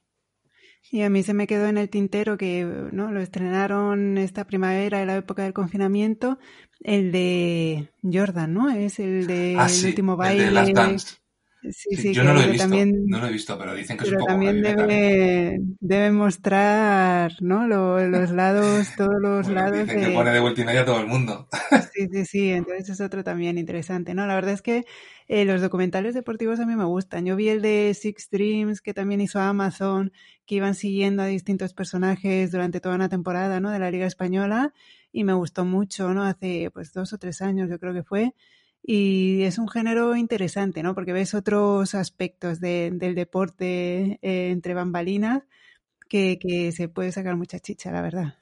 Y 0.89 1.01
a 1.01 1.09
mí 1.09 1.21
se 1.21 1.33
me 1.33 1.47
quedó 1.47 1.67
en 1.67 1.77
el 1.77 1.89
tintero 1.89 2.37
que 2.37 2.63
no 2.93 3.11
lo 3.11 3.19
estrenaron 3.19 4.17
esta 4.17 4.47
primavera, 4.47 5.01
en 5.01 5.07
la 5.07 5.17
época 5.17 5.43
del 5.43 5.51
confinamiento, 5.51 6.39
el 6.79 7.11
de 7.11 7.89
Jordan, 8.01 8.53
¿no? 8.53 8.69
Es 8.69 8.99
el 8.99 9.27
de 9.27 9.57
ah, 9.59 9.67
último 9.85 10.15
baile. 10.15 10.43
El 10.43 10.49
de 10.49 10.53
Last 10.53 10.71
Dance. 10.71 11.17
Sí, 11.71 11.95
sí, 11.95 12.13
yo 12.13 12.23
no 12.23 12.33
lo 12.33 12.41
he 12.41 12.51
visto, 12.51 12.67
no 12.67 13.19
lo 13.19 13.27
he 13.27 13.31
visto, 13.31 13.57
pero 13.57 13.73
dicen 13.75 13.97
que 13.97 14.05
es 14.05 14.11
un 14.11 14.17
poco 14.19 14.31
también 14.31 14.61
debe, 14.61 15.59
debe 15.79 16.11
mostrar, 16.11 17.33
¿no? 17.41 17.67
Los, 17.67 18.31
lados, 18.31 18.87
todos 18.97 19.21
los 19.21 19.47
lados. 19.49 19.87
Dicen 19.87 20.05
que 20.05 20.11
pone 20.11 20.31
de 20.31 20.39
vuelta 20.39 20.61
y 20.61 20.65
media 20.65 20.81
a 20.81 20.85
todo 20.85 20.99
el 20.99 21.07
mundo. 21.07 21.47
Sí, 21.93 22.07
sí, 22.11 22.25
sí, 22.25 22.49
entonces 22.51 22.89
es 22.89 23.01
otro 23.01 23.23
también 23.23 23.57
interesante, 23.57 24.13
¿no? 24.13 24.27
La 24.27 24.35
verdad 24.35 24.53
es 24.53 24.61
que 24.61 24.85
eh, 25.27 25.45
los 25.45 25.61
documentales 25.61 26.13
deportivos 26.13 26.59
a 26.59 26.65
mí 26.65 26.75
me 26.75 26.85
gustan. 26.85 27.25
Yo 27.25 27.35
vi 27.35 27.49
el 27.49 27.61
de 27.61 27.93
Six 27.93 28.29
Dreams, 28.29 28.81
que 28.81 28.93
también 28.93 29.19
hizo 29.19 29.39
Amazon, 29.39 30.11
que 30.45 30.55
iban 30.55 30.75
siguiendo 30.75 31.23
a 31.23 31.25
distintos 31.25 31.73
personajes 31.73 32.51
durante 32.51 32.79
toda 32.79 32.95
una 32.95 33.09
temporada, 33.09 33.59
¿no? 33.59 33.71
De 33.71 33.79
la 33.79 33.91
Liga 33.91 34.05
Española, 34.05 34.73
y 35.11 35.23
me 35.23 35.33
gustó 35.33 35.65
mucho, 35.65 36.13
¿no? 36.13 36.23
Hace, 36.23 36.69
pues, 36.73 36.93
dos 36.93 37.13
o 37.13 37.17
tres 37.17 37.41
años 37.41 37.69
yo 37.69 37.79
creo 37.79 37.93
que 37.93 38.03
fue 38.03 38.33
y 38.83 39.43
es 39.43 39.57
un 39.57 39.67
género 39.67 40.15
interesante, 40.15 40.81
¿no? 40.83 40.95
Porque 40.95 41.13
ves 41.13 41.33
otros 41.33 41.95
aspectos 41.95 42.59
del 42.59 43.15
deporte 43.15 44.19
eh, 44.21 44.49
entre 44.51 44.73
bambalinas 44.73 45.43
que, 46.07 46.71
se 46.75 46.87
puede 46.89 47.11
sacar 47.11 47.35
mucha 47.35 47.59
chicha, 47.59 47.91
la 47.91 48.01
verdad. 48.01 48.35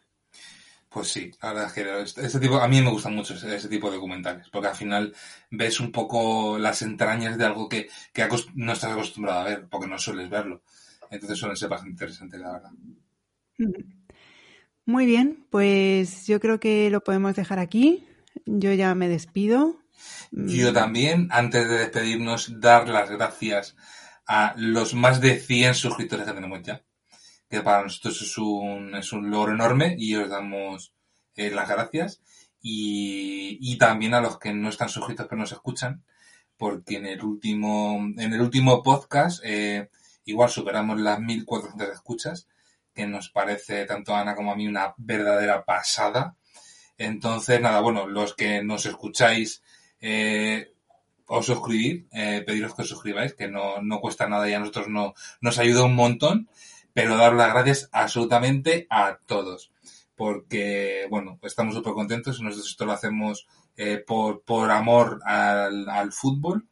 Pues 0.90 1.10
sí, 1.10 1.32
la 1.42 1.50
verdad 1.52 1.68
es 1.68 1.74
que 2.16 2.22
este 2.26 2.40
tipo, 2.40 2.56
a 2.58 2.68
mí 2.68 2.82
me 2.82 2.90
gustan 2.90 3.16
mucho 3.16 3.34
ese, 3.34 3.68
tipo 3.68 3.90
de 3.90 3.96
documentales, 3.96 4.48
porque 4.50 4.70
al 4.70 4.76
final 4.76 5.14
ves 5.52 5.80
un 5.80 5.92
poco 5.92 6.58
las 6.58 6.82
entrañas 6.84 7.38
de 7.38 7.46
algo 7.46 7.68
que, 7.68 7.90
no 8.54 8.72
estás 8.72 8.94
acostumbrado 8.94 9.42
a 9.42 9.44
ver, 9.44 9.68
porque 9.70 9.88
no 9.88 10.00
sueles 10.00 10.30
verlo. 10.30 10.62
Entonces 11.12 11.38
suelen 11.38 11.58
ser 11.58 11.70
bastante 11.70 11.92
interesantes, 11.92 12.40
la 12.40 12.54
verdad. 12.54 12.72
Muy 14.86 15.06
bien, 15.06 15.46
pues 15.50 16.28
yo 16.28 16.40
creo 16.40 16.60
que 16.60 16.90
lo 16.90 17.04
podemos 17.04 17.36
dejar 17.36 17.60
aquí. 17.60 18.06
Yo 18.46 18.72
ya 18.74 18.94
me 18.96 19.10
despido. 19.10 19.78
Yo 20.32 20.74
también, 20.74 21.28
antes 21.32 21.68
de 21.70 21.78
despedirnos, 21.78 22.60
dar 22.60 22.90
las 22.90 23.10
gracias 23.10 23.76
a 24.28 24.54
los 24.58 24.94
más 24.94 25.22
de 25.22 25.40
100 25.40 25.76
suscriptores 25.76 26.26
que 26.26 26.34
tenemos 26.34 26.62
ya, 26.64 26.84
que 27.50 27.62
para 27.62 27.84
nosotros 27.84 28.22
es 28.22 28.38
un, 28.38 28.96
es 28.96 29.14
un 29.14 29.30
logro 29.30 29.54
enorme 29.54 29.96
y 29.98 30.16
os 30.16 30.30
damos 30.30 30.94
eh, 31.36 31.52
las 31.52 31.70
gracias. 31.70 32.22
Y, 32.62 33.60
y, 33.62 33.78
también 33.78 34.16
a 34.16 34.22
los 34.22 34.40
que 34.40 34.52
no 34.52 34.70
están 34.70 34.90
suscritos 34.90 35.28
pero 35.30 35.40
nos 35.40 35.52
escuchan, 35.52 36.04
porque 36.58 36.98
en 36.98 37.06
el 37.06 37.24
último, 37.24 37.98
en 38.18 38.34
el 38.34 38.42
último 38.42 38.82
podcast 38.82 39.40
eh, 39.44 39.90
igual 40.26 40.50
superamos 40.50 41.00
las 41.00 41.20
1400 41.20 41.90
escuchas, 41.90 42.48
que 42.94 43.06
nos 43.06 43.30
parece 43.30 43.86
tanto 43.86 44.16
a 44.16 44.22
Ana 44.22 44.36
como 44.36 44.52
a 44.52 44.56
mí 44.56 44.68
una 44.68 44.94
verdadera 44.98 45.64
pasada. 45.64 46.36
Entonces, 46.98 47.62
nada, 47.62 47.82
bueno, 47.82 48.08
los 48.08 48.34
que 48.34 48.64
nos 48.64 48.86
escucháis 48.86 49.62
eh, 50.08 50.72
os 51.26 51.48
suscribir, 51.48 52.06
eh, 52.12 52.44
pediros 52.46 52.76
que 52.76 52.84
os 52.84 52.90
suscribáis, 52.90 53.34
que 53.34 53.48
no, 53.48 53.82
no 53.82 54.00
cuesta 54.00 54.30
nada 54.30 54.48
y 54.48 54.54
a 54.54 54.60
nosotros 54.60 54.88
no, 54.88 55.16
nos 55.42 55.58
ayuda 55.58 55.84
un 55.84 55.96
montón, 55.96 56.48
pero 56.94 57.18
dar 57.18 57.34
las 57.34 57.52
gracias 57.52 57.90
absolutamente 57.92 58.86
a 58.92 59.18
todos. 59.26 59.72
Porque, 60.16 61.08
bueno, 61.10 61.40
estamos 61.42 61.74
súper 61.74 61.94
contentos, 61.94 62.40
nosotros 62.40 62.70
esto 62.70 62.86
lo 62.86 62.94
hacemos 62.94 63.48
eh, 63.78 63.98
por, 63.98 64.44
por 64.44 64.70
amor 64.70 65.20
al, 65.26 65.90
al 65.90 66.12
fútbol 66.14 66.68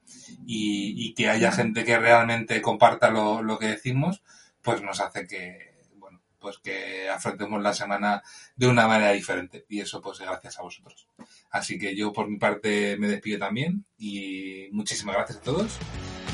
y, 0.46 0.94
y, 0.96 1.14
que 1.16 1.28
haya 1.28 1.52
gente 1.52 1.84
que 1.84 1.98
realmente 1.98 2.62
comparta 2.62 3.10
lo, 3.10 3.42
lo 3.42 3.58
que 3.58 3.68
decimos, 3.68 4.24
pues 4.62 4.82
nos 4.84 5.02
hace 5.02 5.28
que, 5.28 5.74
bueno, 5.96 6.22
pues 6.40 6.60
que 6.60 7.10
afrontemos 7.10 7.62
la 7.62 7.74
semana 7.74 8.22
de 8.56 8.68
una 8.68 8.88
manera 8.88 9.12
diferente. 9.12 9.66
Y 9.68 9.82
eso, 9.82 10.02
pues, 10.02 10.20
gracias 10.20 10.60
a 10.60 10.62
vosotros. 10.62 11.08
Así 11.54 11.78
que 11.78 11.96
yo 11.96 12.12
por 12.12 12.28
mi 12.28 12.38
parte 12.38 12.98
me 12.98 13.08
despido 13.08 13.38
también 13.38 13.86
y 13.96 14.68
muchísimas 14.72 15.16
gracias 15.16 15.38
a 15.38 15.42
todos 15.42 15.78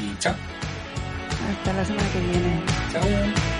y 0.01 0.17
chao. 0.17 0.33
Hasta 1.51 1.73
la 1.73 1.85
semana 1.85 2.09
que 2.13 2.19
viene. 2.21 2.63
Chao. 2.93 3.58